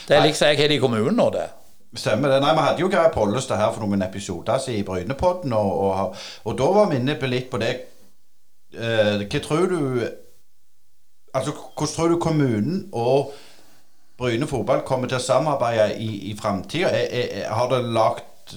Det 0.07 0.17
er 0.17 0.25
liksom 0.27 0.51
jeg 0.51 0.59
har 0.59 0.71
det 0.71 0.77
i 0.77 0.83
kommunen 0.83 1.17
nå, 1.17 1.29
det. 1.33 1.47
Stemmer 1.95 2.29
det. 2.29 2.41
Nei, 2.43 2.53
Vi 2.55 2.65
hadde 2.65 2.83
jo 2.83 2.91
Geir 2.91 3.11
Pollestad 3.13 3.61
her 3.61 3.71
for 3.73 3.85
noen 3.85 4.03
episoder 4.05 4.59
siden 4.61 4.81
i 4.81 4.85
Brynepodden, 4.87 5.53
og, 5.55 5.79
og, 5.79 6.21
og, 6.43 6.53
da 6.59 6.69
var 6.77 6.91
vi 6.91 6.99
inne 6.99 7.15
på 7.19 7.29
litt 7.31 7.49
på 7.51 7.61
det. 7.61 7.73
Eh, 8.75 9.25
hva 9.25 9.43
tror 9.43 9.67
du 9.71 9.81
Altså, 11.35 11.51
Hvordan 11.51 11.95
tror 11.95 12.07
du 12.13 12.19
kommunen 12.23 12.77
og 12.95 13.33
Bryne 14.17 14.47
fotball 14.47 14.85
kommer 14.87 15.09
til 15.11 15.17
å 15.19 15.23
samarbeide 15.23 15.97
i, 15.99 16.29
i 16.31 16.35
framtida? 16.39 16.87
Har 17.51 17.67
det 17.73 17.81
lagt 17.91 18.53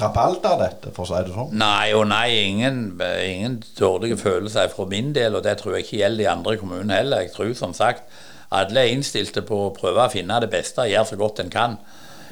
rabalder, 0.00 0.54
dette, 0.62 0.92
for 0.96 1.04
å 1.04 1.10
si 1.10 1.26
det 1.26 1.34
sånn? 1.34 1.52
Nei 1.60 1.90
og 1.92 2.06
nei. 2.08 2.28
Ingen, 2.46 2.78
ingen 3.02 3.58
dårlige 3.76 4.16
følelser 4.16 4.72
fra 4.72 4.86
min 4.88 5.12
del, 5.12 5.36
og 5.36 5.44
det 5.44 5.58
tror 5.60 5.76
jeg 5.76 5.84
ikke 5.84 6.00
gjelder 6.00 6.22
de 6.22 6.30
andre 6.32 6.56
kommunene 6.62 7.02
heller. 7.02 7.26
Jeg 7.26 7.34
tror 7.34 7.52
som 7.58 7.76
sagt 7.76 8.08
alle 8.50 8.84
er 8.84 8.94
innstilte 8.94 9.42
på 9.46 9.66
å 9.66 9.74
prøve 9.76 10.04
å 10.04 10.12
finne 10.12 10.40
det 10.40 10.50
beste, 10.52 10.84
og 10.84 10.92
gjøre 10.92 11.12
så 11.12 11.20
godt 11.20 11.44
en 11.44 11.52
kan 11.52 11.78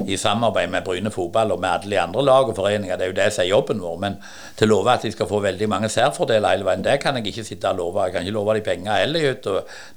i 0.08 0.16
samarbeid 0.16 0.70
med 0.70 0.84
Bryne 0.84 1.10
fotball 1.10 1.52
og 1.52 1.60
med 1.60 1.70
alle 1.70 1.90
de 1.90 1.98
andre 2.00 2.24
lag 2.24 2.48
og 2.48 2.56
foreninger. 2.56 2.96
Det 2.96 3.04
er 3.04 3.10
jo 3.10 3.16
det 3.16 3.28
som 3.32 3.44
er 3.44 3.48
jobben 3.48 3.82
vår. 3.82 3.98
Men 4.00 4.16
til 4.58 4.70
å 4.70 4.76
love 4.76 4.94
at 4.94 5.04
de 5.06 5.12
skal 5.12 5.28
få 5.28 5.42
veldig 5.44 5.68
mange 5.70 5.90
særfordeler 5.92 6.54
hele 6.54 6.66
veien, 6.66 6.84
det 6.84 6.98
kan 7.02 7.18
jeg 7.18 7.28
ikke 7.30 7.44
sitte 7.46 7.70
og 7.70 7.78
love. 7.78 8.06
Jeg 8.06 8.16
kan 8.16 8.26
ikke 8.26 8.36
love 8.38 8.56
de 8.56 8.64
penger 8.66 8.98
heller. 9.02 9.28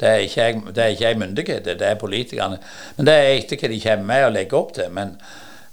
Det 0.01 0.09
er 0.09 0.25
ikke 0.25 0.41
jeg, 0.41 0.61
det 0.75 1.17
myndighet, 1.17 1.65
det 1.65 1.89
er 1.89 1.95
politikerne. 2.01 2.59
Men 2.97 3.09
det 3.09 3.15
er 3.15 3.31
etter 3.37 3.61
hva 3.61 3.71
de 3.71 3.81
kommer 3.87 4.05
med 4.11 4.27
og 4.27 4.35
legger 4.35 4.59
opp 4.59 4.75
til. 4.75 4.91
Men, 4.91 5.15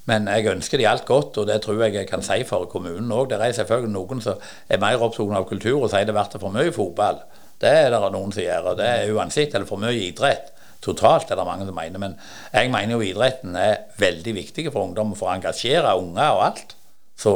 men 0.06 0.30
jeg 0.30 0.50
ønsker 0.54 0.78
de 0.78 0.88
alt 0.88 1.04
godt, 1.04 1.38
og 1.38 1.46
det 1.46 1.60
tror 1.62 1.82
jeg 1.82 1.94
jeg 1.94 2.08
kan 2.08 2.22
si 2.22 2.42
for 2.48 2.70
kommunen 2.70 3.12
òg. 3.12 3.30
Det 3.30 3.40
er 3.40 3.58
selvfølgelig 3.60 3.92
noen 3.92 4.24
som 4.24 4.50
er 4.68 4.82
mer 4.82 5.02
opptatt 5.02 5.36
av 5.36 5.48
kultur 5.50 5.82
og 5.82 5.90
sier 5.90 6.06
det 6.06 6.16
blir 6.16 6.38
for 6.38 6.54
mye 6.54 6.74
fotball. 6.74 7.22
Det 7.62 7.70
er 7.70 7.92
det 7.94 8.00
noen 8.02 8.34
som 8.34 8.42
gjør. 8.42 8.72
og 8.72 8.80
Det 8.80 8.88
er 8.88 9.12
uansett 9.14 9.54
eller 9.54 9.68
for 9.68 9.82
mye 9.82 9.94
idrett. 10.08 10.50
Totalt 10.82 11.30
er 11.30 11.38
det 11.38 11.46
mange 11.46 11.66
som 11.68 11.76
mener, 11.78 12.00
men 12.02 12.16
jeg 12.50 12.70
mener 12.72 12.96
jo 12.96 13.04
idretten 13.06 13.54
er 13.54 13.84
veldig 14.02 14.32
viktig 14.34 14.64
for 14.72 14.88
ungdom 14.88 15.12
for 15.14 15.30
å 15.30 15.36
engasjere 15.36 15.92
unger 15.94 16.34
og 16.34 16.42
alt. 16.48 16.74
Så 17.14 17.34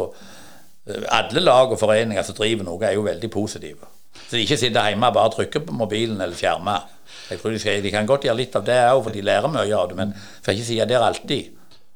eh, 0.88 1.04
alle 1.14 1.44
lag 1.44 1.70
og 1.70 1.78
foreninger 1.78 2.26
som 2.26 2.34
driver 2.34 2.66
noe, 2.66 2.80
er 2.82 2.96
jo 2.98 3.06
veldig 3.06 3.30
positive. 3.30 3.86
Så 4.26 4.34
de 4.34 4.42
ikke 4.42 4.58
sitter 4.58 4.90
hjemme 4.90 5.12
og 5.12 5.14
bare 5.14 5.34
trykker 5.36 5.62
på 5.62 5.76
mobilen 5.78 6.18
eller 6.18 6.34
skjermer. 6.34 6.88
Jeg 7.30 7.38
tror 7.38 7.54
de, 7.54 7.60
skal, 7.62 7.84
de 7.84 7.92
kan 7.94 8.08
godt 8.08 8.26
gjøre 8.26 8.40
litt 8.40 8.58
av 8.58 8.64
det 8.66 8.80
òg, 8.88 9.04
for 9.04 9.14
de 9.14 9.22
lærer 9.22 9.52
mye 9.52 9.78
av 9.78 9.92
det, 9.92 9.98
men 10.00 10.16
skal 10.40 10.56
ikke 10.56 10.66
si 10.66 10.80
at 10.82 10.90
det 10.90 10.98
er 10.98 11.06
alltid. 11.06 11.52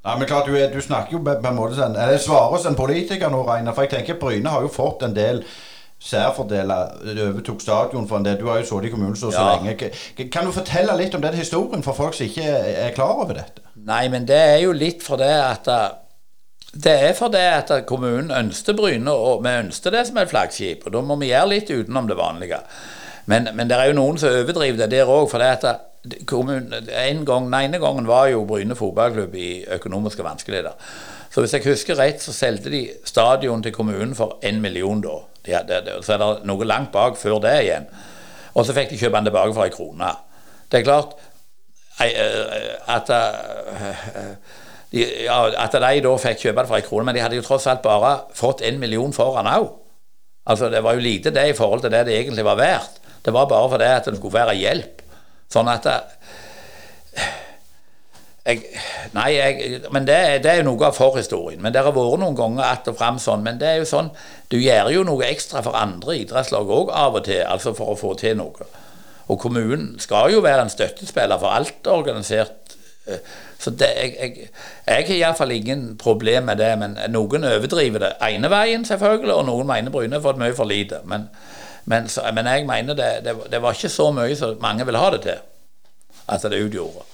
Nei, 0.06 0.14
men 0.16 0.30
klart, 0.30 0.46
du, 0.46 0.54
du 0.70 0.80
snakker 0.80 1.18
jo 1.18 1.24
på 1.26 1.34
en 1.34 1.58
måte 1.58 1.76
sånn 1.76 1.92
Eller 2.00 2.16
svarer 2.22 2.62
som 2.62 2.72
en 2.72 2.78
politiker 2.78 3.28
nå, 3.28 3.42
Reiner, 3.44 3.74
for 3.76 3.84
jeg 3.84 3.92
tenker 3.92 4.16
Bryne 4.16 4.48
har 4.48 4.64
jo 4.64 4.70
fått 4.72 5.02
en 5.04 5.12
del 5.12 5.42
særfordeler 6.00 6.94
overtok 7.28 7.60
stadion 7.60 8.08
for 8.08 8.18
en 8.18 8.24
del. 8.24 8.38
Du 8.40 8.48
har 8.48 8.60
jo 8.60 8.68
sittet 8.68 8.88
i 8.88 8.92
kommunen 8.94 9.16
så, 9.16 9.30
så 9.30 9.40
ja. 9.40 9.56
lenge. 9.60 9.90
Kan 10.32 10.48
du 10.48 10.52
fortelle 10.56 10.96
litt 10.96 11.14
om 11.14 11.22
den 11.22 11.36
historien 11.36 11.84
for 11.84 11.96
folk 11.96 12.16
som 12.16 12.26
ikke 12.26 12.46
er 12.46 12.94
klar 12.96 13.20
over 13.20 13.36
dette? 13.36 13.64
Nei, 13.76 14.06
men 14.12 14.28
det 14.28 14.38
er 14.38 14.62
jo 14.64 14.72
litt 14.76 15.04
for 15.04 15.20
det 15.20 15.32
at 15.32 15.68
det 16.70 16.92
er 17.08 17.14
for 17.18 17.32
det 17.34 17.42
at 17.42 17.70
kommunen 17.86 18.30
ønsker 18.30 18.76
Bryne, 18.78 19.10
og 19.10 19.42
vi 19.42 19.52
ønsker 19.64 19.90
det 19.90 20.04
som 20.06 20.20
et 20.22 20.30
flaggskip. 20.30 20.86
Og 20.86 20.94
da 20.94 21.00
må 21.02 21.16
vi 21.18 21.32
gjøre 21.32 21.50
litt 21.50 21.70
utenom 21.70 22.06
det 22.06 22.16
vanlige. 22.18 22.60
Men, 23.26 23.48
men 23.54 23.70
det 23.70 23.76
er 23.76 23.90
jo 23.90 23.96
noen 23.98 24.20
som 24.22 24.30
overdriver 24.30 24.78
det 24.84 24.92
der 24.94 25.10
òg. 25.10 25.26
For 25.32 25.42
det 25.42 25.48
at 25.58 26.22
kommunen, 26.30 26.70
en 26.72 27.24
gang, 27.26 27.48
den 27.50 27.58
ene 27.58 27.80
gangen 27.82 28.06
var 28.06 28.30
jo 28.30 28.44
Bryne 28.46 28.78
fotballklubb 28.78 29.34
i 29.34 29.50
økonomiske 29.80 30.24
vanskeligheter. 30.24 30.78
Så 31.30 31.42
hvis 31.42 31.54
jeg 31.54 31.66
husker 31.66 31.98
rett, 31.98 32.22
så 32.22 32.34
solgte 32.34 32.70
de 32.70 32.84
stadion 33.06 33.62
til 33.62 33.74
kommunen 33.74 34.14
for 34.18 34.38
én 34.46 34.62
million 34.62 35.02
da. 35.02 35.18
De 35.46 35.54
hadde, 35.54 35.98
så 36.04 36.14
er 36.14 36.22
det 36.22 36.30
noe 36.48 36.68
langt 36.68 36.92
bak 36.94 37.18
før 37.18 37.40
det 37.44 37.56
igjen. 37.64 37.88
Og 38.54 38.66
så 38.66 38.74
fikk 38.76 38.92
de 38.92 38.98
kjøpe 39.00 39.16
den 39.16 39.30
tilbake 39.30 39.54
for 39.56 39.66
ei 39.66 39.74
krone. 39.74 40.10
Det 40.70 40.80
er 40.80 40.86
klart 40.86 41.14
eh, 42.02 42.72
at, 42.90 43.10
eh, 43.10 44.32
ja, 45.24 45.38
at 45.64 45.76
de 45.76 46.02
da 46.06 46.14
fikk 46.24 46.44
kjøpe 46.44 46.64
det 46.64 46.70
for 46.70 46.78
ei 46.78 46.86
krone, 46.86 47.06
men 47.08 47.16
de 47.16 47.24
hadde 47.24 47.38
jo 47.38 47.46
tross 47.46 47.68
alt 47.70 47.84
bare 47.84 48.16
fått 48.36 48.64
en 48.66 48.80
million 48.82 49.14
foran 49.16 49.50
òg. 49.50 49.70
Altså, 50.50 50.70
det 50.72 50.82
var 50.82 50.96
jo 50.96 51.04
lite 51.04 51.32
det 51.34 51.50
i 51.50 51.56
forhold 51.56 51.84
til 51.84 51.92
det 51.92 52.06
det 52.08 52.16
egentlig 52.16 52.44
var 52.44 52.58
verdt. 52.58 52.98
Det 53.24 53.32
var 53.36 53.48
bare 53.48 53.68
fordi 53.70 53.90
at 53.92 54.08
det 54.08 54.16
skulle 54.16 54.38
være 54.40 54.56
hjelp. 54.56 55.02
Sånn 55.52 55.68
at 55.68 55.84
det, 55.86 55.98
jeg, 58.46 58.62
nei, 59.12 59.28
jeg, 59.34 59.80
men 59.92 60.06
det, 60.08 60.16
det, 60.44 60.52
er 60.52 60.64
noe 60.64 60.86
av 60.88 60.96
forhistorien. 60.96 61.60
Men 61.60 61.74
det 61.74 61.82
har 61.84 61.92
vært 61.92 62.22
noen 62.22 62.38
ganger 62.38 62.64
att 62.64 62.88
og 62.88 62.96
fram 62.96 63.18
sånn. 63.20 63.44
Men 63.44 63.60
det 63.60 63.68
er 63.68 63.80
jo 63.82 63.88
sånn, 63.90 64.08
du 64.48 64.56
gjør 64.56 64.88
jo 64.94 65.04
noe 65.04 65.28
ekstra 65.28 65.60
for 65.66 65.76
andre 65.76 66.16
idrettslag 66.22 66.72
òg 66.72 66.92
av 66.96 67.20
og 67.20 67.26
til, 67.28 67.42
altså 67.44 67.74
for 67.76 67.92
å 67.92 67.98
få 68.00 68.14
til 68.20 68.38
noe. 68.40 68.70
Og 69.30 69.38
kommunen 69.38 69.92
skal 70.02 70.32
jo 70.32 70.40
være 70.42 70.64
en 70.66 70.72
støttespiller 70.72 71.38
for 71.38 71.52
alt 71.54 71.86
organisert. 71.92 72.74
Eh, 73.06 73.20
så 73.60 73.74
det, 73.76 73.92
jeg, 73.98 74.16
jeg, 74.16 74.48
jeg 74.88 75.06
har 75.10 75.14
iallfall 75.18 75.52
ingen 75.52 75.84
problem 76.00 76.48
med 76.48 76.64
det. 76.64 76.72
Men 76.80 76.96
noen 77.12 77.44
overdriver 77.44 78.06
det 78.06 78.14
ene 78.24 78.50
veien, 78.50 78.88
selvfølgelig, 78.88 79.36
og 79.36 79.46
noen 79.52 79.68
mener 79.68 79.92
Bryne 79.92 80.16
har 80.16 80.24
fått 80.24 80.40
mye 80.40 80.56
for 80.56 80.70
lite. 80.70 81.04
Men, 81.04 81.28
men, 81.84 82.08
så, 82.08 82.24
men 82.32 82.48
jeg 82.48 82.64
mener 82.66 82.96
det, 82.96 83.12
det, 83.28 83.36
det 83.52 83.62
var 83.62 83.76
ikke 83.76 83.92
så 83.92 84.10
mye 84.16 84.32
som 84.38 84.56
mange 84.64 84.88
vil 84.88 84.98
ha 84.98 85.12
det 85.12 85.24
til, 85.28 85.48
at 86.24 86.48
det 86.48 86.64
utgjorde. 86.64 87.09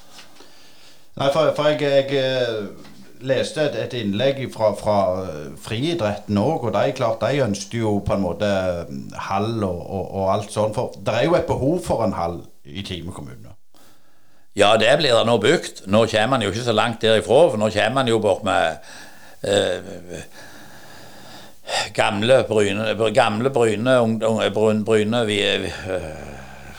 Nei, 1.17 1.31
for, 1.33 1.49
for 1.57 1.73
jeg, 1.73 1.81
jeg, 1.81 2.19
eh, 2.21 2.97
leste 3.25 3.63
et, 3.65 3.77
et 3.87 3.95
innlegg 4.03 4.43
fra, 4.53 4.75
fra 4.77 4.97
eh, 5.23 5.55
friidretten 5.65 6.37
òg, 6.37 6.67
og 6.69 6.75
de 6.75 6.93
klart 6.99 7.23
de 7.25 7.41
ønsket 7.47 7.79
jo 7.81 7.95
på 8.05 8.19
en 8.19 8.25
måte 8.27 8.51
mm, 8.91 9.15
hall 9.31 9.55
og, 9.65 9.79
og, 9.81 10.11
og 10.11 10.33
alt 10.35 10.53
sånn. 10.53 10.75
For 10.77 10.99
det 11.01 11.15
er 11.15 11.25
jo 11.25 11.39
et 11.39 11.49
behov 11.49 11.81
for 11.87 12.05
en 12.05 12.17
hall 12.19 12.43
i 12.69 12.85
Time 12.85 13.17
kommune. 13.17 13.55
Ja, 14.57 14.75
det 14.81 14.93
blir 15.01 15.17
det 15.17 15.25
nå 15.29 15.39
bygd. 15.41 15.87
Nå 15.93 16.05
kommer 16.09 16.35
man 16.35 16.45
jo 16.45 16.53
ikke 16.53 16.69
så 16.69 16.77
langt 16.77 17.01
derifra, 17.05 17.41
for 17.49 17.61
nå 17.61 17.73
kommer 17.73 17.97
man 18.03 18.13
jo 18.13 18.21
bort 18.21 18.45
med 18.45 18.93
eh, 19.49 20.23
gamle 21.97 22.43
Bryne, 22.49 22.93
gamle 23.17 23.57
Bryne, 23.57 23.99
ungdom, 24.05 24.85
Bryne, 24.85 25.27
vi, 25.29 25.43
vi, 25.65 25.75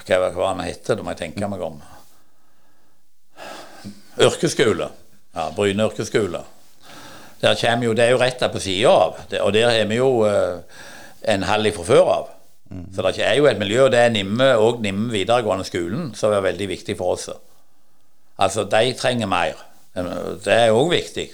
Hva 0.08 0.26
hva 0.30 0.54
han 0.54 0.68
heter, 0.70 0.96
det 0.96 1.04
må 1.04 1.18
jeg 1.18 1.26
tenke 1.26 1.50
meg 1.50 1.70
om. 1.74 1.82
Yrkesskole. 4.20 4.90
Ja, 5.36 5.50
Bryne 5.56 5.86
yrkesskole. 5.86 6.44
Der 7.42 7.56
kommer 7.62 7.86
jo, 7.86 7.94
Det 7.94 8.04
er 8.04 8.10
jo 8.16 8.22
rett 8.22 8.52
på 8.52 8.60
sida 8.60 8.90
av, 8.90 9.20
og 9.42 9.54
der 9.54 9.70
har 9.70 9.86
vi 9.86 9.96
jo 10.00 10.26
eh, 10.26 10.60
en 11.34 11.44
hall 11.44 11.72
fra 11.72 11.84
før 11.84 12.14
av. 12.14 12.30
Mm. 12.70 12.86
Så 12.96 13.02
det 13.02 13.24
er 13.24 13.36
jo 13.38 13.46
et 13.46 13.60
miljø, 13.60 13.84
og 13.86 13.92
det 13.92 14.00
er 14.00 14.10
Nimme 14.10 14.56
og 14.58 14.82
Nimme 14.82 15.12
videregående 15.12 15.66
skolen 15.66 16.14
som 16.16 16.34
er 16.34 16.42
veldig 16.42 16.68
viktig 16.68 16.98
for 16.98 17.14
oss. 17.14 17.30
Altså, 18.38 18.64
de 18.64 18.94
trenger 18.94 19.30
mer. 19.30 19.62
Det 19.94 20.54
er 20.54 20.74
òg 20.74 20.92
viktig. 20.92 21.30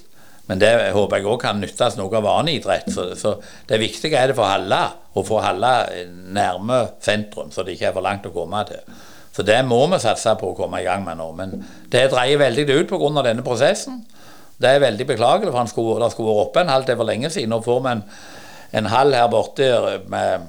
Men 0.47 0.59
det 0.59 0.71
håper 0.91 1.19
jeg 1.19 1.27
òg 1.31 1.39
kan 1.39 1.59
nyttes 1.61 1.95
noe 1.95 2.19
av 2.19 2.27
annen 2.27 2.57
idrett. 2.57 2.89
Så, 2.91 3.13
så, 3.15 3.37
det 3.69 3.79
viktige 3.79 4.19
er 4.19 4.31
det 4.31 4.37
for 4.37 4.47
Halla, 4.47 4.83
å 5.15 5.23
få 5.23 5.39
Halla 5.43 5.73
nærme 6.35 6.83
sentrum, 7.03 7.51
så 7.51 7.63
det 7.63 7.77
ikke 7.77 7.91
er 7.91 7.95
for 7.95 8.05
langt 8.05 8.27
å 8.27 8.33
komme 8.35 8.63
til. 8.67 8.83
Så 9.33 9.45
det 9.45 9.59
må 9.65 9.79
vi 9.89 9.99
satse 10.01 10.35
på 10.37 10.51
å 10.51 10.57
komme 10.57 10.81
i 10.81 10.85
gang 10.85 11.05
med 11.05 11.17
nå. 11.17 11.31
Men 11.37 11.55
det 11.91 12.09
dreier 12.13 12.41
veldig 12.41 12.67
ut 12.69 12.89
pga. 12.91 13.23
denne 13.25 13.45
prosessen. 13.45 14.03
Det 14.61 14.69
er 14.69 14.79
veldig 14.79 15.07
beklagelig, 15.09 15.51
for 15.51 15.57
han 15.57 15.67
skulle, 15.67 15.99
det 16.03 16.11
skulle 16.13 16.29
vært 16.29 16.47
oppe 16.47 16.61
en 16.61 16.69
halv 16.69 16.85
til 16.85 16.99
for 16.99 17.09
lenge 17.09 17.29
siden. 17.33 17.49
Nå 17.49 17.61
får 17.65 17.79
vi 17.81 17.93
en, 17.95 18.03
en 18.79 18.91
halv 18.93 19.17
her 19.17 19.31
borte 19.31 19.69
med, 20.07 20.45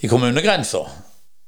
i 0.00 0.08
kommunegrensa. 0.08 0.86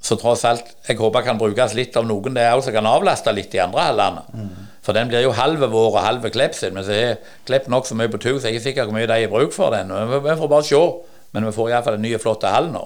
Så 0.00 0.14
tross 0.20 0.44
alt, 0.46 0.68
jeg 0.86 1.00
håper 1.00 1.24
kan 1.26 1.40
brukes 1.40 1.74
litt 1.74 1.96
av 1.98 2.06
noen 2.06 2.36
det 2.36 2.44
er 2.46 2.60
som 2.62 2.76
kan 2.76 2.86
avlaste 2.86 3.32
litt 3.34 3.50
de 3.50 3.64
andre 3.64 3.88
hallene. 3.88 4.22
Mm. 4.30 4.68
For 4.84 4.94
den 4.94 5.10
blir 5.10 5.24
jo 5.24 5.34
halve 5.34 5.66
vår 5.72 5.96
og 5.96 6.04
halve 6.04 6.30
Klepp 6.30 6.54
sin. 6.54 6.76
Men 6.76 6.86
så 6.86 6.94
har 6.94 7.16
Klepp 7.48 7.66
nokså 7.72 7.96
mye 7.98 8.12
på 8.12 8.20
tur, 8.22 8.38
så 8.38 8.46
jeg 8.46 8.54
er 8.54 8.60
ikke 8.60 8.68
sikker 8.68 8.86
hvor 8.88 8.96
mye 8.96 9.08
de 9.10 9.22
har 9.24 9.32
bruk 9.32 9.56
for 9.56 9.74
den. 9.74 9.90
Vi 9.90 10.36
får 10.38 10.52
bare 10.52 10.68
se. 10.68 10.84
Men 11.32 11.48
vi 11.48 11.52
får 11.56 11.72
iallfall 11.72 11.98
en 11.98 12.04
ny, 12.06 12.14
flott 12.22 12.46
hall 12.48 12.70
nå. 12.72 12.84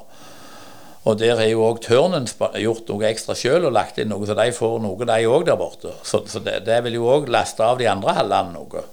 Og 1.02 1.18
der 1.18 1.34
har 1.34 1.48
jo 1.50 1.64
òg 1.66 1.80
Tørnen 1.82 2.28
gjort 2.30 2.90
noe 2.90 3.08
ekstra 3.08 3.34
sjøl 3.34 3.66
og 3.66 3.74
lagt 3.74 3.98
inn 3.98 4.12
noe, 4.12 4.26
så 4.28 4.36
de 4.38 4.52
får 4.54 4.76
noe, 4.84 5.08
de 5.08 5.26
òg 5.26 5.46
der 5.48 5.58
borte. 5.58 5.90
Så, 6.06 6.22
så 6.30 6.42
det, 6.44 6.60
det, 6.68 6.78
vil 6.86 7.00
jo 7.00 7.08
òg 7.10 7.30
laste 7.32 7.64
av 7.66 7.80
de 7.80 7.88
andre 7.90 8.14
hallene 8.20 8.54
noe. 8.54 8.84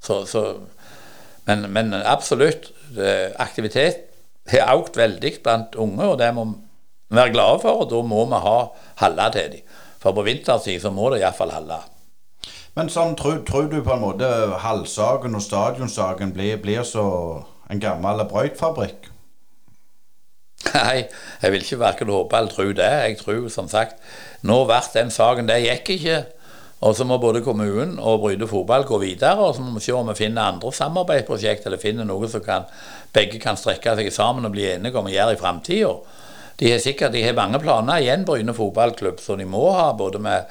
Så, 0.00 0.22
så, 0.30 0.44
men, 1.48 1.66
men, 1.74 1.92
absolutt, 2.06 2.70
aktivitet 3.42 4.06
har 4.50 4.78
økt 4.78 4.98
veldig 4.98 5.34
blant 5.42 5.74
unge, 5.78 6.06
og 6.06 6.18
det 6.22 6.30
må 6.36 6.46
vi 6.46 7.18
være 7.18 7.34
glade 7.34 7.62
for. 7.64 7.82
Og 7.82 7.90
da 7.90 8.02
må 8.06 8.24
vi 8.30 8.42
ha 8.46 8.58
haller 9.02 9.34
til 9.34 9.56
dem. 9.56 9.78
For 10.00 10.16
på 10.16 10.24
vinterstid 10.24 10.80
så 10.80 10.94
må 10.94 11.10
det 11.12 11.20
iallfall 11.20 11.52
halle. 11.52 11.82
Men 12.78 12.88
sånn, 12.88 13.16
tror, 13.18 13.42
tror, 13.44 13.66
du 13.68 13.80
på 13.82 13.92
en 13.92 14.04
måte 14.04 14.28
Hallsaken 14.62 15.34
og 15.36 15.42
Stadionsaken 15.44 16.30
blir, 16.32 16.60
blir 16.62 16.86
så 16.86 17.04
en 17.70 17.82
gammel 17.82 18.22
brøytfabrikk? 18.30 19.10
Nei, 20.74 21.06
jeg 21.40 21.54
vil 21.54 21.64
ikke 21.64 21.80
verken 21.80 22.12
håpe 22.12 22.36
eller 22.36 22.52
tro 22.52 22.66
det. 22.76 22.90
Jeg 22.90 23.18
tror 23.20 23.48
som 23.52 23.70
sagt 23.70 23.96
nå 24.46 24.62
ble 24.68 24.80
den 24.94 25.10
saken 25.12 25.48
Det 25.48 25.60
gikk 25.64 25.96
ikke. 25.96 26.20
Og 26.80 26.94
så 26.96 27.04
må 27.04 27.18
både 27.20 27.42
kommunen 27.44 27.98
og 27.98 28.22
Bryde 28.22 28.46
fotball 28.48 28.86
gå 28.88 28.98
videre. 29.02 29.36
Og 29.36 29.54
så 29.56 29.64
må 29.64 29.74
vi 29.76 29.84
se 29.84 29.92
om 29.92 30.08
vi 30.08 30.16
finner 30.16 30.48
andre 30.48 30.72
samarbeidsprosjekt 30.72 31.68
eller 31.68 31.80
finner 31.80 32.08
noe 32.08 32.28
som 32.32 32.44
kan, 32.44 32.64
begge 33.12 33.40
kan 33.42 33.58
strekke 33.60 33.98
seg 33.98 34.08
sammen 34.14 34.48
og 34.48 34.54
bli 34.54 34.64
enige 34.70 34.96
om 34.96 35.10
å 35.10 35.12
gjøre 35.12 35.36
i 35.36 35.40
framtida. 35.40 35.92
De 36.60 36.72
har 36.72 36.80
sikkert 36.80 37.12
de 37.12 37.22
har 37.24 37.36
mange 37.36 37.60
planer 37.60 38.00
igjen, 38.00 38.24
Bryne 38.28 38.52
fotballklubb, 38.56 39.20
så 39.20 39.36
de 39.36 39.46
må 39.48 39.62
ha 39.76 39.86
både 39.96 40.20
med 40.20 40.50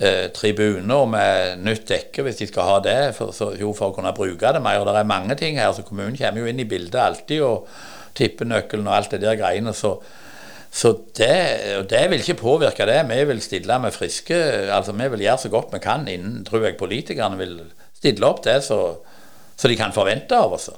eh, 0.00 0.28
tribuner 0.32 1.02
og 1.02 1.10
med 1.12 1.60
nytt 1.64 1.84
dekke 1.90 2.24
hvis 2.24 2.40
de 2.40 2.48
skal 2.48 2.68
ha 2.68 2.78
det, 2.84 2.98
for, 3.16 3.32
så, 3.36 3.50
jo, 3.56 3.74
for 3.76 3.92
å 3.92 3.96
kunne 3.96 4.14
bruke 4.16 4.52
det 4.52 4.62
mer. 4.64 4.80
Og 4.80 4.88
det 4.88 5.00
er 5.00 5.08
mange 5.08 5.36
ting 5.36 5.60
her, 5.60 5.72
så 5.76 5.84
kommunen 5.84 6.16
kommer 6.16 6.44
jo 6.44 6.52
inn 6.52 6.60
i 6.60 6.68
bildet 6.68 7.00
alltid. 7.00 7.44
og 7.44 7.68
tippenøkkelen 8.18 8.88
og 8.88 8.96
alt 8.96 9.14
det 9.14 9.22
der 9.22 9.38
greiene. 9.38 9.74
Så, 9.76 9.94
så 10.70 10.92
det, 11.16 11.86
det, 11.90 12.02
vil 12.10 12.24
ikke 12.24 12.40
påvirke 12.42 12.86
det. 12.88 13.00
Vi 13.10 13.20
vil 13.30 13.44
stille 13.44 13.78
med 13.80 13.94
friske 13.94 14.36
altså 14.74 14.92
Vi 14.92 15.08
vil 15.14 15.24
gjøre 15.26 15.44
så 15.44 15.52
godt 15.52 15.72
vi 15.72 15.82
kan 15.84 16.08
innen 16.08 16.44
tror 16.44 16.66
jeg 16.66 16.80
politikerne 16.80 17.38
vil 17.40 17.56
stille 17.98 18.26
opp 18.26 18.44
det 18.44 18.60
så, 18.66 18.82
så 19.56 19.68
de 19.68 19.78
kan 19.78 19.94
forvente 19.96 20.36
av 20.36 20.52
oss. 20.54 20.68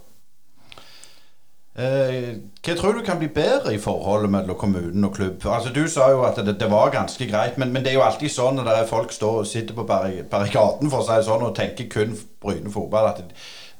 Eh, 1.80 2.30
hva 2.66 2.74
tror 2.76 2.96
du 2.98 3.04
kan 3.06 3.18
bli 3.20 3.28
bedre 3.32 3.72
i 3.72 3.78
forholdet 3.80 4.32
mellom 4.32 4.56
kommunen 4.58 5.04
og 5.06 5.14
klubb? 5.16 5.44
Altså 5.46 5.70
Du 5.72 5.86
sa 5.88 6.10
jo 6.10 6.24
at 6.26 6.36
det, 6.36 6.58
det 6.60 6.70
var 6.70 6.90
ganske 6.90 7.26
greit, 7.30 7.58
men, 7.58 7.72
men, 7.72 7.84
det 7.84 7.92
er 7.92 8.00
jo 8.00 8.04
alltid 8.04 8.32
sånn 8.32 8.58
når 8.58 8.84
folk 8.90 9.14
står 9.14 9.38
og 9.44 9.46
sitter 9.46 9.76
på 9.76 9.86
barrikaden 9.86 10.90
for 10.90 11.06
si 11.06 11.20
sånn, 11.24 11.46
og 11.46 11.54
tenker 11.56 11.88
kun 11.92 12.18
Bryne 12.42 12.72
fotball, 12.72 13.12
at 13.12 13.22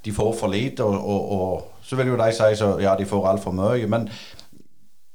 de 0.05 0.15
får 0.15 0.33
for 0.39 0.53
lite. 0.53 0.85
og, 0.85 0.97
og, 0.97 1.33
og 1.35 1.70
så 1.83 1.97
vil 1.99 2.13
jo 2.13 2.21
de 2.21 2.31
si 2.37 2.53
så 2.59 2.75
ja, 2.83 2.95
de 2.99 3.09
får 3.09 3.29
altfor 3.33 3.57
mye. 3.57 3.89
Men 3.91 4.09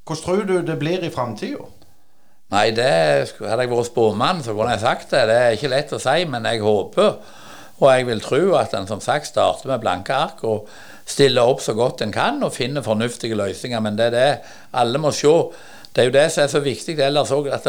hvordan 0.06 0.22
tror 0.24 0.44
du 0.48 0.60
det 0.66 0.78
blir 0.78 1.04
i 1.04 1.10
framtida? 1.10 1.66
Nei, 2.54 2.68
det 2.70 2.86
hadde 3.40 3.64
jeg 3.64 3.72
vært 3.72 3.88
spåmann, 3.88 4.44
så 4.44 4.54
kunne 4.54 4.76
jeg 4.76 4.84
sagt 4.84 5.10
det. 5.10 5.24
Det 5.26 5.38
er 5.40 5.56
ikke 5.56 5.72
lett 5.72 5.94
å 5.96 6.02
si, 6.02 6.20
men 6.30 6.46
jeg 6.46 6.62
håper 6.62 7.16
og 7.76 7.90
jeg 7.92 8.06
vil 8.08 8.22
tro 8.24 8.42
at 8.56 8.72
en 8.76 8.86
som 8.88 9.02
sagt 9.04 9.28
starter 9.28 9.68
med 9.68 9.82
blanke 9.82 10.14
ark 10.16 10.40
og 10.48 10.68
stiller 11.06 11.44
opp 11.44 11.60
så 11.60 11.74
godt 11.76 12.00
en 12.02 12.14
kan 12.14 12.40
og 12.42 12.54
finner 12.54 12.84
fornuftige 12.84 13.36
løsninger. 13.36 13.82
Men 13.84 13.98
det 13.98 14.06
er 14.08 14.14
det 14.14 14.28
alle 14.80 15.00
må 15.02 15.12
se. 15.12 15.34
Det 15.92 16.02
er 16.02 16.08
jo 16.08 16.16
det 16.16 16.26
som 16.32 16.44
er 16.44 16.52
så 16.52 16.62
viktig 16.64 16.96
ellers 17.04 17.32
òg. 17.36 17.50
At 17.52 17.68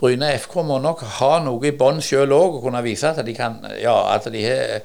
Bryne 0.00 0.32
FK 0.40 0.56
må 0.66 0.80
nok 0.82 1.04
ha 1.20 1.36
noe 1.44 1.62
i 1.68 1.76
bånn 1.78 2.02
sjøl 2.02 2.34
òg 2.34 2.58
og 2.58 2.64
kunne 2.66 2.82
vise 2.82 3.12
at 3.14 3.22
de 3.26 3.34
kan 3.36 3.60
Ja, 3.78 3.94
at 4.16 4.26
de 4.32 4.42
har 4.42 4.82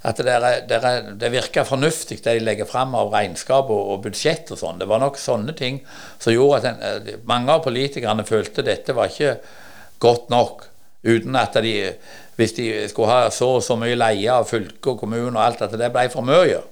at 0.00 0.16
det, 0.16 0.32
er, 0.32 0.62
det, 0.64 0.78
er, 0.80 1.08
det 1.20 1.28
virker 1.34 1.66
fornuftig 1.68 2.22
det 2.24 2.38
de 2.38 2.44
legger 2.44 2.68
fram 2.68 2.94
av 2.96 3.10
regnskap 3.12 3.68
og, 3.68 3.80
og 3.92 4.04
budsjett 4.06 4.48
og 4.54 4.60
sånn. 4.60 4.78
Det 4.80 4.88
var 4.88 5.02
nok 5.02 5.20
sånne 5.20 5.52
ting 5.58 5.82
som 6.16 6.32
gjorde 6.32 6.60
at 6.62 6.68
en, 6.70 6.80
eh, 6.88 7.18
mange 7.28 7.52
av 7.52 7.64
politikerne 7.66 8.24
følte 8.28 8.64
dette 8.64 8.96
var 8.96 9.12
ikke 9.12 9.34
godt 10.00 10.32
nok. 10.32 10.64
Uten 11.04 11.36
at 11.36 11.56
de, 11.64 11.74
hvis 12.40 12.56
de 12.56 12.70
skulle 12.88 13.12
ha 13.12 13.28
så 13.32 13.54
og 13.58 13.64
så 13.64 13.76
mye 13.80 13.98
leie 13.98 14.32
av 14.32 14.48
fylke 14.48 14.94
og 14.94 15.04
kommune 15.04 15.34
og 15.34 15.42
alt, 15.44 15.66
at 15.68 15.76
det 15.80 15.92
ble 15.92 16.06
for 16.12 16.24
mye. 16.24 16.62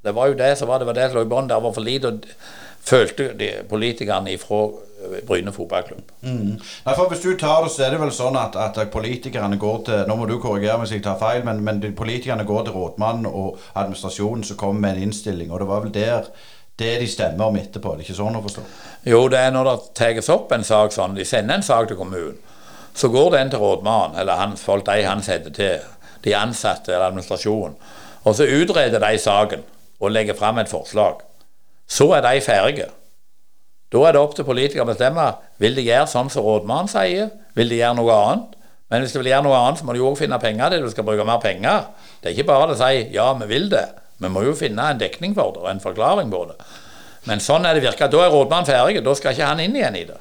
Det 0.00 0.16
var 0.16 0.30
jo 0.30 0.40
det 0.40 0.54
som 0.56 0.68
var 0.68 0.80
det, 0.80 0.88
var 0.88 0.96
det 0.96 1.10
som 1.10 1.20
lå 1.20 1.26
i 1.26 1.30
bånn. 1.30 1.48
Det 1.48 1.60
var 1.60 1.76
for 1.76 1.84
lite. 1.84 2.08
og 2.08 2.24
følte 2.84 3.32
de 3.38 3.50
politikerne 3.68 4.32
ifra 4.32 4.68
Bryne 5.26 5.52
fotballklubb. 5.52 6.10
Mm. 6.22 6.60
Nei, 6.84 6.94
for 6.94 7.08
Hvis 7.08 7.22
du 7.24 7.36
tar 7.38 7.62
det, 7.64 7.70
så 7.72 7.86
er 7.86 7.94
det 7.94 8.00
vel 8.02 8.12
sånn 8.12 8.36
at, 8.36 8.56
at 8.56 8.76
politikerne 8.92 9.56
går 9.56 9.78
til 9.86 10.02
Nå 10.08 10.16
må 10.20 10.26
du 10.28 10.36
korrigere 10.42 10.82
hvis 10.82 10.92
jeg 10.92 11.04
tar 11.06 11.16
feil, 11.20 11.44
men, 11.46 11.62
men 11.64 11.80
politikerne 11.96 12.44
går 12.44 12.66
til 12.66 12.76
rådmannen 12.76 13.28
og 13.30 13.58
administrasjonen 13.74 14.44
som 14.44 14.58
kommer 14.60 14.80
med 14.80 14.98
en 14.98 15.08
innstilling. 15.08 15.50
og 15.50 15.62
det 15.62 15.68
var 15.70 15.86
vel 15.86 15.94
der 15.94 16.28
det 16.80 17.00
de 17.00 17.08
stemmer 17.08 17.44
om 17.44 17.56
etterpå. 17.56 17.94
Det 17.94 18.04
er 18.04 18.08
ikke 18.08 18.18
sånn 18.20 18.36
å 18.38 18.44
forstå? 18.44 18.62
Jo, 19.08 19.24
det 19.28 19.40
er 19.40 19.50
når 19.52 19.68
det 19.68 19.74
tas 20.00 20.30
opp 20.32 20.52
en 20.56 20.64
sak 20.64 20.94
sånn. 20.96 21.16
De 21.16 21.26
sender 21.28 21.58
en 21.58 21.64
sak 21.64 21.88
til 21.88 21.98
kommunen. 21.98 22.38
Så 22.96 23.08
går 23.12 23.30
den 23.36 23.50
til 23.52 23.60
rådmannen, 23.60 24.16
eller 24.20 24.40
hans 24.40 24.62
folk 24.64 24.86
de 24.88 25.02
han 25.04 25.22
setter 25.22 25.52
til, 25.54 25.84
de 26.24 26.32
ansatte 26.34 26.92
eller 26.92 27.10
administrasjonen. 27.10 27.76
Og 28.24 28.36
så 28.36 28.48
utreder 28.48 29.00
de 29.00 29.18
saken 29.20 29.62
og 30.00 30.12
legger 30.12 30.36
fram 30.36 30.58
et 30.60 30.72
forslag. 30.72 31.20
Så 31.90 32.06
er 32.14 32.22
de 32.24 32.40
ferdige. 32.44 32.88
Da 33.90 34.02
er 34.06 34.14
det 34.14 34.22
opp 34.22 34.36
til 34.38 34.46
politikere 34.46 34.86
å 34.86 34.90
bestemme 34.92 35.26
vil 35.58 35.74
de 35.74 35.82
gjøre 35.88 36.06
sånn 36.10 36.30
som 36.30 36.46
rådmannen 36.46 36.90
sier, 36.90 37.32
vil 37.58 37.72
de 37.72 37.80
gjøre 37.80 37.98
noe 37.98 38.18
annet. 38.26 38.58
Men 38.90 39.02
hvis 39.02 39.14
de 39.14 39.22
vil 39.22 39.30
gjøre 39.32 39.46
noe 39.46 39.58
annet, 39.58 39.80
så 39.80 39.86
må 39.86 39.94
de 39.94 40.02
òg 40.02 40.16
finne 40.18 40.38
penger 40.42 40.70
til 40.70 40.78
det. 40.78 40.86
Du 40.86 40.94
skal 40.94 41.06
bruke 41.06 41.26
mer 41.26 41.42
penger. 41.42 41.90
Det 42.22 42.30
er 42.30 42.36
ikke 42.36 42.48
bare 42.50 42.74
å 42.74 42.78
si 42.78 43.04
ja, 43.14 43.26
vi 43.38 43.50
vil 43.50 43.68
det. 43.70 43.86
Vi 44.20 44.30
må 44.30 44.44
jo 44.44 44.54
finne 44.58 44.86
en 44.92 45.00
dekning 45.00 45.34
for 45.34 45.54
det 45.54 45.62
og 45.62 45.68
en 45.70 45.82
forklaring 45.82 46.30
på 46.30 46.44
det. 46.50 46.56
Men 47.28 47.42
sånn 47.42 47.66
er 47.66 47.76
det 47.76 47.84
virka. 47.84 48.08
Da 48.10 48.24
er 48.24 48.34
rådmannen 48.34 48.68
ferdig. 48.68 49.02
Da 49.06 49.14
skal 49.18 49.34
ikke 49.34 49.50
han 49.50 49.62
inn 49.62 49.76
igjen 49.78 49.98
i 49.98 50.06
det. 50.08 50.18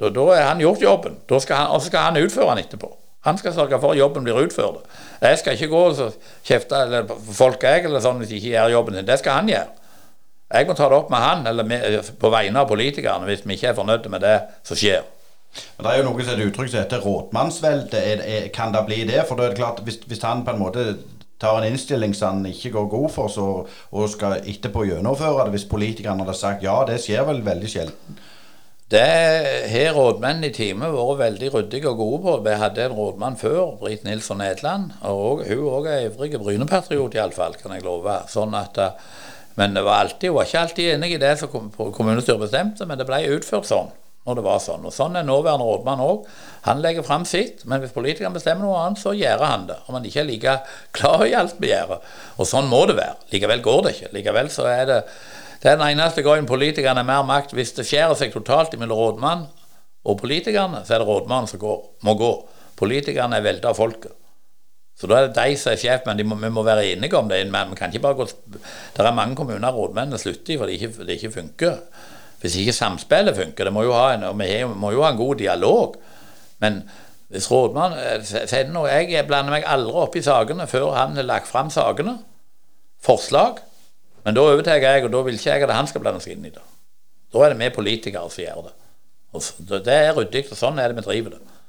Da, 0.00 0.10
da 0.14 0.26
er 0.34 0.46
han 0.48 0.62
gjort 0.62 0.82
jobben. 0.82 1.20
Og 1.26 1.36
så 1.42 1.86
skal 1.86 2.06
han 2.08 2.20
utføre 2.20 2.54
den 2.54 2.64
etterpå. 2.64 2.90
Han 3.28 3.36
skal 3.36 3.52
sørge 3.52 3.78
for 3.82 3.92
at 3.92 4.00
jobben 4.00 4.24
blir 4.24 4.38
utført. 4.40 4.86
Jeg 5.20 5.38
skal 5.42 5.58
ikke 5.58 5.68
gå 5.68 5.82
og 5.90 6.14
kjefte 6.46 7.02
folk 7.36 7.66
jeg, 7.66 7.84
eller 7.84 8.00
sånn 8.00 8.22
hvis 8.22 8.30
de 8.30 8.38
ikke 8.40 8.54
gjør 8.54 8.74
jobben 8.78 8.96
sin. 8.96 9.08
Det 9.10 9.18
skal 9.20 9.42
han 9.42 9.50
gjøre. 9.52 9.79
Jeg 10.50 10.66
må 10.66 10.74
ta 10.74 10.88
det 10.90 10.98
opp 10.98 11.10
med 11.12 11.22
han, 11.22 11.46
eller 11.46 11.66
med, 11.66 12.12
på 12.18 12.30
vegne 12.32 12.62
av 12.62 12.68
politikerne, 12.70 13.28
hvis 13.28 13.44
vi 13.46 13.54
ikke 13.54 13.70
er 13.70 13.78
fornøyd 13.78 14.08
med 14.10 14.24
det 14.26 14.36
som 14.66 14.78
skjer. 14.78 15.06
Men 15.76 15.86
Det 15.86 15.92
er 15.92 16.00
jo 16.00 16.08
noe 16.08 16.24
som 16.24 16.32
er 16.32 16.40
et 16.40 16.50
uttrykk 16.50 16.72
som 16.72 16.82
heter 16.82 17.04
rådmannsvelde. 17.06 18.02
Kan 18.54 18.74
det 18.74 18.84
bli 18.86 19.04
det? 19.06 19.24
For 19.28 19.38
da 19.38 19.46
er 19.46 19.54
det 19.54 19.60
klart, 19.62 19.82
hvis, 19.86 20.00
hvis 20.10 20.22
han 20.26 20.44
på 20.46 20.54
en 20.54 20.62
måte 20.62 20.84
tar 21.40 21.58
en 21.58 21.70
innstilling 21.70 22.14
som 22.14 22.40
han 22.40 22.50
ikke 22.50 22.74
går 22.74 22.90
god 22.92 23.08
for, 23.14 23.30
så, 23.32 23.46
og 23.90 24.10
skal 24.12 24.42
etterpå 24.42 24.84
gjennomføre 24.90 25.46
det, 25.46 25.54
hvis 25.54 25.70
politikerne 25.70 26.26
hadde 26.26 26.36
sagt 26.36 26.66
ja, 26.66 26.76
det 26.88 27.00
skjer 27.02 27.24
vel 27.30 27.40
veldig 27.46 27.70
sjelden. 27.70 28.20
Det 28.90 29.06
har 29.70 29.92
rådmennene 29.94 30.48
i 30.50 30.54
teamet 30.54 30.90
vært 30.90 31.18
veldig 31.20 31.50
ryddige 31.54 31.90
og 31.92 32.00
gode 32.00 32.22
på. 32.24 32.32
Vi 32.42 32.54
hadde 32.58 32.88
en 32.88 32.96
rådmann 32.98 33.38
før, 33.38 33.76
Britt 33.78 34.02
Nilsson 34.02 34.42
Edland. 34.42 34.96
og 35.06 35.44
Hun 35.46 35.68
òg 35.70 35.86
er 35.86 36.08
ivrig 36.08 36.34
Bryne-patriot, 36.42 37.14
iallfall, 37.14 37.54
kan 37.60 37.76
jeg 37.76 37.86
love. 37.86 38.16
Sånn 38.32 38.56
at 38.58 38.80
men 39.60 39.74
det 39.76 39.82
var 39.84 40.06
alltid, 40.06 40.32
var 40.32 40.46
ikke 40.48 40.60
alltid 40.64 40.94
enig 40.94 41.10
i 41.12 41.20
det 41.20 41.34
som 41.36 41.50
kommunestyret 41.52 42.40
bestemte, 42.40 42.86
men 42.88 42.96
det 42.96 43.04
ble 43.08 43.26
utført 43.36 43.68
sånn. 43.68 43.90
når 44.28 44.36
det 44.36 44.42
var 44.44 44.58
sånn. 44.60 44.82
Og 44.84 44.92
Sånn 44.92 45.16
er 45.16 45.24
nåværende 45.24 45.64
rådmann 45.64 46.00
òg. 46.04 46.26
Han 46.66 46.82
legger 46.84 47.02
fram 47.02 47.24
sitt, 47.24 47.62
men 47.64 47.80
hvis 47.80 47.94
politikerne 47.94 48.36
bestemmer 48.36 48.66
noe 48.66 48.82
annet, 48.82 49.00
så 49.00 49.14
gjør 49.16 49.44
han 49.48 49.64
det. 49.70 49.78
Om 49.88 49.96
han 49.96 50.04
ikke 50.06 50.20
er 50.20 50.28
like 50.28 50.56
glad 50.96 51.24
i 51.24 51.32
alt 51.38 51.56
vi 51.60 51.70
gjør. 51.72 51.94
Og 52.36 52.48
sånn 52.48 52.68
må 52.68 52.82
det 52.88 52.98
være. 52.98 53.16
Likevel 53.32 53.64
går 53.64 53.80
det 53.86 53.94
ikke. 53.96 54.12
Likevel 54.18 54.52
så 54.52 54.68
er 54.68 54.84
det 54.90 55.00
den 55.64 55.84
eneste 55.88 56.24
gangen 56.24 56.48
politikerne 56.48 57.00
har 57.00 57.08
mer 57.08 57.24
makt. 57.28 57.56
Hvis 57.56 57.72
det 57.80 57.88
skjærer 57.88 58.16
seg 58.20 58.36
totalt 58.36 58.76
mellom 58.76 59.00
rådmann 59.00 59.46
og 60.04 60.20
politikerne, 60.20 60.84
så 60.84 60.96
er 60.96 61.02
det 61.02 61.08
rådmannen 61.08 61.48
som 61.50 61.64
går, 61.64 61.80
må 62.04 62.16
gå. 62.20 62.32
Politikerne 62.80 63.40
er 63.40 63.48
veldet 63.48 63.72
av 63.72 63.80
folket. 63.80 64.19
Så 65.00 65.08
da 65.08 65.16
er 65.16 65.28
det 65.30 65.36
de 65.38 65.56
som 65.56 65.72
er 65.72 65.80
sjef, 65.80 66.04
men 66.04 66.20
må, 66.28 66.36
vi 66.42 66.50
må 66.52 66.62
være 66.66 66.84
enige 66.92 67.16
om 67.16 67.28
det. 67.30 67.40
Men 67.48 67.72
vi 67.72 67.78
kan 67.78 67.92
ikke 67.92 68.04
bare 68.04 68.18
gå 68.18 68.26
Det 68.28 69.00
er 69.00 69.14
mange 69.16 69.36
kommuner 69.36 69.72
rådmennene 69.72 70.18
slutter 70.20 70.54
i 70.54 70.58
fordi 70.60 70.76
det 70.76 70.80
ikke, 70.80 71.04
det 71.06 71.16
ikke 71.16 71.30
funker. 71.38 71.78
Hvis 72.40 72.56
ikke 72.60 72.72
samspillet 72.76 73.36
funker. 73.36 73.64
Det 73.64 73.72
må 73.72 73.84
jo 73.86 73.94
ha 73.96 74.14
en, 74.14 74.26
og 74.28 74.36
vi 74.38 74.50
må 74.64 74.92
jo 74.92 75.04
ha 75.04 75.12
en 75.12 75.16
god 75.16 75.40
dialog. 75.40 75.96
Men 76.60 76.82
hvis 77.32 77.48
rådmannen 77.50 78.26
sier 78.26 78.68
noe 78.74 78.90
Jeg 78.90 79.26
blander 79.28 79.54
meg 79.54 79.64
aldri 79.64 79.96
opp 80.02 80.16
i 80.18 80.24
sakene 80.24 80.66
før 80.68 80.92
han 80.98 81.16
har 81.16 81.28
lagt 81.28 81.48
fram 81.48 81.70
sakene. 81.72 82.18
Forslag. 83.00 83.62
Men 84.24 84.36
da 84.36 84.44
overtar 84.44 84.82
jeg, 84.82 85.04
og 85.06 85.14
da 85.14 85.22
vil 85.24 85.38
ikke 85.38 85.54
jeg 85.54 85.64
at 85.64 85.72
han 85.72 85.88
skal 85.88 86.04
blande 86.04 86.20
seg 86.20 86.36
inn 86.36 86.44
i 86.44 86.52
det. 86.52 86.64
Da 87.32 87.46
er 87.46 87.54
det 87.54 87.60
vi 87.62 87.70
politikere 87.72 88.28
som 88.28 88.44
gjør 88.44 88.68
det. 88.68 88.76
Det 89.86 89.94
er 89.94 90.12
ryddig, 90.16 90.44
og 90.50 90.58
sånn 90.58 90.80
er 90.82 90.90
det 90.90 90.98
vi 90.98 91.06
driver 91.06 91.38
det. 91.38 91.59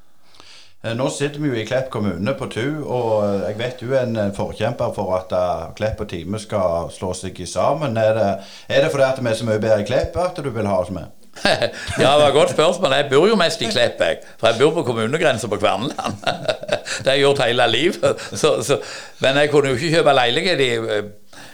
Eh, 0.84 0.96
nå 0.98 1.10
sitter 1.14 1.38
vi 1.40 1.52
jo 1.52 1.58
i 1.62 1.66
Klepp 1.70 1.92
kommune 1.94 2.34
på 2.34 2.48
Tu, 2.50 2.64
og 2.82 3.12
eh, 3.22 3.50
jeg 3.52 3.58
vet 3.60 3.82
du 3.84 3.92
er 3.94 4.08
en 4.08 4.18
eh, 4.18 4.32
forkjemper 4.34 4.94
for 4.96 5.14
at 5.20 5.34
Klepp 5.78 6.02
og 6.02 6.10
Time 6.10 6.42
skal 6.42 6.90
slå 6.94 7.14
seg 7.18 7.38
sammen. 7.46 7.98
Er 8.02 8.18
det, 8.18 8.30
er 8.68 8.86
det 8.86 8.94
fordi 8.94 9.06
at 9.06 9.22
vi 9.22 9.30
er 9.30 9.38
så 9.38 9.46
mye 9.46 9.62
bedre 9.62 9.84
i 9.84 9.90
Klepp 9.90 10.18
at 10.18 10.42
du 10.42 10.50
vil 10.50 10.70
ha 10.70 10.80
oss 10.82 10.90
med? 10.94 11.14
ja, 11.46 11.70
det 11.70 12.08
var 12.08 12.28
et 12.28 12.34
godt 12.34 12.56
spørsmål. 12.56 12.98
Jeg 12.98 13.10
bor 13.14 13.28
jo 13.30 13.38
mest 13.40 13.62
i 13.62 13.70
Klepp, 13.70 14.02
jeg. 14.02 14.26
For 14.42 14.50
jeg 14.50 14.60
bor 14.60 14.74
på 14.80 14.88
kommunegrensa 14.90 15.48
på 15.52 15.62
Kverneland. 15.62 16.18
det 17.06 17.08
har 17.08 17.14
jeg 17.14 17.26
gjort 17.28 17.46
hele 17.46 17.72
livet. 17.72 18.26
Så, 18.42 18.58
så, 18.66 18.82
men 19.22 19.38
jeg 19.38 19.54
kunne 19.54 19.72
jo 19.72 19.78
ikke 19.78 19.96
kjøpe 20.00 20.18
leilighet 20.18 20.66
i 20.66 20.72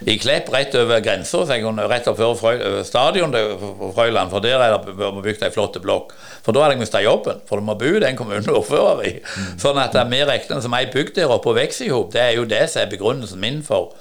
i 0.06 0.14
Klepp 0.20 0.52
rett 0.54 0.74
over 0.78 1.00
grensa, 1.02 1.40
rett 1.90 2.10
før 2.18 2.82
stadion 2.86 3.32
på 3.34 3.88
Frøyland, 3.96 4.30
for 4.30 4.44
der 4.44 4.62
er 4.62 4.76
det 4.76 4.94
bygd 5.24 5.42
ei 5.42 5.50
flott 5.54 5.78
blokk. 5.82 6.12
For 6.44 6.54
da 6.54 6.62
hadde 6.62 6.76
jeg 6.76 6.84
mista 6.84 7.02
jobben, 7.02 7.40
for 7.48 7.58
du 7.58 7.66
må 7.66 7.74
bo 7.80 7.96
i 7.96 8.02
den 8.04 8.18
kommunen 8.18 8.52
ordfører 8.54 9.02
i. 9.08 9.16
Mm. 9.18 9.56
Sånn 9.58 9.80
at 9.82 9.96
vi 10.12 10.20
regner 10.22 10.62
som 10.62 10.76
ei 10.78 10.86
bygd 10.92 11.16
der 11.18 11.34
oppe 11.34 11.50
og 11.50 11.58
vokser 11.58 11.88
i 11.88 11.90
hop. 11.94 12.12
Det 12.14 12.22
er 12.22 12.36
jo 12.38 12.46
det 12.48 12.62
som 12.70 12.84
er 12.84 12.92
begrunnelsen 12.92 13.42
min 13.42 13.64
for 13.66 13.96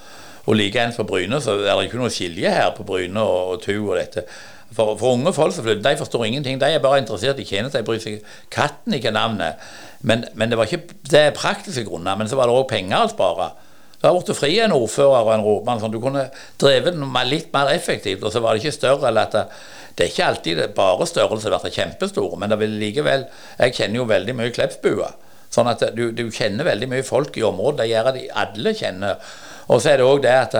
og 0.47 0.55
likeens 0.55 0.95
på 0.95 1.03
Bryne, 1.03 1.41
så 1.43 1.57
er 1.59 1.73
det 1.75 1.89
ikke 1.89 1.99
noe 1.99 2.13
skilje 2.13 2.51
her 2.53 2.69
på 2.77 2.85
Bryne 2.87 3.19
og, 3.19 3.57
og 3.57 3.65
Tu 3.65 3.73
og 3.75 3.97
dette. 3.97 4.23
For, 4.71 4.93
for, 4.99 5.15
unge 5.15 5.33
folk 5.35 5.53
som 5.55 5.65
flytter, 5.65 5.83
de 5.83 5.99
forstår 5.99 6.25
ingenting. 6.27 6.59
De 6.61 6.69
er 6.71 6.83
bare 6.83 7.01
interessert 7.01 7.39
i 7.39 7.45
tjenester. 7.47 7.81
De 7.81 7.87
bryr 7.87 7.99
seg 8.03 8.23
katten 8.53 8.95
ikke 8.95 9.11
navnet. 9.15 9.59
Men, 10.07 10.25
men 10.35 10.51
det 10.51 10.59
var 10.59 10.69
ikke 10.69 10.95
det 11.09 11.21
er 11.21 11.35
praktiske 11.35 11.83
grunner. 11.87 12.15
Men 12.19 12.29
så 12.31 12.39
var 12.39 12.47
det 12.47 12.55
òg 12.55 12.67
penger 12.69 13.07
å 13.07 13.11
spare. 13.11 13.49
Det 13.97 14.05
har 14.05 14.13
blitt 14.13 14.37
fri 14.37 14.51
en 14.61 14.75
ordfører 14.75 15.25
og 15.25 15.33
en 15.33 15.45
rådmann. 15.45 15.79
Sånn. 15.81 15.93
Du 15.93 16.01
kunne 16.01 16.27
drevet 16.61 16.93
den 16.93 17.15
litt 17.29 17.49
mer 17.53 17.71
effektivt, 17.73 18.23
og 18.23 18.33
så 18.33 18.43
var 18.43 18.53
det 18.53 18.63
ikke 18.63 18.77
større. 18.77 19.07
eller 19.09 19.25
at 19.25 19.37
det, 19.37 19.45
det 19.97 20.05
er 20.05 20.11
ikke 20.11 20.27
alltid 20.27 20.61
bare 20.77 21.07
størrelse 21.09 21.49
blir 21.49 21.73
kjempestore, 21.73 22.37
men 22.37 22.53
det 22.53 22.59
vil 22.61 22.75
likevel 22.77 23.25
Jeg 23.57 23.73
kjenner 23.73 23.97
jo 23.97 24.11
veldig 24.11 24.35
mye 24.37 24.53
Kleppsbua. 24.53 25.09
Sånn 25.49 25.69
at 25.71 25.81
du, 25.95 26.11
du, 26.11 26.27
kjenner 26.29 26.67
veldig 26.67 26.89
mye 26.91 27.07
folk 27.07 27.37
i 27.39 27.45
området. 27.47 27.79
Det 27.81 27.89
gjør 27.89 28.11
de 28.13 28.27
alle 28.43 28.73
kjenner. 28.77 29.33
Og 29.67 29.81
så 29.81 29.93
er 29.93 29.97
det 29.97 30.05
òg 30.05 30.21
det 30.21 30.35
at 30.35 30.57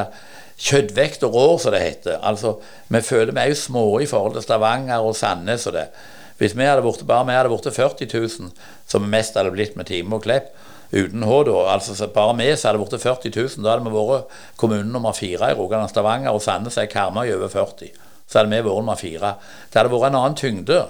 kjøttvekt 0.57 1.25
og 1.27 1.35
rår, 1.38 1.57
som 1.61 1.75
det 1.75 1.83
heter. 1.83 2.17
Altså, 2.25 2.57
Vi 2.88 3.01
føler 3.05 3.33
vi 3.35 3.43
er 3.43 3.51
jo 3.51 3.59
små 3.61 3.85
i 4.01 4.09
forhold 4.09 4.33
til 4.33 4.47
Stavanger 4.47 5.05
og 5.05 5.15
Sandnes 5.15 5.67
og 5.69 5.77
det. 5.77 5.89
Hvis 6.38 6.55
vi 6.57 6.65
hadde 6.65 6.85
vært 6.85 7.05
bare 7.05 7.25
vi 7.27 7.38
hadde 7.38 7.51
blitt 7.53 7.75
40 7.75 8.09
000, 8.13 8.49
som 8.88 9.09
mest 9.09 9.38
hadde 9.38 9.53
blitt 9.53 9.77
med 9.77 9.89
Time 9.89 10.17
og 10.17 10.25
Klepp, 10.25 10.49
uten 10.91 11.23
H, 11.23 11.39
da. 11.47 11.55
Altså, 11.73 12.07
bare 12.13 12.35
vi 12.38 12.49
så 12.55 12.69
hadde 12.69 12.79
det 12.79 12.89
blitt 12.89 13.03
40 13.03 13.33
000. 13.35 13.65
Da 13.65 13.73
hadde 13.75 13.88
vi 13.88 13.95
vært 13.95 14.38
kommune 14.59 14.91
nummer 14.91 15.15
fire 15.17 15.51
i 15.51 15.57
Rogaland. 15.57 15.91
Stavanger 15.91 16.35
og 16.35 16.43
Sandnes 16.43 16.77
er 16.77 16.91
Karmøy 16.91 17.31
over 17.35 17.51
40. 17.53 17.91
Så 18.27 18.39
hadde 18.39 18.51
vi 18.51 18.61
vært 18.61 18.81
nummer 18.83 18.99
fire. 18.99 19.35
Det 19.71 19.81
hadde 19.81 19.93
vært 19.93 20.11
en 20.11 20.21
annen 20.21 20.39
tyngde. 20.39 20.85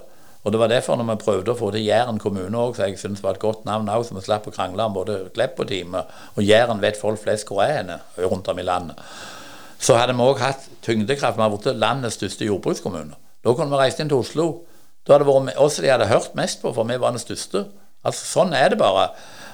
Og 0.48 0.54
det 0.54 0.60
var 0.62 0.70
derfor 0.72 0.96
når 0.96 1.10
vi 1.10 1.24
prøvde 1.26 1.52
å 1.52 1.58
få 1.60 1.74
til 1.76 1.84
Jæren 1.84 2.22
kommune 2.24 2.56
òg, 2.56 2.78
så 2.78 2.86
jeg 2.88 3.00
syns 3.02 3.20
var 3.20 3.36
et 3.36 3.42
godt 3.42 3.66
navn 3.68 3.90
òg, 3.92 4.06
så 4.08 4.16
vi 4.16 4.22
slapp 4.24 4.46
å 4.48 4.54
krangle 4.56 4.86
om 4.86 4.94
både 4.96 5.18
Klepp 5.36 5.60
og 5.60 5.68
Time. 5.68 6.06
Og 6.38 6.46
Jæren 6.46 6.80
vet 6.80 7.00
folk 7.00 7.20
flest 7.20 7.50
hvor 7.50 7.66
er 7.66 7.82
henne 7.82 7.98
rundt 8.22 8.48
om 8.48 8.62
i 8.62 8.64
landet. 8.64 9.02
Så 9.80 9.98
hadde 9.98 10.16
vi 10.16 10.24
òg 10.24 10.40
hatt 10.40 10.70
tyngdekraft. 10.86 11.36
Vi 11.36 11.44
har 11.44 11.52
blitt 11.52 11.82
landets 11.82 12.16
største 12.16 12.48
jordbrukskommune. 12.48 13.18
Da 13.44 13.54
kunne 13.58 13.74
vi 13.74 13.82
reist 13.82 14.00
inn 14.00 14.14
til 14.14 14.22
Oslo. 14.22 14.48
Da 15.04 15.18
hadde 15.18 15.28
det 15.28 15.34
vært 15.34 15.60
oss 15.64 15.82
de 15.84 15.92
hadde 15.92 16.10
hørt 16.10 16.34
mest 16.36 16.64
på, 16.64 16.72
for 16.76 16.88
vi 16.88 16.98
var 17.02 17.14
den 17.16 17.22
største. 17.22 17.66
Altså 18.08 18.26
Sånn 18.32 18.56
er 18.56 18.72
det 18.72 18.80
bare. 18.80 19.10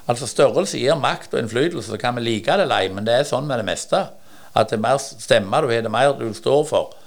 Altså 0.09 0.27
Størrelse 0.27 0.79
gir 0.81 0.99
makt 0.99 1.33
og 1.33 1.39
innflytelse, 1.39 1.93
så 1.93 1.99
kan 1.99 2.17
vi 2.17 2.25
like 2.25 2.51
det 2.51 2.65
eller 2.65 2.83
ei, 2.83 2.91
men 2.91 3.07
det 3.07 3.15
er 3.15 3.27
sånn 3.27 3.47
med 3.47 3.61
det 3.61 3.67
meste. 3.69 4.01
At 4.53 4.69
det 4.69 4.77
er 4.77 4.83
mer 4.83 4.99
stemmer 4.99 5.63
du 5.63 5.71
har, 5.71 5.85
det 5.85 5.91
mer 5.93 6.13
du 6.19 6.27
står 6.35 6.65
for. 6.69 6.97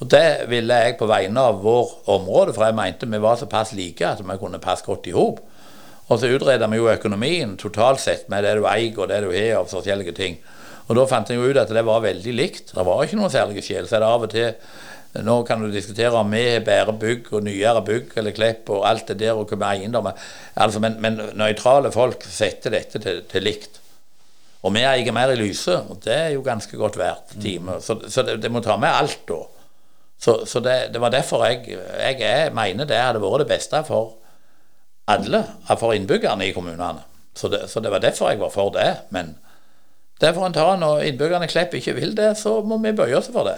Og 0.00 0.08
det 0.08 0.46
ville 0.48 0.76
jeg 0.84 0.96
på 0.96 1.08
vegne 1.10 1.42
av 1.50 1.58
vår 1.60 1.90
område, 2.14 2.54
for 2.56 2.64
jeg 2.64 2.78
mente 2.78 3.08
vi 3.10 3.20
var 3.20 3.36
såpass 3.36 3.74
like 3.76 4.06
at 4.06 4.22
vi 4.24 4.38
kunne 4.40 4.62
passe 4.62 4.86
godt 4.86 5.10
i 5.10 5.16
hop. 5.16 5.42
Og 6.10 6.18
så 6.18 6.30
utreda 6.32 6.66
vi 6.70 6.80
jo 6.80 6.88
økonomien 6.90 7.52
totalt 7.60 8.00
sett 8.02 8.30
med 8.32 8.46
det 8.46 8.56
du 8.58 8.64
eier 8.66 8.96
og 8.96 9.10
det 9.10 9.20
du 9.26 9.28
har 9.34 9.60
av 9.60 9.68
forskjellige 9.70 10.14
ting. 10.16 10.40
Og 10.88 10.96
da 10.98 11.04
fant 11.06 11.28
jeg 11.30 11.38
jo 11.38 11.50
ut 11.50 11.60
at 11.60 11.70
det 11.70 11.84
var 11.86 12.00
veldig 12.02 12.32
likt. 12.34 12.72
Det 12.74 12.86
var 12.86 13.04
ikke 13.04 13.18
noen 13.20 13.30
særlige 13.30 13.62
skjell. 13.62 13.86
Så 13.86 13.98
er 13.98 14.02
det 14.02 14.08
av 14.10 14.24
og 14.26 14.32
til 14.32 14.48
nå 15.12 15.40
kan 15.42 15.62
du 15.62 15.72
diskutere 15.72 16.14
om 16.14 16.30
vi 16.30 16.42
har 16.44 16.62
bedre 16.62 16.94
bygg 16.94 17.32
og 17.34 17.42
nyere 17.42 17.82
bygg 17.86 18.12
eller 18.20 18.34
Klepp 18.34 18.70
og 18.70 18.84
alt 18.86 19.08
det 19.10 19.18
der 19.24 19.34
og 19.34 19.50
hvor 19.50 19.58
mye 19.58 19.80
eiendommer 19.80 20.18
altså, 20.54 20.82
Men, 20.82 21.00
men 21.02 21.18
nøytrale 21.34 21.90
folk 21.94 22.22
setter 22.30 22.76
dette 22.76 23.00
til, 23.02 23.22
til, 23.30 23.42
likt. 23.42 23.80
Og 24.62 24.74
vi 24.76 24.84
eier 24.86 25.14
mer 25.16 25.32
i 25.32 25.38
Lyse, 25.40 25.74
og 25.88 26.02
det 26.04 26.14
er 26.14 26.30
jo 26.36 26.44
ganske 26.46 26.76
godt 26.76 26.98
verdt 27.00 27.34
time. 27.42 27.80
Så, 27.82 27.96
så 28.12 28.22
det, 28.22 28.38
det, 28.42 28.52
må 28.52 28.62
ta 28.62 28.76
med 28.78 28.92
alt, 28.92 29.22
da. 29.26 29.40
Så, 30.20 30.44
så 30.46 30.60
det, 30.60 30.92
det, 30.94 31.00
var 31.00 31.10
derfor 31.10 31.46
jeg, 31.48 31.64
jeg, 31.72 32.20
jeg 32.20 32.54
mener 32.54 32.86
det 32.86 32.98
hadde 33.00 33.22
vært 33.22 33.46
det 33.46 33.50
beste 33.54 33.80
for 33.88 34.18
alle, 35.10 35.42
for 35.72 35.96
innbyggerne 35.96 36.46
i 36.46 36.52
kommunene. 36.54 37.06
Så 37.34 37.48
det, 37.48 37.64
så 37.72 37.80
det 37.80 37.90
var 37.90 38.04
derfor 38.04 38.30
jeg 38.30 38.42
var 38.42 38.52
for 38.52 38.70
det. 38.76 38.90
Men 39.16 39.34
det 40.20 40.32
får 40.36 40.46
en 40.46 40.54
ta. 40.56 40.68
Når 40.76 41.02
innbyggerne 41.08 41.48
i 41.48 41.52
Klepp 41.52 41.74
ikke 41.78 41.96
vil 41.96 42.14
det, 42.16 42.30
så 42.38 42.58
må 42.62 42.78
vi 42.82 42.92
bøye 42.96 43.16
oss 43.18 43.30
for 43.32 43.48
det. 43.48 43.56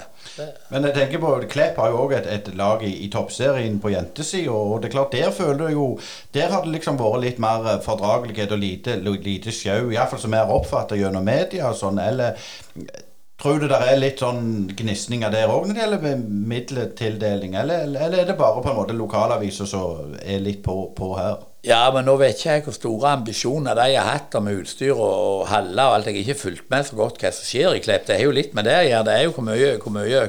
Men 0.71 0.89
jeg 0.89 0.97
tenker 0.97 1.23
på, 1.23 1.35
Klepp 1.51 1.81
har 1.83 1.93
jo 1.93 2.03
òg 2.07 2.17
et, 2.21 2.29
et, 2.31 2.51
lag 2.59 2.85
i, 2.87 2.93
i 3.07 3.11
toppserien 3.13 3.81
på 3.83 3.93
jentesida. 3.95 4.55
Og 4.55 4.83
det 4.83 4.91
er 4.91 4.97
klart, 4.97 5.17
der 5.17 5.31
føler 5.35 5.75
jo 5.75 5.87
Der 6.35 6.53
har 6.53 6.65
det 6.65 6.77
liksom 6.77 7.01
vært 7.01 7.23
litt 7.25 7.41
mer 7.43 7.67
eh, 7.69 7.81
fordragelighet 7.85 8.53
og 8.55 8.63
lite, 8.63 8.99
lite 9.03 9.55
sjau. 9.55 9.91
Iallfall 9.91 10.23
som 10.23 10.37
har 10.39 10.53
oppfatta 10.53 10.99
gjennom 10.99 11.27
media 11.27 11.71
og 11.71 11.79
sånn. 11.79 12.01
Eller 12.03 12.39
Tror 13.43 13.59
du 13.59 13.65
det 13.67 13.79
er 13.83 13.97
litt 13.99 14.21
sånn 14.23 14.69
gnisninger 14.79 15.33
der 15.35 15.51
òg 15.51 15.65
når 15.67 15.75
det 15.75 15.81
gjelder 15.83 16.21
middeltildeling, 16.53 17.57
eller, 17.59 17.89
eller, 17.89 18.21
er 18.21 18.29
det 18.29 18.37
bare 18.39 18.63
på 18.63 18.71
en 18.71 18.77
måte 18.77 18.95
lokalaviser 18.95 19.67
som 19.67 20.13
er 20.23 20.45
litt 20.45 20.61
på, 20.63 20.77
på, 20.95 21.09
her? 21.19 21.41
Ja, 21.63 21.85
men 21.95 22.09
nå 22.09 22.17
vet 22.19 22.41
ikke 22.41 22.55
jeg 22.57 22.63
hvor 22.67 22.75
store 22.75 23.11
ambisjoner 23.21 23.77
de 23.79 23.93
har 23.95 24.09
hatt 24.09 24.35
med 24.43 24.65
utstyr 24.65 24.97
og 24.99 25.45
haller 25.47 25.93
og 25.93 25.95
alt. 25.95 26.09
Jeg 26.11 26.17
har 26.17 26.25
ikke 26.25 26.41
fulgt 26.41 26.73
med 26.73 26.89
så 26.89 26.97
godt 26.99 27.21
hva 27.23 27.31
som 27.31 27.47
skjer 27.47 27.77
i 27.79 27.83
Klepp. 27.85 28.09
Det 28.09 28.17
er 28.17 28.25
jo 28.27 28.33
litt 28.35 28.57
med 28.59 28.67
det 28.67 28.75
å 28.81 28.89
gjøre. 28.89 29.05
Det 29.07 29.15
er 29.15 29.23
jo 29.29 29.35
hvor 29.37 29.47
mye, 29.47 29.69
hvor 29.85 29.95
mye 29.95 30.25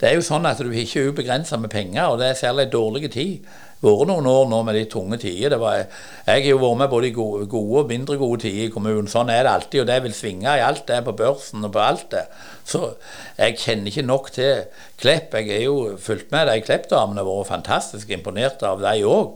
Det 0.00 0.08
er 0.08 0.16
jo 0.16 0.24
sånn 0.24 0.48
at 0.48 0.62
du 0.64 0.72
ikke 0.72 1.02
er 1.02 1.12
ubegrensa 1.12 1.58
med 1.60 1.70
penger, 1.70 2.06
og 2.08 2.22
det 2.22 2.30
er 2.30 2.40
særlig 2.40 2.70
dårlig 2.72 3.12
tid 3.12 3.44
vært 3.82 4.08
noen 4.08 4.30
år 4.30 4.48
nå 4.48 4.62
med 4.64 4.78
de 4.78 4.86
tunge 4.88 5.18
tider. 5.20 5.58
jeg 5.60 5.86
har 6.26 6.48
jo 6.48 6.58
vært 6.64 6.78
med 6.78 6.90
både 6.90 7.08
i 7.08 7.14
gode, 7.20 7.46
gode 7.52 7.84
og 7.84 7.88
mindre 7.92 8.16
gode 8.16 8.40
tider 8.40 8.70
i 8.70 8.72
kommunen. 8.72 9.12
Sånn 9.12 9.28
er 9.28 9.42
det 9.44 9.52
alltid, 9.52 9.80
og 9.82 9.86
det 9.92 10.02
vil 10.02 10.14
svinge 10.14 10.56
i 10.56 10.64
alt 10.64 10.86
det 10.88 11.04
på 11.04 11.12
børsen 11.12 11.64
og 11.64 11.72
på 11.72 11.84
alt 11.84 12.10
det. 12.16 12.26
Så 12.64 12.94
jeg 13.36 13.58
kjenner 13.58 13.92
ikke 13.92 14.08
nok 14.08 14.32
til 14.32 14.64
Klepp. 14.96 15.34
Jeg 15.34 15.50
er 15.52 15.64
jo 15.66 15.96
fulgt 15.98 16.32
med 16.32 16.48
de 16.48 16.60
Klepp-damene, 16.64 17.20
har 17.20 17.28
vært 17.28 17.52
fantastisk 17.52 18.10
imponert 18.10 18.62
av 18.64 18.80
de 18.80 19.02
òg. 19.04 19.34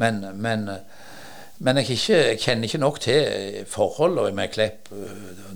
Men, 0.00 0.22
men, 0.40 0.66
men 1.60 1.80
jeg, 1.80 1.90
ikke, 1.96 2.18
jeg, 2.18 2.40
kjenner 2.40 2.70
ikke 2.70 2.82
nok 2.82 3.00
til 3.04 3.60
forholdene 3.68 4.32
med 4.36 4.54
Klepp 4.54 4.90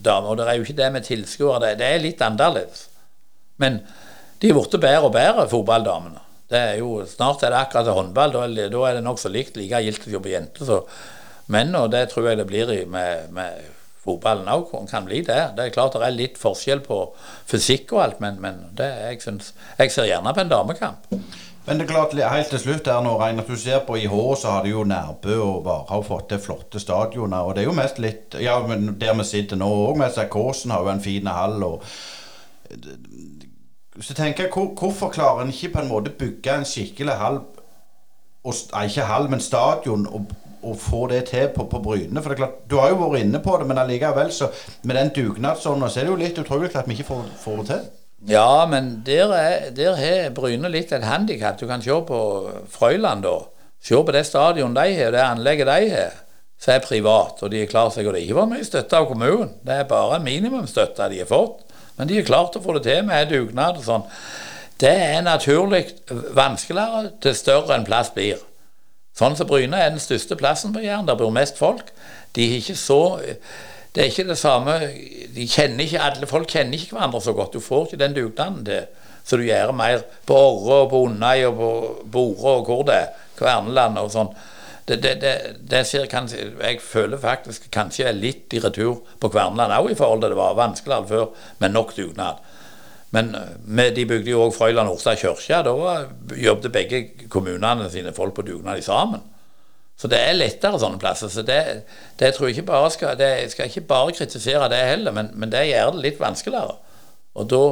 dame. 0.05 0.31
Og 0.31 0.39
det 0.39 0.49
er 0.49 0.59
jo 0.59 0.67
ikke 0.67 0.79
det 0.83 0.93
med 0.95 1.09
tilskuere. 1.09 1.63
Det, 1.65 1.75
det 1.81 1.89
er 1.89 2.05
litt 2.05 2.23
annerledes. 2.25 2.87
Men 3.63 3.81
de 4.43 4.51
er 4.51 4.57
blitt 4.57 4.79
bedre 4.79 5.09
og 5.09 5.15
bedre, 5.15 5.49
fotballdamene. 5.51 6.23
Det 6.51 6.61
er 6.61 6.79
jo, 6.79 6.99
snart 7.09 7.43
er 7.43 7.55
det 7.55 7.63
akkurat 7.65 7.95
håndball. 7.97 8.35
Da, 8.35 8.71
da 8.71 8.87
er 8.89 8.99
det 8.99 9.05
nokså 9.07 9.33
likt. 9.33 9.57
Like 9.57 9.81
gildt 9.83 10.11
å 10.13 10.21
på 10.23 10.35
jenter. 10.35 10.69
som 10.69 10.89
menn, 11.53 11.75
og 11.77 11.91
det 11.93 12.09
tror 12.13 12.31
jeg 12.31 12.41
det 12.41 12.47
blir 12.49 12.71
med, 12.91 13.33
med 13.35 13.65
fotballen 14.05 14.49
òg. 14.53 14.73
Kan 14.91 15.09
bli 15.09 15.23
det. 15.27 15.41
Det 15.57 15.67
er 15.67 15.75
klart 15.75 15.97
det 15.97 16.07
er 16.07 16.17
litt 16.17 16.39
forskjell 16.41 16.85
på 16.85 17.01
fysikk 17.51 17.95
og 17.97 18.05
alt, 18.05 18.23
men, 18.25 18.41
men 18.45 18.63
det, 18.77 18.91
jeg, 19.09 19.23
synes, 19.25 19.53
jeg 19.79 19.93
ser 19.93 20.09
gjerne 20.11 20.35
på 20.35 20.45
en 20.45 20.53
damekamp. 20.53 21.11
Men 21.67 21.79
det 21.79 21.87
er 21.87 21.95
klart, 21.95 22.13
helt 22.13 22.51
til 22.53 22.61
slutt 22.61 22.89
her 22.93 23.01
nå, 23.01 23.15
Reiner, 23.17 23.45
du 23.49 23.57
ser 23.57 23.81
på 23.87 23.97
IH, 23.97 24.13
så 24.37 24.51
har 24.53 24.67
de 24.67 24.75
jo 24.75 24.83
Nærbø 24.85 25.39
og 25.41 25.63
Varhaug 25.65 26.05
fått 26.05 26.29
til 26.29 26.43
flotte 26.45 26.81
stadioner. 26.81 27.41
Og 27.41 27.55
det 27.57 27.65
er 27.65 27.71
jo 27.71 27.77
mest 27.79 28.01
litt 28.05 28.37
Ja, 28.41 28.59
men 28.67 28.99
der 29.01 29.17
vi 29.17 29.25
sitter 29.25 29.57
nå 29.57 29.71
òg, 29.87 29.97
med 30.03 30.19
Kåsen 30.31 30.75
har 30.75 30.85
jo 30.85 30.93
en 30.93 31.01
fin 31.01 31.27
hall. 31.27 31.63
og 31.65 31.83
så 34.01 34.15
tenker 34.15 34.45
jeg, 34.45 34.53
hvor, 34.53 34.75
Hvorfor 34.77 35.09
klarer 35.09 35.43
en 35.43 35.53
ikke 35.53 35.73
på 35.73 35.81
en 35.81 35.89
måte 35.89 36.11
bygge 36.11 36.59
en 36.59 36.69
skikkelig 36.69 37.17
hall 37.17 37.41
og, 38.45 38.55
ikke 38.85 39.09
hall, 39.09 39.31
men 39.31 39.41
stadion, 39.41 40.07
og, 40.07 40.27
og 40.63 40.77
få 40.77 41.07
det 41.07 41.25
til 41.31 41.49
på, 41.57 41.65
på 41.65 41.79
Bryne? 41.81 42.23
For 42.23 42.29
det 42.29 42.37
er 42.37 42.45
klart, 42.45 42.71
Du 42.71 42.77
har 42.77 42.93
jo 42.93 43.01
vært 43.01 43.25
inne 43.25 43.41
på 43.41 43.57
det, 43.57 43.67
men 43.71 43.79
allikevel, 43.81 44.33
så 44.33 44.51
med 44.83 44.97
den 45.01 45.13
dugnadsånden, 45.17 45.89
så 45.91 46.01
er 46.01 46.05
det 46.05 46.13
jo 46.13 46.23
litt 46.27 46.39
utrolig 46.39 46.77
at 46.77 46.89
vi 46.89 46.99
ikke 46.99 47.09
får, 47.09 47.25
får 47.41 47.57
det 47.63 47.67
til. 47.71 47.87
Ja, 48.29 48.67
men 48.71 49.03
der, 49.07 49.33
er, 49.37 49.71
der 49.77 49.97
har 50.01 50.31
Bryne 50.37 50.71
litt 50.73 50.93
et 50.97 51.05
handikap. 51.05 51.59
Du 51.61 51.67
kan 51.69 51.83
se 51.85 51.97
på 52.09 52.21
Frøyland, 52.73 53.27
da. 53.27 53.35
Se 53.85 53.99
på 54.01 54.15
det 54.17 54.25
stadion 54.25 54.77
de 54.77 54.87
har, 54.97 55.13
det 55.13 55.21
anlegget 55.21 55.69
de 55.69 55.91
har, 55.93 56.15
som 56.57 56.73
er 56.73 56.87
privat. 56.87 57.43
Og 57.45 57.53
de 57.53 57.61
har 57.61 57.69
klart 57.69 57.97
seg, 57.97 58.09
og 58.09 58.15
det 58.15 58.23
har 58.23 58.31
ikke 58.31 58.39
vært 58.39 58.53
mye 58.55 58.65
støtte 58.71 58.97
av 58.97 59.11
kommunen. 59.11 59.53
Det 59.61 59.77
er 59.77 59.91
bare 59.91 60.23
minimumsstøtte 60.25 61.11
de 61.13 61.21
har 61.21 61.29
fått. 61.29 61.61
Men 61.99 62.09
de 62.09 62.17
har 62.17 62.27
klart 62.27 62.57
å 62.57 62.65
få 62.65 62.79
det 62.79 62.87
til 62.89 63.05
med 63.07 63.29
dugnad 63.31 63.79
og 63.79 63.85
sånn. 63.85 64.09
Det 64.81 64.91
er 64.91 65.21
naturlig 65.23 65.85
vanskeligere 66.35 67.13
til 67.23 67.37
større 67.39 67.77
enn 67.77 67.87
plass 67.87 68.11
blir. 68.17 68.41
Sånn 69.15 69.37
som 69.39 69.47
Bryne 69.47 69.79
er 69.79 69.93
den 69.93 70.03
største 70.03 70.35
plassen 70.35 70.73
på 70.75 70.83
Jæren. 70.83 71.07
Der 71.07 71.21
bor 71.21 71.31
mest 71.31 71.61
folk. 71.61 71.93
De 72.35 72.49
er 72.49 72.57
ikke 72.59 72.75
så 72.81 73.03
Det 73.95 74.03
er 74.03 74.11
ikke 74.11 74.27
det 74.27 74.39
samme 74.39 74.75
de 75.35 75.47
kjenner 75.47 75.87
ikke, 75.87 76.03
Alle 76.03 76.27
folk 76.27 76.51
kjenner 76.51 76.79
ikke 76.79 76.97
hverandre 76.97 77.21
så 77.23 77.33
godt. 77.33 77.55
Du 77.55 77.63
får 77.63 77.87
ikke 77.87 78.03
den 78.03 78.17
dugnaden 78.17 78.65
til 78.67 78.87
så 79.25 79.39
du 79.41 79.47
gjør 79.47 79.73
mer 79.73 80.03
på 80.29 80.37
Orre 80.37 80.83
og 80.83 80.91
på 80.93 80.99
Undøy 81.07 81.47
og 81.49 81.55
på 81.57 81.69
Bore 82.13 82.59
og 82.59 82.67
hvor 82.69 82.83
det 82.85 82.97
er. 82.99 83.23
Kverneland 83.39 83.97
og 83.99 84.11
sånn. 84.13 84.35
Det, 84.85 84.99
det, 85.01 85.15
det, 85.23 85.33
det 85.71 86.03
kanskje, 86.13 86.51
jeg 86.61 86.81
føler 86.85 87.19
faktisk 87.19 87.71
kanskje 87.73 88.11
er 88.11 88.19
litt 88.19 88.53
i 88.53 88.61
retur 88.61 89.01
på 89.21 89.31
Kverneland 89.33 89.73
òg, 89.73 89.89
i 89.91 89.97
forhold 89.97 90.21
til 90.21 90.35
det 90.35 90.39
var 90.39 90.59
vanskeligere 90.59 91.09
før, 91.09 91.47
men 91.65 91.73
nok 91.73 91.97
dugnad. 91.97 92.45
Men 93.17 93.33
med, 93.65 93.95
de 93.97 94.05
bygde 94.11 94.35
jo 94.35 94.45
òg 94.45 94.53
Frøyland 94.55 94.93
Orstad 94.93 95.17
kirke. 95.23 95.63
Da 95.65 96.37
jobbet 96.37 96.75
begge 96.75 97.03
kommunene 97.33 97.89
sine 97.91 98.13
folk 98.13 98.37
på 98.37 98.45
dugnad 98.45 98.83
sammen. 98.85 99.23
Så 99.97 100.11
det 100.11 100.19
er 100.19 100.35
lettere 100.35 100.81
sånne 100.83 100.99
plasser. 100.99 101.31
Så 101.31 101.45
det, 101.47 101.61
det 102.19 102.33
tror 102.35 102.49
jeg 102.49 102.57
ikke 102.57 102.71
bare 102.73 102.91
skal, 102.91 103.15
det 103.19 103.31
skal 103.53 103.71
ikke 103.71 103.87
bare 103.93 104.17
kritisere 104.17 104.69
det 104.73 104.83
heller, 104.89 105.15
men, 105.15 105.31
men 105.39 105.53
det 105.53 105.69
gjør 105.71 105.95
det 105.95 106.03
litt 106.09 106.21
vanskeligere. 106.23 106.75
Og 107.35 107.47
da 107.51 107.63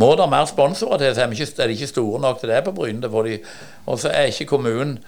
må 0.00 0.14
det 0.16 0.28
mer 0.32 0.46
sponsorer 0.48 1.00
til, 1.00 1.14
så 1.14 1.24
er, 1.24 1.32
ikke, 1.34 1.48
er 1.60 1.68
de 1.68 1.76
ikke 1.76 1.90
store 1.90 2.20
nok 2.20 2.38
til 2.40 2.52
det 2.52 2.62
på 2.64 2.72
Bryne. 2.76 3.10
Og 3.86 3.98
så 4.00 4.08
er 4.08 4.30
ikke 4.30 4.48
kommunen 4.54 4.98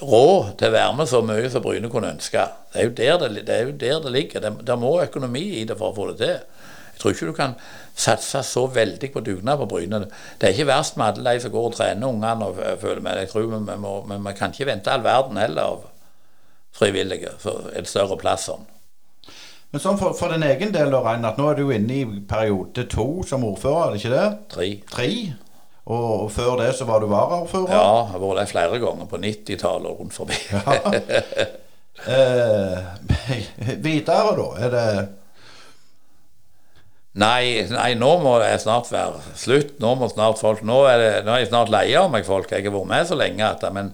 råd 0.00 0.54
til 0.58 0.70
å 0.70 0.74
være 0.76 0.96
med 1.00 1.10
så 1.10 1.20
mye 1.26 1.50
som 1.50 1.64
Bryne 1.64 1.90
kunne 1.90 2.12
ønske. 2.14 2.46
Det 2.70 2.78
er 2.78 2.86
jo 2.86 2.94
der 2.94 3.26
det, 3.26 3.46
det, 3.48 3.60
jo 3.64 3.76
der 3.80 4.02
det 4.04 4.14
ligger. 4.14 4.44
Det, 4.44 4.52
det, 4.66 4.78
må 4.78 4.94
økonomi 5.02 5.44
i 5.60 5.64
det 5.66 5.78
for 5.78 5.90
å 5.90 5.96
få 5.96 6.10
det 6.12 6.20
til. 6.22 6.66
Jeg 6.90 7.02
tror 7.02 7.14
ikke 7.16 7.30
du 7.30 7.36
kan 7.36 7.54
satse 7.96 8.42
så 8.46 8.66
veldig 8.70 9.10
på 9.12 9.22
dugnad 9.24 9.58
på 9.58 9.66
Bryne. 9.72 10.04
Det 10.38 10.46
er 10.46 10.54
ikke 10.54 10.70
verst 10.70 10.98
med 11.00 11.10
alle 11.10 11.34
de 11.34 11.42
som 11.42 11.54
går 11.54 11.70
og 11.70 11.74
trener 11.74 12.06
ungene 12.06 12.50
og 12.50 12.60
føler 12.82 13.02
med. 13.02 13.24
Jeg 13.24 13.32
tror 13.32 13.48
vi, 13.48 13.64
vi, 13.66 13.78
må, 13.82 13.94
vi, 14.06 14.20
vi 14.28 14.36
kan 14.38 14.54
ikke 14.54 14.68
vente 14.70 14.92
all 14.92 15.02
verden 15.06 15.40
heller 15.40 15.72
av 15.72 15.88
frivillige 16.76 17.34
for 17.42 17.70
en 17.76 17.88
større 17.88 18.18
plass 18.20 18.48
sånn. 18.50 18.66
Men 19.70 19.82
sånn 19.82 20.00
for, 20.00 20.16
for 20.18 20.32
din 20.34 20.42
egen 20.42 20.72
del, 20.74 20.94
Reinert, 20.98 21.38
nå 21.38 21.52
er 21.52 21.60
du 21.60 21.68
inne 21.70 22.00
i 22.00 22.06
periode 22.26 22.88
to 22.90 23.22
som 23.26 23.46
ordfører, 23.46 23.84
er 23.84 23.94
det 23.94 24.00
ikke 24.02 24.16
det? 24.16 24.26
Tre. 24.50 24.68
Tre? 24.90 25.10
Og, 25.90 26.08
og 26.24 26.26
før 26.34 26.56
det 26.60 26.72
så 26.78 26.86
var 26.88 27.02
du 27.02 27.06
varaordfører? 27.10 27.70
Ja, 27.70 27.84
jeg 28.02 28.12
har 28.16 28.24
vært 28.24 28.40
der 28.40 28.50
flere 28.50 28.82
ganger 28.82 29.10
på 29.10 29.20
90-tallet 29.22 29.90
og 29.92 30.02
rundt 30.02 30.16
forbi. 30.16 30.38
ja. 30.50 30.76
eh, 32.16 33.78
videre, 33.86 34.34
da? 34.38 34.50
Er 34.58 34.74
det 34.74 34.90
Nei, 37.20 37.66
nei, 37.66 37.88
nå 37.98 38.10
må 38.22 38.36
det 38.38 38.52
snart 38.62 38.86
være 38.92 39.18
slutt. 39.34 39.72
Nå 39.82 39.96
må 39.98 40.06
snart 40.12 40.38
folk 40.38 40.60
Nå 40.62 40.76
er, 40.86 41.00
det, 41.00 41.08
nå 41.26 41.34
er 41.34 41.42
jeg 41.42 41.50
snart 41.50 41.72
lei 41.72 41.88
av 41.98 42.06
meg, 42.12 42.22
folk. 42.26 42.52
Jeg 42.54 42.68
har 42.68 42.74
vært 42.74 42.90
med 42.92 43.08
så 43.08 43.18
lenge 43.18 43.48
at 43.48 43.64
Men 43.74 43.90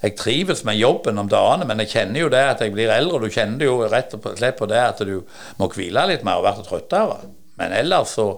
jeg 0.00 0.16
trives 0.16 0.64
med 0.64 0.78
jobben 0.80 1.20
om 1.20 1.28
dagene, 1.28 1.66
men 1.68 1.82
jeg 1.84 1.92
kjenner 1.92 2.24
jo 2.24 2.30
det 2.32 2.40
at 2.54 2.64
jeg 2.64 2.72
blir 2.72 2.92
eldre. 2.94 3.20
Du 3.20 3.34
kjenner 3.34 3.66
jo 3.66 3.82
rett 3.84 4.16
og 4.16 4.30
slett 4.38 4.56
på 4.56 4.68
det 4.70 4.80
at 4.80 5.02
du 5.04 5.20
må 5.60 5.68
hvile 5.74 6.06
litt 6.08 6.24
mer 6.24 6.40
og 6.40 6.46
bli 6.48 6.66
trøttere. 6.66 7.20
Men 7.60 7.76
ellers 7.76 8.16
så 8.16 8.32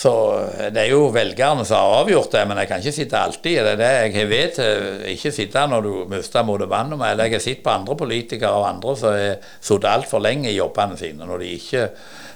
så 0.00 0.12
det 0.72 0.80
er 0.80 0.94
jo 0.94 1.10
velgerne 1.12 1.64
som 1.68 1.76
har 1.76 1.98
avgjort 1.98 2.32
det, 2.32 2.44
men 2.48 2.56
jeg 2.62 2.68
kan 2.70 2.80
ikke 2.80 2.94
sitte 2.96 3.18
alltid. 3.20 3.58
Det 3.66 3.72
er 3.74 3.80
det 3.80 4.14
jeg 4.14 4.28
vet. 4.30 4.60
Ikke 5.12 5.32
sitte 5.34 5.64
når 5.68 5.84
du 5.84 5.90
mister 6.08 6.46
motet 6.46 6.70
vannet 6.70 6.96
med. 6.96 7.20
Jeg 7.20 7.34
har 7.34 7.42
sett 7.44 7.60
på 7.66 7.74
andre 7.74 7.96
politikere 8.00 8.54
og 8.56 8.68
andre 8.68 8.94
som 8.96 9.12
har 9.12 9.50
sittet 9.58 9.90
altfor 9.90 10.22
lenge 10.24 10.48
i 10.48 10.56
jobbene 10.56 10.96
sine 10.96 11.28
når 11.28 11.44
de 11.44 11.50
ikke 11.58 11.84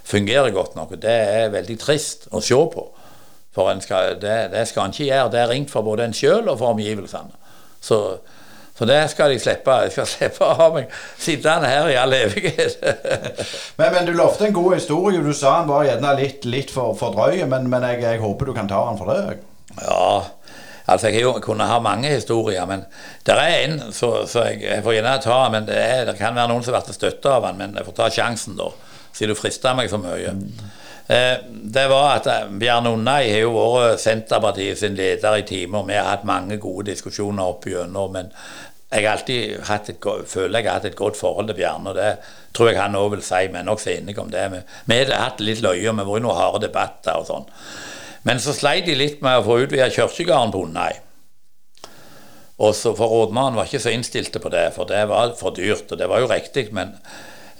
fungerer 0.04 0.52
godt 0.52 0.76
nok. 0.76 0.92
Det 1.00 1.14
er 1.38 1.54
veldig 1.54 1.78
trist 1.80 2.28
å 2.36 2.42
se 2.44 2.60
på. 2.74 2.84
For 3.54 3.80
skal, 3.80 4.18
det, 4.20 4.36
det, 4.52 4.66
skal 4.68 4.90
en 4.90 4.92
ikke 4.92 5.08
gjøre. 5.08 5.32
Det 5.32 5.40
er 5.40 5.50
ringt 5.54 5.72
for 5.72 5.86
både 5.86 6.10
en 6.10 6.16
sjøl 6.16 6.50
og 6.50 6.58
for 6.58 6.74
omgivelsene. 6.74 7.43
Så, 7.84 8.18
så 8.78 8.84
det 8.88 9.00
skal 9.12 9.34
de 9.34 9.40
slippe. 9.40 9.78
Jeg 9.84 9.94
skal 9.94 10.08
slippe 10.14 10.46
å 10.46 10.56
ha 10.58 10.68
meg 10.74 10.92
sittende 11.20 11.70
her 11.70 11.90
i 11.92 11.98
all 12.00 12.16
evighet. 12.16 12.78
men, 13.78 13.90
men, 13.90 14.06
du 14.08 14.14
lovte 14.16 14.48
en 14.48 14.56
god 14.56 14.78
historie. 14.78 15.22
Du 15.24 15.34
sa 15.36 15.58
han 15.60 15.68
var 15.70 15.84
gjerne 15.88 16.14
litt, 16.20 16.46
litt 16.48 16.72
for, 16.74 16.96
for 16.98 17.16
drøy, 17.16 17.44
men, 17.50 17.68
men 17.72 17.84
jeg, 17.90 18.00
jeg, 18.06 18.22
håper 18.24 18.50
du 18.50 18.56
kan 18.56 18.70
ta 18.70 18.86
han 18.88 19.00
for 19.00 19.12
det? 19.12 19.38
Ja, 19.82 20.24
altså 20.86 21.10
jeg 21.10 21.42
kunne 21.44 21.66
ha 21.68 21.80
mange 21.82 22.12
historier, 22.12 22.64
men 22.70 22.84
det 23.26 23.34
er 23.34 23.54
en 23.64 23.78
så, 23.92 24.12
så 24.30 24.46
jeg, 24.50 24.62
jeg, 24.68 24.84
får 24.84 24.98
gjerne 24.98 25.14
ta 25.24 25.38
men 25.50 25.66
det, 25.66 25.78
er, 25.80 26.04
det 26.06 26.18
kan 26.20 26.36
være 26.36 26.52
noen 26.52 26.64
som 26.64 26.76
vært 26.76 26.92
støtta 26.94 27.38
av 27.38 27.48
han, 27.48 27.58
men 27.60 27.76
jeg 27.78 27.88
får 27.88 27.98
ta 27.98 28.10
sjansen, 28.12 28.56
da. 28.60 28.70
Siden 29.14 29.34
du 29.34 29.38
frister 29.38 29.76
meg 29.78 29.90
så 29.90 30.00
mye. 30.02 30.32
Mm. 30.34 30.72
Eh, 31.06 31.38
det 31.50 31.88
var 31.88 32.14
at 32.16 32.26
eh, 32.32 32.46
Bjarne 32.60 32.94
Undai 32.96 33.28
har 33.28 33.42
jo 33.42 33.50
vært 33.52 34.00
Senterpartiet 34.00 34.80
sin 34.80 34.96
leder 34.96 35.36
i 35.36 35.44
timer. 35.44 35.84
Vi 35.88 35.98
har 35.98 36.08
hatt 36.08 36.28
mange 36.28 36.56
gode 36.62 36.88
diskusjoner 36.92 37.50
opp 37.52 37.66
igjennom. 37.68 38.14
Men 38.16 38.30
jeg 38.88 39.04
har 39.04 39.18
alltid 39.18 39.58
et, 39.60 40.06
føler 40.30 40.62
jeg 40.62 40.70
har 40.70 40.78
hatt 40.78 40.88
et 40.88 40.96
godt 40.96 41.18
forhold 41.20 41.50
til 41.50 41.58
Bjarne. 41.58 41.92
og 41.92 41.98
Det 41.98 42.14
tror 42.56 42.70
jeg 42.70 42.80
han 42.80 42.96
òg 42.96 43.10
vil 43.16 43.26
si. 43.26 43.42
Vi 43.50 43.60
er 43.60 43.68
nokså 43.68 43.92
enige 43.92 44.22
om 44.22 44.30
det. 44.32 44.46
Vi 44.86 45.00
har 45.02 45.16
hatt 45.26 45.44
litt 45.44 45.64
løye, 45.64 45.82
vi 45.82 45.92
har 45.92 46.08
vært 46.08 46.22
i 46.22 46.24
noen 46.24 46.40
harde 46.40 46.64
debatter 46.68 47.20
og 47.20 47.28
sånn. 47.28 47.50
Men 48.24 48.40
så 48.40 48.54
sleit 48.56 48.86
de 48.88 48.96
litt 48.96 49.20
med 49.20 49.42
å 49.42 49.44
få 49.44 49.58
utvida 49.66 49.90
kirkegården 49.92 50.54
på 50.54 50.64
Onnei. 50.64 50.92
Og 52.64 52.72
så 52.78 52.94
For 52.96 53.10
rådmannen 53.10 53.58
var 53.58 53.68
ikke 53.68 53.82
så 53.82 53.92
innstilte 53.92 54.40
på 54.40 54.48
det, 54.48 54.70
for 54.76 54.88
det 54.88 55.02
var 55.10 55.34
for 55.36 55.52
dyrt. 55.52 55.90
Og 55.90 55.98
det 55.98 56.08
var 56.08 56.22
jo 56.22 56.30
riktig, 56.30 56.70
men 56.72 56.94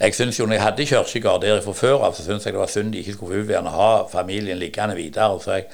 jeg 0.01 0.14
synes 0.14 0.40
jo 0.40 0.47
når 0.47 0.53
jeg 0.53 0.62
hadde 0.62 0.86
kirkegård 0.86 1.42
der 1.42 1.61
fra 1.62 1.72
før 1.72 2.03
av, 2.09 2.14
så 2.14 2.24
syntes 2.24 2.47
jeg 2.47 2.55
det 2.55 2.61
var 2.61 2.70
synd 2.70 2.92
de 2.92 2.99
ikke 2.99 3.12
skulle 3.12 3.34
få 3.34 3.45
utvide 3.45 3.70
ha 3.70 3.90
familien 4.11 4.59
liggende 4.59 4.97
videre. 4.97 5.40
Så 5.40 5.53
jeg 5.53 5.64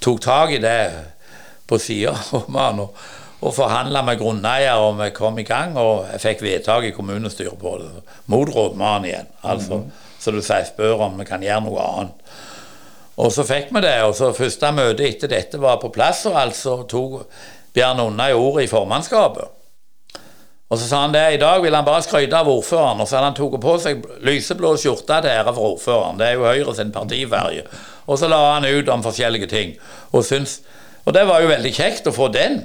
tok 0.00 0.20
tak 0.20 0.50
i 0.50 0.58
det 0.58 0.90
på 1.70 1.78
sida 1.78 2.16
og, 2.32 2.86
og 3.40 3.54
forhandla 3.54 4.02
med 4.02 4.18
grunneier, 4.18 4.74
og 4.74 4.98
vi 4.98 5.10
kom 5.14 5.38
i 5.38 5.46
gang. 5.46 5.76
Og 5.78 6.06
jeg 6.12 6.20
fikk 6.20 6.42
vedtak 6.42 6.84
i 6.84 6.94
kommunestyret 6.96 7.58
på 7.58 7.76
det. 7.80 7.90
Mot 8.26 8.48
rådmannen 8.54 9.04
igjen. 9.04 9.26
altså. 9.42 9.74
Mm 9.74 9.82
-hmm. 9.82 10.06
Så 10.20 10.30
du 10.30 10.42
sier 10.42 10.64
spør 10.64 11.00
om 11.00 11.18
vi 11.18 11.24
kan 11.24 11.42
gjøre 11.42 11.60
noe 11.60 11.80
annet. 11.80 12.12
Og 13.16 13.32
så 13.32 13.44
fikk 13.44 13.74
vi 13.74 13.80
det. 13.80 14.02
og 14.02 14.14
så 14.14 14.32
Første 14.32 14.72
møte 14.72 15.08
etter 15.08 15.28
dette 15.28 15.60
var 15.60 15.76
på 15.76 15.88
plass, 15.88 16.26
og 16.26 16.42
altså 16.42 16.82
tok 16.82 17.22
Bjørn 17.72 18.00
Unna 18.00 18.28
i 18.30 18.32
ordet 18.32 18.64
i 18.64 18.66
formannskapet. 18.66 19.59
Og 20.70 20.78
så 20.78 20.86
sa 20.86 21.00
han 21.02 21.14
det, 21.14 21.24
i 21.34 21.38
dag 21.42 21.62
vil 21.62 21.74
han 21.74 21.86
bare 21.86 22.02
skryte 22.06 22.36
av 22.38 22.48
ordføreren. 22.48 23.00
Og 23.02 23.08
så 23.08 23.18
hadde 23.18 23.32
han 23.32 23.38
tatt 23.38 23.62
på 23.62 23.72
seg 23.82 24.04
lyseblå 24.26 24.76
skjorte 24.78 25.16
til 25.24 25.32
ære 25.32 25.54
for 25.54 25.72
ordføreren. 25.72 26.20
Det 26.20 26.28
er 26.28 26.36
jo 26.38 26.46
Høyre 26.46 26.74
sin 26.78 26.92
partiferge. 26.94 27.64
Og 28.06 28.18
så 28.18 28.28
la 28.30 28.38
han 28.52 28.68
ut 28.68 28.90
om 28.94 29.02
forskjellige 29.02 29.48
ting. 29.50 29.72
Og, 30.12 30.22
syns, 30.26 30.60
og 31.04 31.16
det 31.16 31.26
var 31.26 31.42
jo 31.42 31.50
veldig 31.50 31.72
kjekt 31.74 32.06
å 32.06 32.14
få 32.14 32.28
den. 32.34 32.60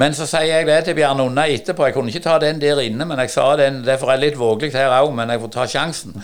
Men 0.00 0.16
så 0.16 0.24
sier 0.24 0.48
jeg 0.48 0.66
det 0.70 0.78
til 0.86 0.96
Bjarne 0.96 1.26
Unna 1.28 1.44
etterpå. 1.52 1.84
Jeg 1.84 1.98
kunne 1.98 2.08
ikke 2.08 2.24
ta 2.24 2.38
den 2.40 2.62
der 2.62 2.80
inne, 2.80 3.04
men 3.04 3.20
jeg 3.20 3.34
sa 3.34 3.50
den, 3.60 3.82
derfor 3.84 4.08
er 4.08 4.16
det 4.16 4.30
litt 4.30 4.40
vågelig 4.40 4.72
her 4.72 4.94
òg, 5.02 5.12
men 5.12 5.28
jeg 5.34 5.44
får 5.44 5.52
ta 5.52 5.68
sjansen. 5.68 6.16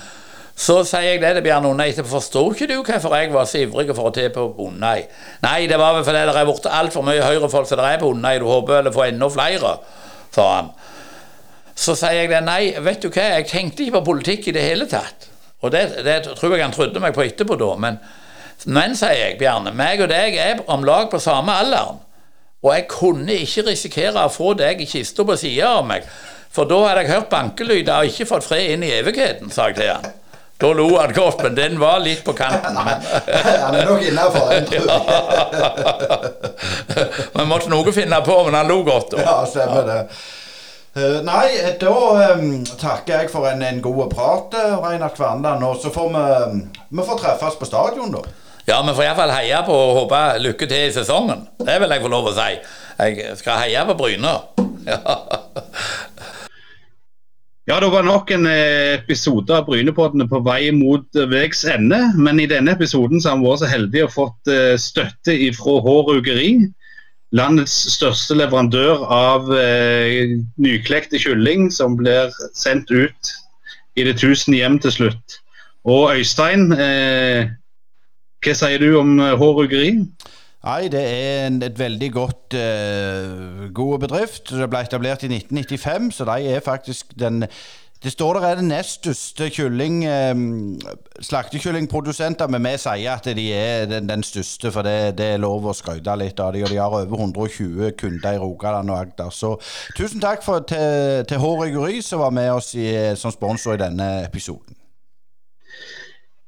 Så 0.58 0.80
sier 0.88 1.04
jeg 1.04 1.20
det 1.20 1.34
til 1.36 1.44
Bjarne 1.44 1.68
Unna 1.68 1.84
etterpå. 1.84 2.14
Forstår 2.16 2.56
ikke 2.56 2.70
du 2.72 2.78
hvorfor 2.80 3.12
jeg 3.18 3.34
var 3.36 3.44
så 3.44 3.60
ivrig 3.60 3.92
for 3.92 4.08
å 4.08 4.16
til 4.16 4.32
på 4.32 4.48
Undøy? 4.64 5.04
Nei, 5.44 5.60
det 5.68 5.76
var 5.76 5.98
vel 5.98 6.08
fordi 6.08 6.24
det 6.24 6.32
er 6.32 6.48
blitt 6.48 6.72
altfor 6.80 7.04
mye 7.06 7.28
Høyre-folk 7.28 7.68
som 7.68 7.82
det 7.82 7.92
er 7.92 8.00
på 8.00 8.08
Undøy. 8.16 8.40
Du 8.40 8.48
håper 8.48 8.78
vel 8.80 8.88
å 8.88 8.96
få 8.96 9.04
enda 9.10 9.28
flere 9.36 9.76
sa 10.38 10.48
han. 10.54 10.70
Så 11.78 11.94
sier 11.98 12.24
jeg 12.24 12.32
det. 12.32 12.40
Nei, 12.46 12.62
vet 12.82 13.02
du 13.02 13.10
hva, 13.10 13.26
jeg 13.36 13.50
tenkte 13.50 13.84
ikke 13.84 13.98
på 14.00 14.08
politikk 14.12 14.48
i 14.50 14.56
det 14.56 14.64
hele 14.64 14.88
tatt. 14.90 15.28
Og 15.62 15.74
det, 15.74 15.84
det 16.06 16.20
tror 16.38 16.54
jeg 16.54 16.64
han 16.64 16.74
trodde 16.74 17.02
meg 17.02 17.14
på 17.14 17.24
etterpå, 17.26 17.58
da. 17.58 17.70
Men, 17.82 17.98
men 18.66 18.94
sier 18.98 19.18
jeg, 19.18 19.38
Bjarne, 19.40 19.74
meg 19.74 20.02
og 20.02 20.10
deg 20.10 20.38
er 20.38 20.62
om 20.70 20.86
lag 20.86 21.10
på 21.10 21.20
samme 21.22 21.54
alderen. 21.62 22.02
Og 22.64 22.72
jeg 22.74 22.88
kunne 22.90 23.36
ikke 23.44 23.68
risikere 23.68 24.24
å 24.26 24.32
få 24.34 24.52
deg 24.58 24.82
i 24.82 24.88
kista 24.90 25.22
på 25.26 25.36
sida 25.38 25.76
av 25.78 25.84
meg, 25.86 26.06
for 26.50 26.66
da 26.66 26.78
hadde 26.88 27.04
jeg 27.04 27.12
hørt 27.12 27.28
bankelyder 27.30 28.00
og 28.00 28.10
ikke 28.10 28.26
fått 28.26 28.48
fred 28.48 28.72
inn 28.72 28.86
i 28.86 28.94
evigheten, 28.96 29.52
sa 29.54 29.68
jeg 29.70 29.78
til 29.78 29.92
han. 29.92 30.08
Da 30.58 30.72
lo 30.74 30.88
han 30.98 31.12
godt, 31.14 31.42
men 31.42 31.54
den 31.54 31.76
var 31.78 32.00
litt 32.02 32.24
på 32.26 32.32
kanten. 32.34 32.74
Nei, 32.78 32.96
han 33.62 33.76
er 33.78 33.84
nok 33.86 34.02
innafor, 34.02 34.48
tror 34.66 34.88
jeg. 36.98 37.06
Vi 37.36 37.44
måtte 37.46 37.70
noe 37.70 37.94
finne 37.94 38.18
på, 38.26 38.40
men 38.48 38.58
han 38.58 38.66
lo 38.70 38.80
godt. 38.86 39.14
Da. 39.14 39.22
Ja, 39.22 39.36
stemmer 39.46 39.86
det. 39.86 40.00
Uh, 40.98 41.20
nei, 41.22 41.52
da 41.78 41.92
um, 42.34 42.64
takker 42.80 43.20
jeg 43.20 43.30
for 43.30 43.46
en, 43.46 43.62
en 43.62 43.78
god 43.84 44.08
prat, 44.10 44.56
uh, 44.58 44.80
Reinar 44.82 45.14
Kverneland. 45.14 45.62
Og 45.62 45.78
så 45.78 45.92
får 45.94 46.10
vi, 46.16 46.24
vi 46.90 47.06
får 47.06 47.20
treffes 47.22 47.58
på 47.60 47.68
stadion, 47.68 48.10
da. 48.16 48.24
Ja, 48.68 48.80
vi 48.82 48.92
får 48.98 49.06
iallfall 49.06 49.30
heie 49.32 49.62
på 49.64 49.72
og 49.72 49.94
håpe 50.02 50.18
lykke 50.42 50.66
til 50.68 50.88
i 50.88 50.92
sesongen. 50.92 51.46
Det 51.62 51.78
vil 51.80 51.94
jeg 51.94 52.02
få 52.02 52.10
lov 52.12 52.26
å 52.32 52.34
si. 52.36 52.50
Jeg 52.98 53.38
skal 53.38 53.62
heie 53.62 53.86
på 53.92 53.94
Bryne. 54.02 54.34
Ja. 54.88 54.96
Ja, 57.68 57.76
det 57.80 57.90
var 57.92 58.06
nok 58.06 58.30
en 58.32 58.46
eh, 58.48 58.94
episode 58.96 59.52
av 59.52 59.66
Brynepoddene 59.66 60.24
på 60.30 60.38
vei 60.40 60.70
mot 60.72 61.18
veis 61.28 61.66
ende. 61.68 61.98
Men 62.16 62.38
i 62.40 62.46
denne 62.48 62.72
episoden 62.72 63.20
så 63.20 63.34
har 63.34 63.42
vi 63.42 63.44
vært 63.44 63.60
så 63.60 63.68
heldige 63.68 64.06
å 64.06 64.12
fått 64.14 64.48
eh, 64.48 64.76
støtte 64.80 65.34
fra 65.58 65.74
H 65.84 65.96
Rugeri. 66.06 66.52
Landets 67.36 67.74
største 67.92 68.38
leverandør 68.38 69.04
av 69.12 69.52
eh, 69.52 70.32
nyklekte 70.56 71.20
kylling 71.20 71.68
som 71.68 71.98
blir 72.00 72.32
sendt 72.56 72.88
ut 72.88 73.34
i 74.00 74.08
det 74.08 74.16
tusen 74.16 74.56
hjem 74.56 74.80
til 74.80 74.94
slutt. 74.94 75.36
Og 75.84 76.16
Øystein, 76.16 76.70
eh, 76.72 77.52
hva 78.40 78.56
sier 78.56 78.80
du 78.80 78.94
om 78.96 79.12
H 79.20 79.52
Rugeri? 79.60 79.92
Nei, 80.64 80.88
det 80.90 81.00
er 81.00 81.46
en 81.46 81.62
et 81.62 81.78
veldig 81.78 82.12
godt 82.12 82.54
uh, 82.58 83.68
god 83.74 83.98
bedrift. 83.98 84.50
Det 84.50 84.70
ble 84.70 84.80
etablert 84.82 85.22
i 85.22 85.30
1995, 85.30 86.16
så 86.18 86.26
de 86.26 86.54
er 86.54 86.64
faktisk 86.64 87.14
den 87.18 87.44
det 88.02 88.12
står 88.12 88.34
der 88.34 88.44
er 88.46 88.54
den 88.54 88.68
nest 88.70 89.00
største 89.00 89.48
kylling, 89.50 90.04
um, 90.06 90.80
slaktekyllingprodusenter, 91.20 92.46
men 92.46 92.62
vi 92.62 92.76
sier 92.78 93.16
at 93.16 93.26
de 93.36 93.46
er 93.52 93.88
den, 93.90 94.06
den 94.08 94.22
største, 94.22 94.70
for 94.70 94.86
det, 94.86 95.18
det, 95.18 95.26
er 95.32 95.42
lov 95.42 95.66
å 95.66 95.74
skryte 95.74 96.14
litt 96.14 96.38
av 96.38 96.54
dem. 96.54 96.62
Og 96.62 96.70
de 96.70 96.78
har 96.78 96.94
over 96.94 97.18
120 97.18 97.90
kunder 97.98 98.38
i 98.38 98.38
Rogaland 98.38 98.94
og 98.94 99.00
Agder. 99.00 99.34
Så 99.34 99.56
tusen 99.98 100.22
takk 100.22 100.46
for, 100.46 100.62
til, 100.62 101.26
til 101.26 101.42
Hård 101.42 101.64
Rigori, 101.64 101.98
som 102.02 102.22
var 102.22 102.30
med 102.30 102.52
oss 102.54 102.70
i, 102.78 102.86
som 103.18 103.34
sponsor 103.34 103.74
i 103.74 103.82
denne 103.82 104.12
episoden. 104.28 104.77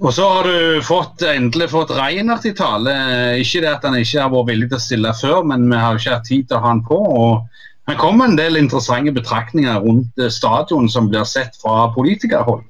Og 0.01 0.14
så 0.16 0.24
har 0.24 0.46
du 0.48 0.80
fått, 0.80 1.20
endelig 1.28 1.68
fått 1.74 1.90
Reinert 1.92 2.46
i 2.48 2.55
tale. 2.57 2.92
Ikke 3.36 3.61
det 3.61 3.68
at 3.68 3.84
han 3.84 3.98
ikke 3.98 4.22
har 4.22 4.32
vært 4.32 4.48
villig 4.48 4.70
til 4.70 4.78
å 4.78 4.84
stille 4.84 5.12
før, 5.18 5.42
men 5.51 5.66
vi 5.68 5.76
har 5.76 5.98
ikke 5.98 6.14
hatt 6.14 6.28
tid 6.28 6.46
til 6.48 6.57
å 6.57 6.62
ha 6.62 6.70
han 6.72 6.80
på. 6.86 6.96
og 6.96 7.90
Han 7.90 7.98
kom 8.01 8.24
en 8.24 8.38
del 8.38 8.57
interessante 8.57 9.12
betraktninger 9.12 9.76
rundt 9.84 10.22
eh, 10.22 10.32
stadion 10.32 10.88
som 10.88 11.11
blir 11.12 11.26
sett 11.28 11.59
fra 11.61 11.90
politikerhold. 11.92 12.64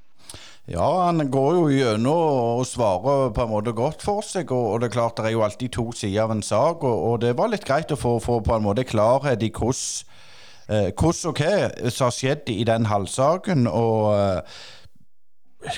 Ja, 0.70 0.88
han 1.06 1.22
går 1.30 1.54
jo 1.54 1.62
gjennom 1.70 2.58
og 2.58 2.66
svarer 2.66 3.30
på 3.34 3.46
en 3.46 3.52
måte 3.52 3.74
godt 3.78 4.02
for 4.02 4.26
seg. 4.26 4.50
Og, 4.50 4.80
det 4.82 4.90
er 4.90 4.96
klart 4.98 5.22
det 5.22 5.30
er 5.30 5.36
jo 5.36 5.46
alltid 5.46 5.74
to 5.74 5.86
sider 5.94 6.24
av 6.24 6.34
en 6.34 6.42
sak. 6.42 6.82
Og 6.82 7.22
det 7.22 7.36
var 7.38 7.54
litt 7.54 7.66
greit 7.66 7.94
å 7.94 7.98
få, 7.98 8.18
få 8.22 8.40
på 8.42 8.58
en 8.58 8.66
måte 8.66 8.86
klarhet 8.90 9.46
i 9.46 9.52
hvordan, 9.54 10.18
eh, 10.66 10.90
og 10.90 11.06
hva 11.06 11.94
som 11.94 12.10
har 12.10 12.18
skjedd 12.18 12.50
i 12.50 12.66
den 12.66 12.90
halvsaken. 12.90 13.70
og 13.70 14.12
eh, 14.18 14.60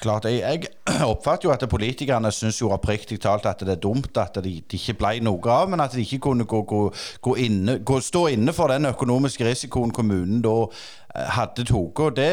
klart, 0.00 0.24
jeg, 0.24 0.40
jeg, 0.40 0.66
oppfatter 1.12 1.48
jo 1.48 1.52
at 1.52 1.64
politikerne 1.70 2.30
syns 2.32 2.60
jo 2.60 2.70
oppriktig 2.74 3.18
talt 3.22 3.46
at 3.50 3.60
det 3.66 3.76
er 3.76 3.82
dumt 3.82 4.16
at 4.18 4.38
det 4.38 4.44
de 4.44 4.78
ikke 4.78 4.94
ble 5.00 5.16
noe 5.26 5.50
av, 5.50 5.70
men 5.70 5.82
at 5.82 5.94
de 5.96 6.04
ikke 6.04 6.20
kunne 6.28 6.46
gå, 6.46 6.62
gå, 6.62 6.82
gå 7.20 7.34
inne, 7.42 7.80
stå 8.00 8.26
inne 8.30 8.54
for 8.54 8.70
den 8.70 8.86
økonomiske 8.92 9.46
risikoen 9.46 9.90
kommunen 9.90 10.42
da 10.44 10.54
eh, 10.62 11.32
hadde 11.34 11.66
tatt. 11.66 12.14
Det, 12.16 12.30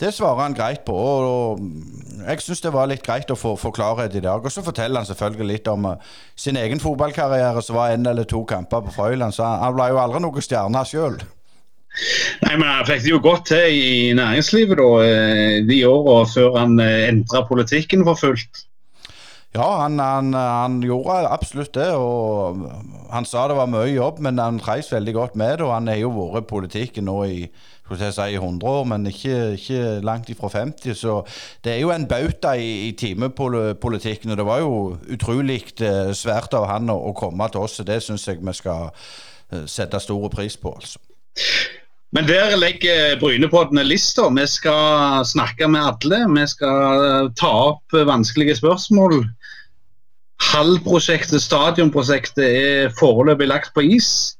det 0.00 0.14
svarer 0.16 0.42
han 0.42 0.56
greit 0.56 0.80
på. 0.88 0.96
og, 0.96 1.60
og 1.60 2.26
Jeg 2.26 2.40
syns 2.40 2.64
det 2.64 2.72
var 2.72 2.88
litt 2.88 3.04
greit 3.04 3.30
å 3.30 3.38
få, 3.38 3.54
få, 3.60 3.70
klarhet 3.76 4.16
i 4.16 4.24
dag. 4.24 4.40
Og 4.44 4.52
så 4.52 4.64
forteller 4.64 5.02
han 5.02 5.08
selvfølgelig 5.08 5.50
litt 5.52 5.68
om 5.68 5.92
uh, 5.92 5.96
sin 6.36 6.56
egen 6.56 6.80
fotballkarriere, 6.80 7.62
som 7.62 7.76
var 7.76 7.92
en 7.92 8.06
eller 8.06 8.24
to 8.24 8.44
kamper 8.48 8.80
på 8.88 8.96
Frøyland. 8.96 9.36
Så 9.36 9.44
han, 9.44 9.60
han 9.60 9.76
ble 9.76 9.92
jo 9.92 10.00
aldri 10.00 10.24
noen 10.24 10.48
stjerne 10.48 10.88
sjøl. 10.88 11.20
Nei, 12.42 12.56
men 12.58 12.68
Han 12.68 12.86
fikk 12.88 13.04
det 13.04 13.10
jo 13.12 13.22
godt 13.22 13.48
til 13.52 13.70
i 13.70 14.12
næringslivet 14.18 14.78
da, 14.80 14.90
eh, 15.06 15.58
de 15.68 15.82
åra 15.86 16.24
før 16.26 16.56
han 16.58 16.78
eh, 16.82 17.08
endra 17.08 17.44
politikken 17.46 18.04
for 18.06 18.18
fullt. 18.18 18.64
Ja, 19.54 19.68
han, 19.84 20.00
han, 20.02 20.34
han, 20.34 20.80
gjorde 20.82 21.28
absolutt 21.30 21.74
det. 21.74 21.92
og 21.94 22.58
Han 23.12 23.24
sa 23.24 23.46
det 23.48 23.56
var 23.56 23.70
mye 23.70 23.92
jobb, 23.92 24.18
men 24.18 24.38
han 24.42 24.58
reis 24.58 24.90
veldig 24.92 25.14
godt 25.14 25.36
med 25.36 25.58
det. 25.58 25.68
og 25.68 25.74
Han 25.74 25.88
har 25.88 26.00
jo 26.00 26.10
vært 26.10 26.42
i 26.42 26.50
politikken 26.50 27.06
nå 27.06 27.20
i 27.24 27.46
skulle 27.84 28.06
jeg 28.08 28.14
si 28.16 28.34
100 28.40 28.66
år, 28.66 28.84
men 28.88 29.06
ikke, 29.06 29.52
ikke, 29.52 30.00
langt 30.00 30.30
ifra 30.32 30.48
50. 30.48 30.94
Så 30.96 31.18
det 31.64 31.74
er 31.74 31.82
jo 31.82 31.92
en 31.92 32.08
bauta 32.08 32.54
i, 32.56 32.88
i 32.88 32.92
timepolitikken. 32.98 34.30
Og 34.30 34.36
det 34.40 34.46
var 34.46 34.64
jo 34.64 34.96
utrolig 35.12 35.60
eh, 35.84 36.10
svært 36.16 36.56
av 36.58 36.66
han 36.72 36.90
å, 36.90 36.98
å 37.12 37.14
komme 37.14 37.46
til 37.52 37.68
oss. 37.68 37.78
Det 37.86 38.02
syns 38.02 38.26
jeg 38.26 38.42
vi 38.42 38.58
skal 38.58 38.90
sette 39.70 40.00
stor 40.00 40.28
pris 40.32 40.56
på. 40.58 40.74
altså. 40.74 40.98
Men 42.14 42.28
der 42.30 42.54
legger 42.56 43.16
Brynepoddene 43.18 43.82
lista. 43.82 44.28
Vi 44.30 44.46
skal 44.46 45.24
snakke 45.26 45.66
med 45.66 45.82
alle. 45.82 46.20
Vi 46.36 46.46
skal 46.46 47.32
ta 47.34 47.50
opp 47.72 47.96
vanskelige 48.06 48.54
spørsmål. 48.60 49.24
Halvprosjektet, 50.52 51.42
stadionprosjektet, 51.42 52.46
er 52.46 52.94
foreløpig 53.00 53.50
lagt 53.50 53.74
på 53.74 53.82
is. 53.96 54.36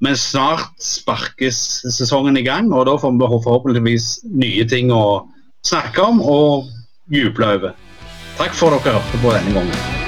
Men 0.00 0.16
snart 0.16 0.72
sparkes 0.80 1.60
sesongen 1.92 2.40
i 2.40 2.46
gang, 2.46 2.72
og 2.72 2.86
da 2.88 2.96
får 2.96 3.18
vi 3.20 3.28
forhåpentligvis 3.28 4.10
nye 4.32 4.64
ting 4.64 4.88
å 4.88 5.28
snakke 5.68 6.00
om 6.00 6.24
og 6.24 6.70
juble 7.12 7.56
over. 7.60 7.76
Takk 8.40 8.56
for 8.56 8.72
at 8.72 8.86
dere 8.86 8.96
hørte 8.96 9.20
på 9.20 9.36
denne 9.36 9.58
gangen. 9.60 9.99